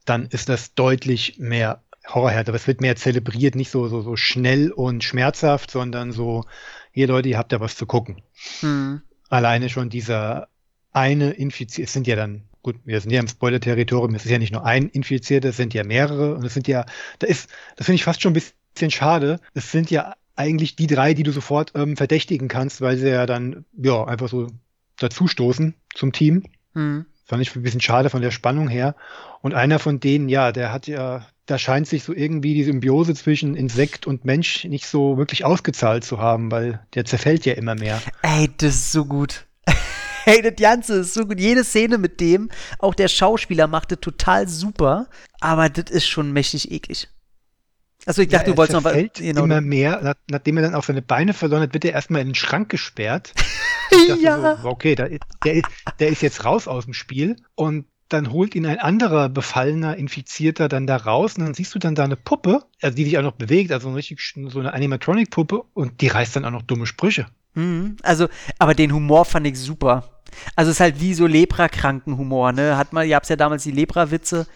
[0.06, 2.52] dann ist das deutlich mehr Horrorhärte.
[2.52, 6.46] Aber es wird mehr zelebriert, nicht so, so, so schnell und schmerzhaft, sondern so,
[6.94, 8.22] hier Leute, ihr habt ja was zu gucken.
[8.62, 9.02] Hm.
[9.30, 10.48] Alleine schon dieser
[10.94, 14.40] eine Infizierte, es sind ja dann, gut, wir sind ja im Spoiler-Territorium, es ist ja
[14.40, 16.86] nicht nur ein Infizierter, es sind ja mehrere und es sind ja,
[17.20, 20.88] da ist, das finde ich fast schon ein bisschen schade, es sind ja eigentlich die
[20.88, 24.48] drei, die du sofort ähm, verdächtigen kannst, weil sie ja dann, ja, einfach so
[24.98, 26.44] dazustoßen zum Team.
[26.74, 27.06] Hm.
[27.26, 28.96] Fand ich ein bisschen schade von der Spannung her.
[29.42, 33.14] Und einer von denen, ja, der hat ja, da scheint sich so irgendwie die Symbiose
[33.14, 37.76] zwischen Insekt und Mensch nicht so wirklich ausgezahlt zu haben, weil der zerfällt ja immer
[37.76, 38.02] mehr.
[38.22, 39.46] Ey, das ist so gut.
[40.26, 41.40] Ey, das Ganze ist so gut.
[41.40, 42.50] Jede Szene mit dem,
[42.80, 45.08] auch der Schauspieler macht das total super,
[45.40, 47.08] aber das ist schon mächtig eklig.
[48.06, 48.96] Also ich dachte, Ja, du wolltest noch was.
[49.16, 52.22] Genau, immer mehr, nach, nachdem er dann auch seine Beine verloren hat, wird er erstmal
[52.22, 53.34] in den Schrank gesperrt.
[54.22, 54.58] Ja.
[54.62, 55.08] so, okay, da,
[55.44, 55.66] der, ist-
[56.00, 60.70] der ist jetzt raus aus dem Spiel und dann holt ihn ein anderer befallener Infizierter
[60.70, 63.22] dann da raus und dann siehst du dann da eine Puppe, also die sich auch
[63.22, 66.86] noch bewegt, also so richtig so eine Animatronic-Puppe und die reißt dann auch noch dumme
[66.86, 67.26] Sprüche.
[67.54, 67.98] Mhm.
[68.02, 68.30] Also,
[68.60, 70.22] aber den Humor fand ich super.
[70.56, 72.78] Also es ist halt wie so Leprakrankenhumor, ne?
[72.78, 74.48] Hat man, ihr habt ja damals die Lepra-Witze.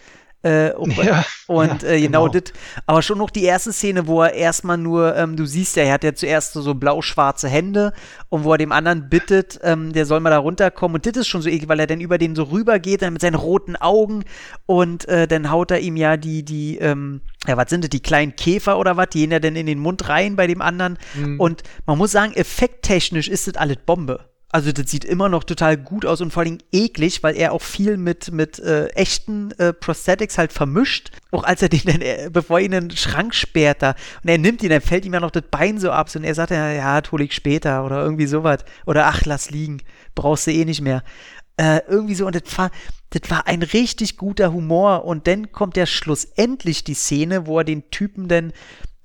[0.46, 0.72] Äh,
[1.06, 2.40] Ja, und ja, äh, genau, genau.
[2.40, 2.52] das.
[2.86, 5.94] Aber schon noch die erste Szene, wo er erstmal nur, ähm, du siehst ja, er
[5.94, 7.92] hat ja zuerst so, so blau-schwarze Hände
[8.28, 10.96] und wo er dem anderen bittet, ähm, der soll mal da runterkommen.
[10.96, 13.22] Und das ist schon so eklig, weil er dann über den so rübergeht, dann mit
[13.22, 14.24] seinen roten Augen
[14.66, 18.00] und äh, dann haut er ihm ja die, die, ähm, ja, was sind das, die
[18.00, 19.08] kleinen Käfer oder was?
[19.10, 20.98] Die gehen ja dann in den Mund rein bei dem anderen.
[21.38, 24.35] Und man muss sagen, effekttechnisch ist das alles Bombe.
[24.56, 27.60] Also das sieht immer noch total gut aus und vor allem eklig, weil er auch
[27.60, 31.10] viel mit, mit äh, echten äh, Prosthetics halt vermischt.
[31.30, 34.30] Auch als er den dann, äh, bevor er ihn in den Schrank sperrt da und
[34.30, 36.52] er nimmt ihn, dann fällt ihm ja noch das Bein so ab und er sagt
[36.52, 38.64] ja, ja, hol ich später oder irgendwie sowas.
[38.86, 39.82] Oder ach, lass liegen,
[40.14, 41.02] brauchst du eh nicht mehr.
[41.58, 42.70] Äh, irgendwie so, und das war,
[43.10, 45.04] das war ein richtig guter Humor.
[45.04, 48.54] Und dann kommt ja schlussendlich die Szene, wo er den Typen dann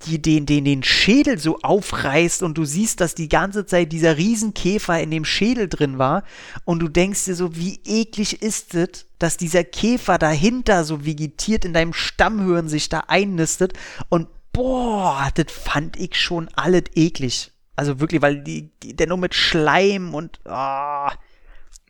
[0.02, 4.18] die den, den, den Schädel so aufreißt und du siehst, dass die ganze Zeit dieser
[4.18, 6.24] Riesenkäfer in dem Schädel drin war
[6.66, 11.66] und du denkst dir so, wie eklig ist es, dass dieser Käfer dahinter so vegetiert
[11.66, 13.74] in deinem Stammhirn sich da einnistet
[14.10, 17.52] und boah, das fand ich schon alles eklig.
[17.76, 21.12] Also wirklich, weil die, die der nur mit Schleim und ah,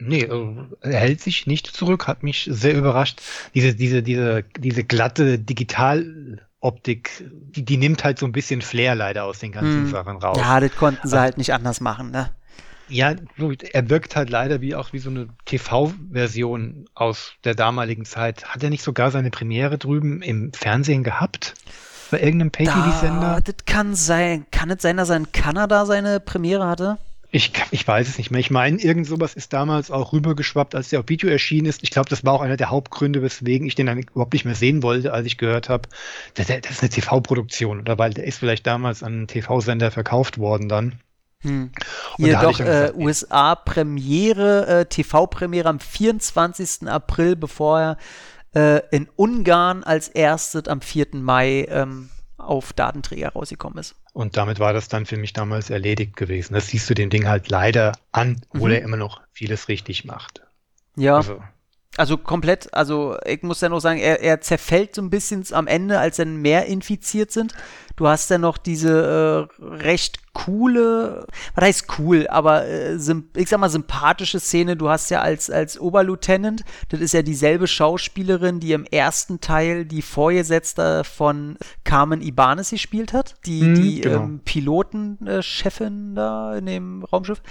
[0.03, 3.21] Nee, äh, er hält sich nicht zurück, hat mich sehr überrascht.
[3.53, 5.37] Diese, diese, diese, diese glatte
[6.61, 7.23] Digitaloptik,
[7.55, 9.91] die, die nimmt halt so ein bisschen Flair leider aus den ganzen hm.
[9.91, 10.37] Sachen raus.
[10.37, 12.31] ja, das konnten sie halt nicht anders machen, ne?
[12.87, 13.15] Ja,
[13.71, 18.43] er wirkt halt leider wie auch wie so eine TV-Version aus der damaligen Zeit.
[18.45, 21.53] Hat er nicht sogar seine Premiere drüben im Fernsehen gehabt?
[22.09, 23.35] Bei irgendeinem Pay-TV-Sender?
[23.35, 24.45] Da, das kann sein.
[24.51, 26.97] Kann es sein, dass er in Kanada seine Premiere hatte?
[27.33, 28.41] Ich, ich weiß es nicht mehr.
[28.41, 31.81] Ich meine, irgend sowas ist damals auch rübergeschwappt, als der auf Video erschienen ist.
[31.81, 34.55] Ich glaube, das war auch einer der Hauptgründe, weswegen ich den dann überhaupt nicht mehr
[34.55, 35.87] sehen wollte, als ich gehört habe,
[36.33, 37.79] das, das ist eine TV-Produktion.
[37.79, 40.99] Oder weil der ist vielleicht damals an einen TV-Sender verkauft worden dann.
[41.39, 41.71] Hm.
[42.17, 42.91] Und Hier doch äh.
[42.95, 46.89] USA-Premiere, äh, TV-Premiere am 24.
[46.89, 47.97] April, bevor er
[48.53, 51.07] äh, in Ungarn als erstes am 4.
[51.13, 53.95] Mai ähm, auf Datenträger rausgekommen ist.
[54.13, 56.53] Und damit war das dann für mich damals erledigt gewesen.
[56.53, 58.75] Das siehst du dem Ding halt leider an, obwohl Mhm.
[58.75, 60.41] er immer noch vieles richtig macht.
[60.95, 61.43] Ja, Also,
[61.97, 65.67] also komplett, also ich muss ja noch sagen, er, er zerfällt so ein bisschen am
[65.67, 67.53] Ende, als dann mehr infiziert sind.
[67.97, 72.95] Du hast dann noch diese äh, recht coole, was heißt cool, aber äh,
[73.35, 74.77] ich sag mal sympathische Szene.
[74.77, 79.83] Du hast ja als, als Oberlieutenant, das ist ja dieselbe Schauspielerin, die im ersten Teil
[79.85, 84.23] die Vorgesetzte von Carmen Ibanez gespielt hat, die, Mhm, die genau.
[84.23, 87.41] ähm, Pilotenchefin da in dem Raumschiff,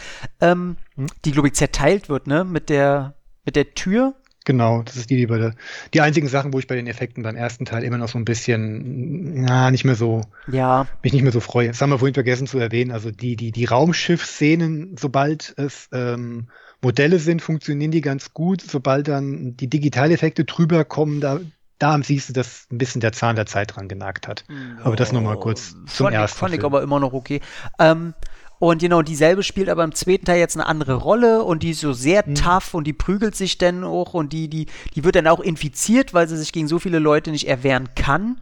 [0.40, 1.06] ähm, Mhm.
[1.24, 3.14] die, glaube ich, zerteilt wird, ne, mit der,
[3.44, 4.14] mit der Tür.
[4.44, 5.54] Genau, das ist die, die bei der,
[5.94, 8.24] die einzigen Sachen, wo ich bei den Effekten beim ersten Teil immer noch so ein
[8.24, 11.68] bisschen, na, nicht mehr so, Ja, mich nicht mehr so freue.
[11.68, 12.90] Das haben wir vorhin vergessen zu erwähnen.
[12.90, 16.48] Also die, die, die Raumschiff-Szenen, sobald es ähm,
[16.82, 18.62] Modelle sind, funktionieren die ganz gut.
[18.62, 21.40] Sobald dann die Digitaleffekte drüber kommen, da,
[21.78, 24.44] da siehst du, dass ein bisschen der Zahn der Zeit dran genagt hat.
[24.82, 26.38] Aber das nochmal kurz zum fand, ich- ersten.
[26.38, 26.66] fand ich Film.
[26.72, 27.40] aber immer noch okay.
[27.78, 28.14] Ähm,
[28.60, 31.80] und genau, dieselbe spielt aber im zweiten Teil jetzt eine andere Rolle und die ist
[31.80, 32.34] so sehr Mhm.
[32.34, 36.12] tough und die prügelt sich dann auch und die, die, die wird dann auch infiziert,
[36.12, 38.38] weil sie sich gegen so viele Leute nicht erwehren kann.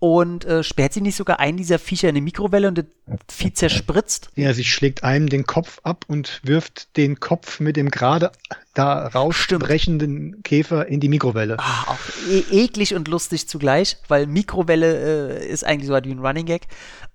[0.00, 2.86] Und äh, sperrt sie nicht sogar einen dieser Viecher in eine Mikrowelle und das
[3.28, 4.30] Vieh zerspritzt?
[4.34, 8.32] Ja, sie schlägt einem den Kopf ab und wirft den Kopf mit dem gerade
[8.74, 11.58] da rausbrechenden Käfer in die Mikrowelle.
[11.58, 11.98] Ah, auch
[12.30, 16.46] e eklig und lustig zugleich, weil Mikrowelle äh, ist eigentlich so halt wie ein Running
[16.46, 16.68] Gag.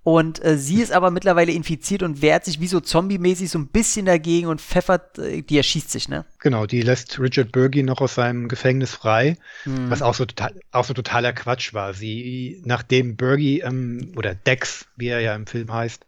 [0.04, 3.66] Und äh, sie ist aber mittlerweile infiziert und wehrt sich wie so zombie-mäßig so ein
[3.66, 6.24] bisschen dagegen und pfeffert, äh, die erschießt sich, ne?
[6.38, 9.36] Genau, die lässt Richard Burgi noch aus seinem Gefängnis frei,
[9.66, 9.90] Mhm.
[9.90, 11.92] was auch so, total, auch so totaler Quatsch war.
[11.92, 16.06] Sie, nachdem Burgi ähm, oder Dex, wie er ja im Film heißt,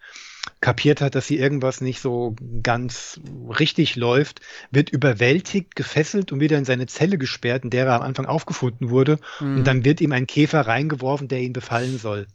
[0.60, 3.20] kapiert hat, dass sie irgendwas nicht so ganz
[3.58, 8.02] richtig läuft, wird überwältigt, gefesselt und wieder in seine Zelle gesperrt, in der er am
[8.02, 9.18] Anfang aufgefunden wurde.
[9.40, 9.56] Mhm.
[9.58, 12.26] Und dann wird ihm ein Käfer reingeworfen, der ihn befallen soll.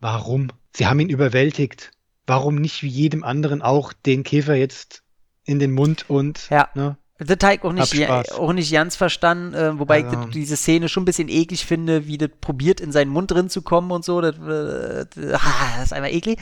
[0.00, 0.48] Warum?
[0.76, 1.90] Sie haben ihn überwältigt.
[2.26, 5.02] Warum nicht wie jedem anderen auch den Käfer jetzt
[5.44, 6.68] in den Mund und Ja.
[6.74, 6.96] ne?
[7.18, 10.56] Das habe ich auch nicht, auch nicht ganz verstanden, äh, wobei ich Also- das- diese
[10.56, 13.92] Szene schon ein bisschen eklig finde, wie das probiert, in seinen Mund drin zu kommen
[13.92, 14.20] und so.
[14.20, 16.40] Das, äh, das, ah, ist einfach eklig.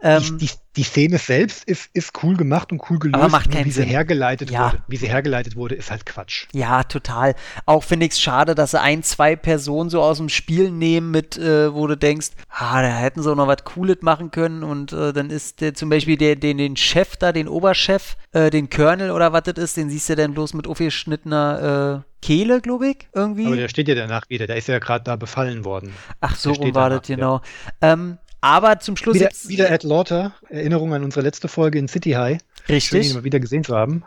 [0.00, 3.16] Ähm, die, die, die Szene selbst ist, ist cool gemacht und cool gelöst.
[3.22, 3.88] Aber macht keinen wie sie Sinn.
[3.88, 4.66] hergeleitet Ja.
[4.72, 4.82] wurde.
[4.88, 6.46] Wie sie hergeleitet wurde, ist halt Quatsch.
[6.52, 7.34] Ja, total.
[7.66, 11.10] Auch finde ich es schade, dass sie ein, zwei Personen so aus dem Spiel nehmen,
[11.10, 14.64] mit, äh, wo du denkst, ah, da hätten sie auch noch was Cooles machen können.
[14.64, 18.50] Und äh, dann ist der, zum Beispiel der, den, den Chef da, den Oberchef, äh,
[18.50, 22.60] den Colonel oder was das ist, den siehst du dann bloß mit aufgeschnittener äh, Kehle,
[22.60, 23.46] glaube ich, irgendwie.
[23.46, 24.46] Aber der steht ja danach wieder.
[24.46, 25.92] Der ist ja gerade da befallen worden.
[26.20, 27.42] Ach, so rum war das, genau.
[27.82, 30.34] Ähm, aber zum Schluss Wieder, wieder Ed Lauter.
[30.50, 32.38] Erinnerung an unsere letzte Folge in City High.
[32.66, 33.08] Schön, Richtig.
[33.08, 34.04] ihn mal wieder gesehen zu haben.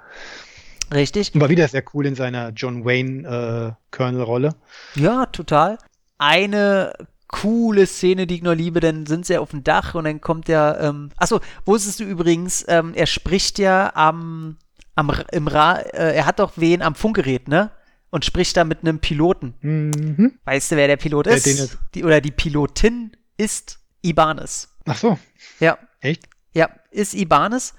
[0.93, 1.33] Richtig.
[1.33, 4.99] Und war wieder sehr cool in seiner John Wayne äh.
[5.01, 5.77] Ja, total.
[6.17, 6.93] Eine
[7.27, 10.21] coole Szene, die ich noch liebe, dann sind sie ja auf dem Dach und dann
[10.21, 14.57] kommt der, ähm, achso, wusstest du übrigens, ähm, er spricht ja am,
[14.95, 17.71] am Ra- im Ra, äh, er hat doch wen am Funkgerät, ne?
[18.09, 19.55] Und spricht da mit einem Piloten.
[19.61, 20.39] Mhm.
[20.45, 21.45] Weißt du, wer der Pilot Der, ist?
[21.59, 24.69] er- die, oder die Pilotin ist Ibanez.
[24.85, 25.19] Ach so,
[25.59, 26.23] Ja, echt?
[26.53, 27.73] ja, ist Ibanez.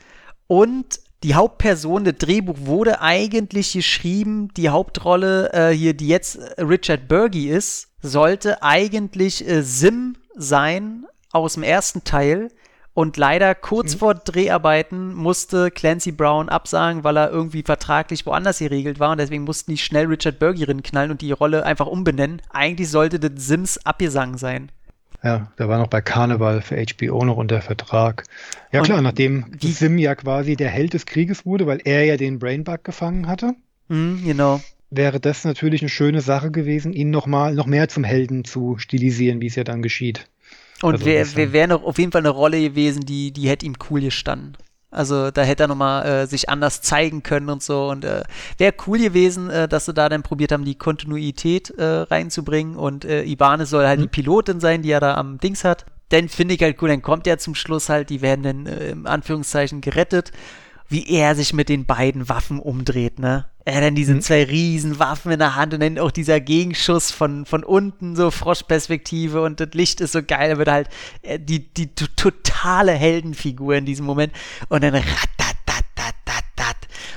[0.46, 6.62] Und die Hauptperson, das Drehbuch wurde eigentlich geschrieben, die Hauptrolle äh, hier, die jetzt äh,
[6.62, 12.50] Richard Burgi ist, sollte eigentlich äh, Sim sein aus dem ersten Teil.
[12.94, 18.98] Und leider kurz vor Dreharbeiten musste Clancy Brown absagen, weil er irgendwie vertraglich woanders geregelt
[18.98, 19.12] war.
[19.12, 22.42] Und deswegen mussten die schnell Richard Burgi rinknallen und die Rolle einfach umbenennen.
[22.50, 24.72] Eigentlich sollte das Sims abgesang sein.
[25.22, 28.24] Ja, der war noch bei Carnival für HBO noch unter Vertrag.
[28.70, 32.04] Ja Und klar, nachdem die- Sim ja quasi der Held des Krieges wurde, weil er
[32.04, 33.54] ja den Brainbug gefangen hatte,
[33.88, 34.60] Hm, genau.
[34.90, 38.78] wäre das natürlich eine schöne Sache gewesen, ihn noch mal noch mehr zum Helden zu
[38.78, 40.28] stilisieren, wie es ja dann geschieht.
[40.82, 44.00] Und Also wäre noch auf jeden Fall eine Rolle gewesen, die, die hätte ihm cool
[44.00, 44.56] gestanden.
[44.90, 47.88] Also da hätte er nochmal äh, sich anders zeigen können und so.
[47.90, 48.22] Und äh,
[48.56, 52.76] wäre cool gewesen, äh, dass sie da dann probiert haben, die Kontinuität äh, reinzubringen.
[52.76, 55.84] Und äh, Ibanez soll halt die Pilotin sein, die er da am Dings hat.
[56.08, 58.90] Dann finde ich halt cool, dann kommt er zum Schluss halt, die werden dann äh,
[58.90, 60.32] im Anführungszeichen gerettet,
[60.88, 63.44] wie er sich mit den beiden Waffen umdreht, ne?
[63.68, 67.44] Er dann diese zwei riesen Waffen in der Hand und dann auch dieser Gegenschuss von,
[67.44, 70.88] von unten, so Froschperspektive und das Licht ist so geil, er wird halt
[71.20, 74.32] äh, die, die totale Heldenfigur in diesem Moment
[74.70, 76.76] und dann ratatatatat.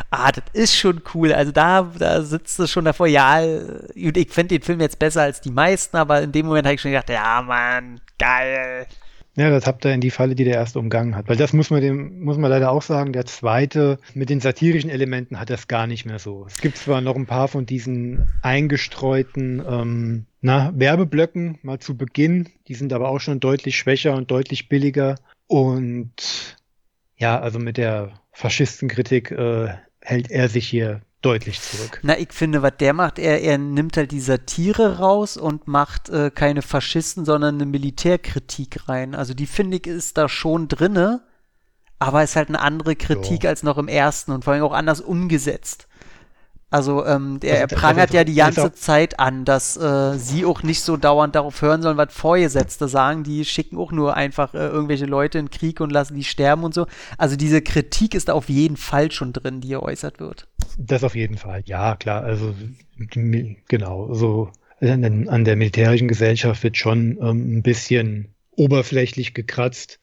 [0.09, 1.31] Ah, das ist schon cool.
[1.31, 3.41] Also da, da sitzt du schon davor, ja,
[3.95, 6.81] ich finde den Film jetzt besser als die meisten, aber in dem Moment habe ich
[6.81, 8.87] schon gedacht, ja, Mann, geil.
[9.35, 11.29] Ja, das habt ihr in die Falle, die der erste umgangen hat.
[11.29, 14.89] Weil das muss man dem, muss man leider auch sagen, der zweite mit den satirischen
[14.89, 16.45] Elementen hat das gar nicht mehr so.
[16.47, 22.49] Es gibt zwar noch ein paar von diesen eingestreuten ähm, na, Werbeblöcken mal zu Beginn,
[22.67, 25.15] die sind aber auch schon deutlich schwächer und deutlich billiger.
[25.47, 26.57] Und
[27.15, 29.69] ja, also mit der Faschistenkritik äh,
[30.01, 31.99] hält er sich hier deutlich zurück.
[32.03, 36.09] Na, ich finde, was der macht, er, er nimmt halt die Satire raus und macht
[36.09, 39.15] äh, keine Faschisten, sondern eine Militärkritik rein.
[39.15, 41.21] Also die finde ich ist da schon drinne,
[41.99, 45.01] aber ist halt eine andere Kritik als noch im ersten und vor allem auch anders
[45.01, 45.87] umgesetzt.
[46.73, 50.17] Also ähm, er, Also er da- prangert also ja die ganze Zeit an, dass äh,
[50.17, 53.23] sie auch nicht so dauernd darauf hören sollen, was Vorgesetzte sagen.
[53.23, 56.73] Die schicken auch nur einfach äh, irgendwelche Leute in Krieg und lassen die sterben und
[56.73, 56.87] so.
[57.17, 60.47] Also diese Kritik ist auf jeden Fall schon drin, die geäußert wird.
[60.77, 62.23] Das auf jeden Fall, ja, klar.
[62.23, 62.53] Also
[63.17, 69.99] genau, so an, der militärischen Gesellschaft wird schon ähm, ein bisschen oberflächlich gekratzt.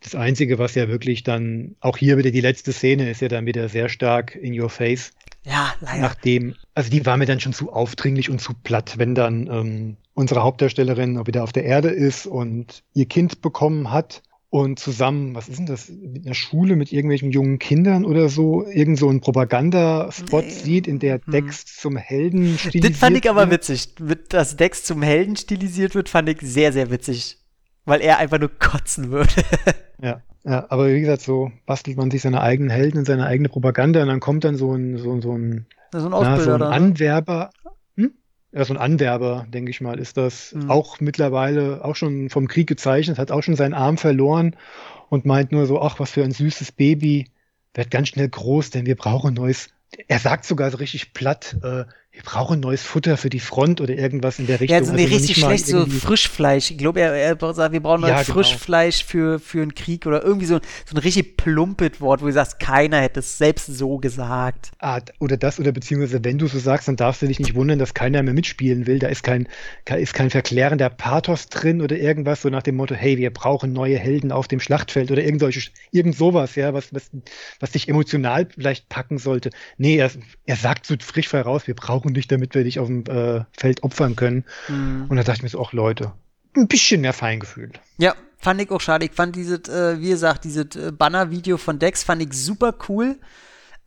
[0.00, 3.46] Das Einzige, was ja wirklich dann, auch hier wieder die letzte Szene ist ja dann
[3.46, 5.12] wieder sehr stark in your face.
[5.44, 6.00] Ja, leider.
[6.00, 9.96] Nachdem, also die war mir dann schon zu aufdringlich und zu platt, wenn dann ähm,
[10.12, 14.22] unsere Hauptdarstellerin wieder auf der Erde ist und ihr Kind bekommen hat
[14.56, 18.66] und zusammen, was ist denn das, in der Schule mit irgendwelchen jungen Kindern oder so,
[18.66, 22.90] irgend so einen Propagandaspot sieht, in der Dex zum Helden stilisiert Hm.
[22.92, 23.68] Das fand ich aber wird.
[23.68, 23.94] witzig.
[24.00, 27.36] Mit, dass Dex zum Helden stilisiert wird, fand ich sehr, sehr witzig.
[27.84, 29.28] Weil er einfach nur kotzen würde.
[30.02, 33.48] Ja, ja, aber wie gesagt, so bastelt man sich seine eigenen Helden und seine eigene
[33.48, 36.52] Propaganda und dann kommt dann so ein, so, so ein, so ein na, Ausbilder so
[36.52, 36.76] ein ne?
[36.76, 37.70] Anwerber, hm?
[38.56, 40.70] Ja, so ein Anwerber, denke ich mal, ist das Mhm.
[40.70, 44.56] auch mittlerweile auch schon vom Krieg gezeichnet, hat auch schon seinen Arm verloren
[45.10, 47.30] und meint nur so, ach, was für ein süßes Baby,
[47.74, 49.68] wird ganz schnell groß, denn wir brauchen neues.
[50.08, 51.84] Er sagt sogar so richtig platt, äh,
[52.16, 54.78] wir brauchen neues Futter für die Front oder irgendwas in der Richtung.
[54.78, 56.70] Ja, so nee, Also noch richtig schlecht, so Frischfleisch.
[56.70, 58.38] Ich glaube, er, er sagt, wir brauchen Ja, neues genau.
[58.38, 62.32] Frischfleisch für, für einen Krieg oder irgendwie so, so ein richtig plumpes Wort, wo du
[62.32, 64.70] sagst, keiner hätte es selbst so gesagt.
[64.78, 67.78] Ah, oder das, oder beziehungsweise wenn du so sagst, dann darfst du dich nicht wundern,
[67.78, 68.98] dass keiner mehr mitspielen will.
[68.98, 69.46] Da ist kein,
[69.84, 73.74] ke- ist kein verklärender Pathos drin oder irgendwas, so nach dem Motto, hey, wir brauchen
[73.74, 77.10] neue Helden auf dem Schlachtfeld oder irgend, solche, irgend sowas, ja, was, was,
[77.60, 79.50] was dich emotional vielleicht packen sollte.
[79.76, 80.10] Nee, er,
[80.46, 83.44] er sagt so frisch frei raus, wir brauchen dich, damit wir dich auf dem äh,
[83.56, 84.44] Feld opfern können.
[84.68, 85.06] Mhm.
[85.08, 86.12] Und da dachte ich mir so, auch Leute,
[86.56, 87.70] ein bisschen mehr Feingefühl.
[87.98, 89.04] Ja, fand ich auch schade.
[89.06, 93.16] Ich fand dieses, äh, wie gesagt, dieses äh, Banner-Video von Dex fand ich super cool.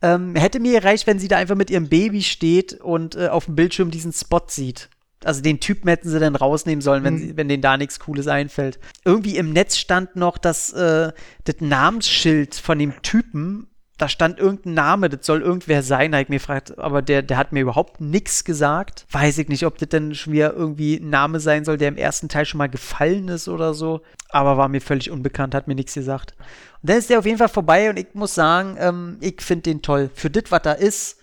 [0.02, 3.44] Ähm, hätte mir gereicht, wenn sie da einfach mit ihrem Baby steht und äh, auf
[3.46, 4.88] dem Bildschirm diesen Spot sieht.
[5.22, 7.18] Also den Typen hätten sie dann rausnehmen sollen, wenn, Mhm.
[7.18, 8.78] sie, wenn denen da nichts Cooles einfällt.
[9.04, 11.12] Irgendwie im Netz stand noch, dass äh,
[11.44, 13.66] das Namensschild von dem Typen,
[14.00, 17.22] da stand irgendein Name, das soll irgendwer sein, da hab ich mir gefragt, aber der,
[17.22, 19.06] der hat mir überhaupt nichts gesagt.
[19.10, 21.96] Weiß ich nicht, ob das denn schon wieder irgendwie ein Name sein soll, der im
[21.96, 24.00] ersten Teil schon mal gefallen ist oder so.
[24.30, 26.34] Aber war mir völlig unbekannt, hat mir nichts gesagt.
[26.82, 29.62] Und dann ist der auf jeden Fall vorbei und ich muss sagen, ähm, ich finde
[29.64, 30.08] den toll.
[30.14, 31.18] Für das, was da ist,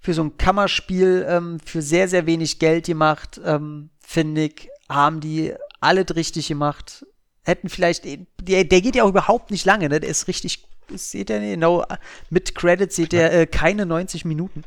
[0.00, 5.20] für so ein Kammerspiel, ähm, für sehr, sehr wenig Geld gemacht, ähm, finde ich, haben
[5.20, 7.06] die alles richtig gemacht.
[7.44, 10.00] Hätten vielleicht, der, der geht ja auch überhaupt nicht lange, ne?
[10.00, 11.84] Der ist richtig, seht ihr, genau,
[12.30, 14.64] mit Credits seht ihr äh, keine 90 Minuten.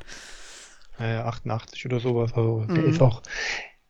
[1.00, 2.34] äh, 88 oder sowas.
[2.34, 2.90] Also der Mhm.
[2.90, 3.22] ist auch,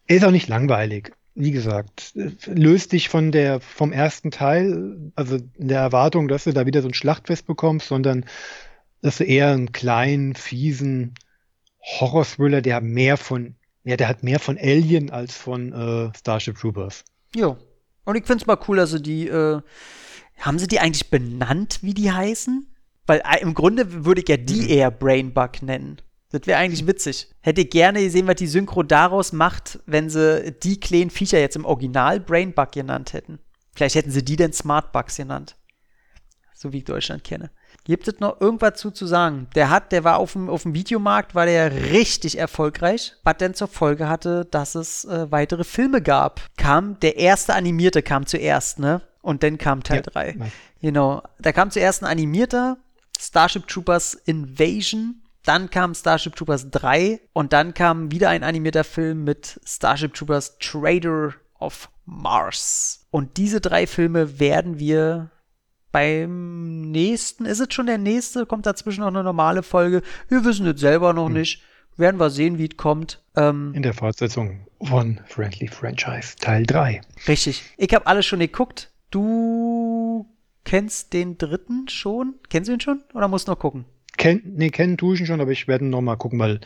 [0.07, 1.11] ist auch nicht langweilig.
[1.35, 2.13] Wie gesagt,
[2.45, 6.81] löst dich von der, vom ersten Teil, also in der Erwartung, dass du da wieder
[6.81, 8.25] so ein Schlachtfest bekommst, sondern
[9.01, 11.13] dass du eher einen kleinen, fiesen
[11.81, 17.03] Horror-Thriller, der mehr von, ja, der hat mehr von Alien als von äh, Starship Troopers.
[17.35, 17.57] Jo.
[18.05, 19.61] Und ich finde es mal cool, dass sie die, äh,
[20.39, 22.67] haben sie die eigentlich benannt, wie die heißen?
[23.05, 26.01] Weil äh, im Grunde würde ich ja die eher Brainbug nennen.
[26.31, 27.29] Das wäre eigentlich witzig.
[27.41, 31.55] Hätte ich gerne gesehen, was die Synchro daraus macht, wenn sie die kleinen Viecher jetzt
[31.55, 33.39] im Original Brainbug genannt hätten.
[33.73, 35.55] Vielleicht hätten sie die denn Smartbugs genannt.
[36.53, 37.49] So wie ich Deutschland kenne.
[37.85, 39.47] Gibt es noch irgendwas zu, zu sagen?
[39.55, 43.53] Der hat, der war auf dem, auf dem Videomarkt, war der richtig erfolgreich, was denn
[43.53, 46.41] zur Folge hatte, dass es äh, weitere Filme gab.
[46.57, 49.01] Kam, der erste animierte kam zuerst, ne?
[49.21, 50.35] Und dann kam Teil 3.
[50.39, 50.45] Ja,
[50.81, 51.23] genau.
[51.39, 52.77] Da kam zuerst ein animierter
[53.19, 55.21] Starship Troopers Invasion.
[55.43, 60.57] Dann kam Starship Troopers 3 und dann kam wieder ein animierter Film mit Starship Troopers
[60.59, 63.07] Trader of Mars.
[63.11, 65.31] Und diese drei Filme werden wir
[65.91, 68.45] beim nächsten, ist es schon der nächste?
[68.45, 70.01] Kommt dazwischen noch eine normale Folge?
[70.27, 71.33] Wir wissen es selber noch hm.
[71.33, 71.63] nicht.
[71.97, 73.21] Werden wir sehen, wie es kommt.
[73.35, 77.01] Ähm, In der Fortsetzung von Friendly Franchise Teil 3.
[77.27, 77.63] Richtig.
[77.77, 78.91] Ich habe alles schon geguckt.
[79.09, 80.27] Du
[80.63, 82.35] kennst den dritten schon?
[82.49, 83.85] Kennst du ihn schon oder musst du noch gucken?
[84.17, 86.59] Ken, nee, kennen tue ich ihn schon, aber ich werde ihn nochmal gucken, weil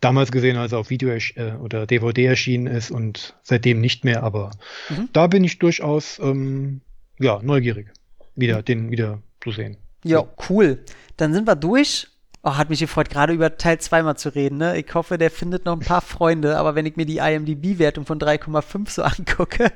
[0.00, 4.22] damals gesehen, als er auf Video äh, oder DVD erschienen ist und seitdem nicht mehr,
[4.22, 4.50] aber
[4.90, 5.08] mhm.
[5.12, 6.80] da bin ich durchaus ähm,
[7.18, 7.92] ja, neugierig
[8.34, 9.76] wieder, den wieder zu sehen.
[10.04, 10.84] Ja, cool.
[11.16, 12.08] Dann sind wir durch.
[12.42, 14.58] Oh, hat mich gefreut, gerade über Teil 2 mal zu reden.
[14.58, 14.78] Ne?
[14.78, 18.20] Ich hoffe, der findet noch ein paar Freunde, aber wenn ich mir die IMDb-Wertung von
[18.20, 19.72] 3,5 so angucke,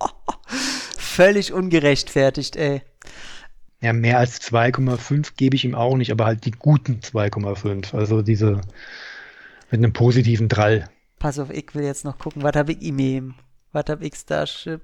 [1.14, 2.82] völlig ungerechtfertigt, ey.
[3.80, 7.94] Ja, mehr als 2,5 gebe ich ihm auch nicht, aber halt die guten 2,5.
[7.94, 8.60] Also diese
[9.70, 10.88] mit einem positiven Drall.
[11.18, 13.34] Pass auf, ich will jetzt noch gucken, was habe ich ihm?
[13.72, 14.82] Was habe ich Starship?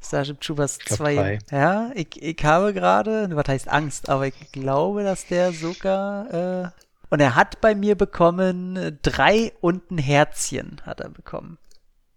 [0.00, 1.38] Starship Troopers 2.
[1.50, 6.68] Ja, ich, ich habe gerade, was heißt Angst, aber ich glaube, dass der sogar, äh,
[7.10, 11.58] und er hat bei mir bekommen drei und ein Herzchen hat er bekommen.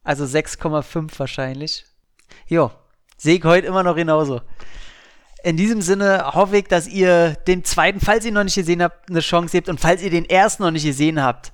[0.03, 1.85] Also 6,5 wahrscheinlich.
[2.47, 2.71] Jo,
[3.17, 4.41] sehe ich heute immer noch genauso.
[5.43, 8.81] In diesem Sinne hoffe ich, dass ihr den zweiten, falls ihr ihn noch nicht gesehen
[8.81, 11.51] habt, eine Chance gebt und falls ihr den ersten noch nicht gesehen habt,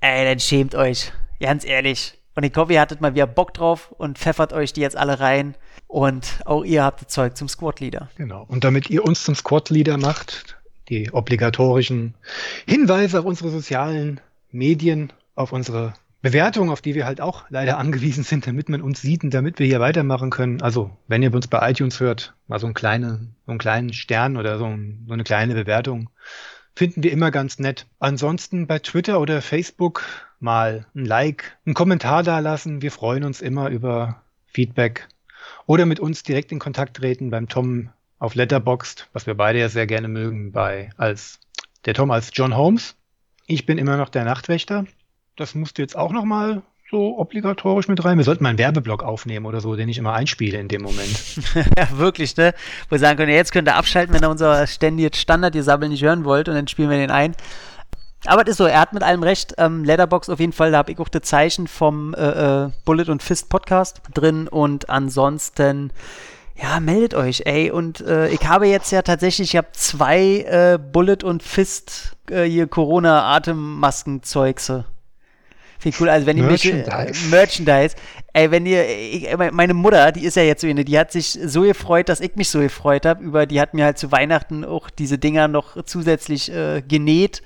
[0.00, 1.12] ey, dann schämt euch.
[1.40, 2.18] Ganz ehrlich.
[2.34, 5.20] Und ich hoffe, ihr hattet mal wieder Bock drauf und pfeffert euch die jetzt alle
[5.20, 5.56] rein.
[5.86, 8.10] Und auch ihr habt das Zeug zum Squad-Leader.
[8.16, 8.44] Genau.
[8.48, 10.56] Und damit ihr uns zum Squad-Leader macht,
[10.88, 12.14] die obligatorischen
[12.66, 15.94] Hinweise auf unsere sozialen Medien, auf unsere
[16.26, 19.60] Bewertung, auf die wir halt auch leider angewiesen sind, damit man uns sieht und damit
[19.60, 20.60] wir hier weitermachen können.
[20.60, 24.36] Also, wenn ihr uns bei iTunes hört, mal so, ein kleine, so einen kleinen Stern
[24.36, 26.10] oder so, ein, so eine kleine Bewertung,
[26.74, 27.86] finden wir immer ganz nett.
[28.00, 30.02] Ansonsten bei Twitter oder Facebook
[30.40, 32.82] mal ein Like, einen Kommentar da lassen.
[32.82, 35.06] Wir freuen uns immer über Feedback
[35.66, 39.68] oder mit uns direkt in Kontakt treten beim Tom auf Letterboxd, was wir beide ja
[39.68, 41.38] sehr gerne mögen, bei als
[41.84, 42.96] der Tom als John Holmes.
[43.46, 44.86] Ich bin immer noch der Nachtwächter.
[45.36, 48.16] Das musst du jetzt auch noch mal so obligatorisch mit rein.
[48.16, 51.36] Wir sollten mal einen Werbeblock aufnehmen oder so, den ich immer einspiele in dem Moment.
[51.76, 52.54] ja, wirklich, ne?
[52.88, 56.24] Wo wir sagen können, jetzt könnt ihr abschalten, wenn ihr unser ständiges Standard-Gesabbel nicht hören
[56.24, 57.34] wollt und dann spielen wir den ein.
[58.24, 59.54] Aber es ist so, er hat mit allem recht.
[59.58, 63.10] Ähm, Letterbox auf jeden Fall, da habe ich auch das Zeichen vom äh, äh, Bullet
[63.10, 65.92] und Fist Podcast drin und ansonsten
[66.60, 67.70] ja, meldet euch, ey.
[67.70, 72.44] Und äh, ich habe jetzt ja tatsächlich, ich habe zwei äh, Bullet und Fist äh,
[72.44, 74.86] hier Corona-Atemmasken-Zeugse.
[75.78, 76.08] Finde cool.
[76.08, 77.26] Also wenn ihr Merchandise.
[77.26, 77.96] äh, Merchandise,
[78.32, 81.38] ey, wenn ihr ich, meine Mutter, die ist ja jetzt so eine, die hat sich
[81.44, 84.64] so gefreut, dass ich mich so gefreut habe über die hat mir halt zu Weihnachten
[84.64, 87.42] auch diese Dinger noch zusätzlich äh, genäht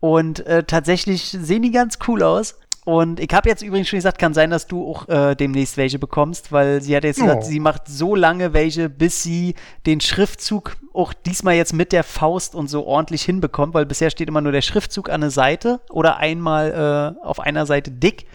[0.00, 2.58] und äh, tatsächlich sehen die ganz cool aus.
[2.86, 5.98] Und ich habe jetzt übrigens schon gesagt, kann sein, dass du auch äh, demnächst welche
[5.98, 7.44] bekommst, weil sie hat jetzt gesagt, oh.
[7.44, 9.56] sie macht so lange welche, bis sie
[9.86, 14.28] den Schriftzug auch diesmal jetzt mit der Faust und so ordentlich hinbekommt, weil bisher steht
[14.28, 18.26] immer nur der Schriftzug an der Seite oder einmal äh, auf einer Seite dick.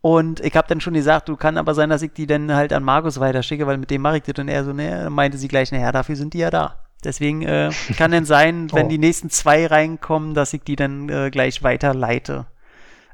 [0.00, 2.72] Und ich habe dann schon gesagt, du kann aber sein, dass ich die dann halt
[2.72, 4.40] an Markus weiterschicke, weil mit dem mache ich das.
[4.40, 6.74] Und er so, ne, meinte sie gleich, naja, dafür sind die ja da.
[7.04, 8.88] Deswegen äh, kann dann sein, wenn oh.
[8.88, 12.46] die nächsten zwei reinkommen, dass ich die dann äh, gleich weiterleite.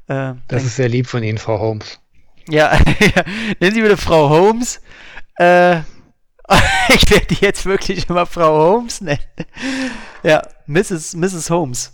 [0.07, 1.99] Äh, das ist sehr lieb von Ihnen, Frau Holmes.
[2.49, 2.77] Ja,
[3.59, 4.81] nennen Sie bitte Frau Holmes.
[5.37, 5.77] Äh,
[6.89, 9.19] ich werde die jetzt wirklich immer Frau Holmes nennen.
[10.23, 11.15] ja, Mrs.
[11.15, 11.49] Mrs.
[11.49, 11.93] Holmes.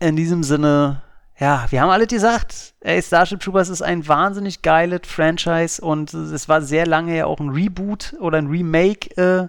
[0.00, 1.02] In diesem Sinne,
[1.38, 6.48] ja, wir haben alle gesagt, ey, Starship Troopers ist ein wahnsinnig geiles Franchise und es
[6.48, 9.48] war sehr lange ja auch ein Reboot oder ein Remake äh,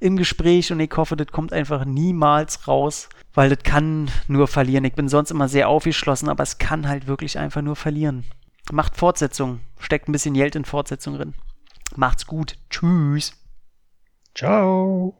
[0.00, 4.84] im Gespräch und ich hoffe, das kommt einfach niemals raus, weil das kann nur verlieren.
[4.84, 8.24] Ich bin sonst immer sehr aufgeschlossen, aber es kann halt wirklich einfach nur verlieren.
[8.72, 9.60] Macht Fortsetzung.
[9.78, 11.34] Steckt ein bisschen Geld in Fortsetzung drin.
[11.96, 12.56] Macht's gut.
[12.70, 13.32] Tschüss.
[14.34, 15.19] Ciao.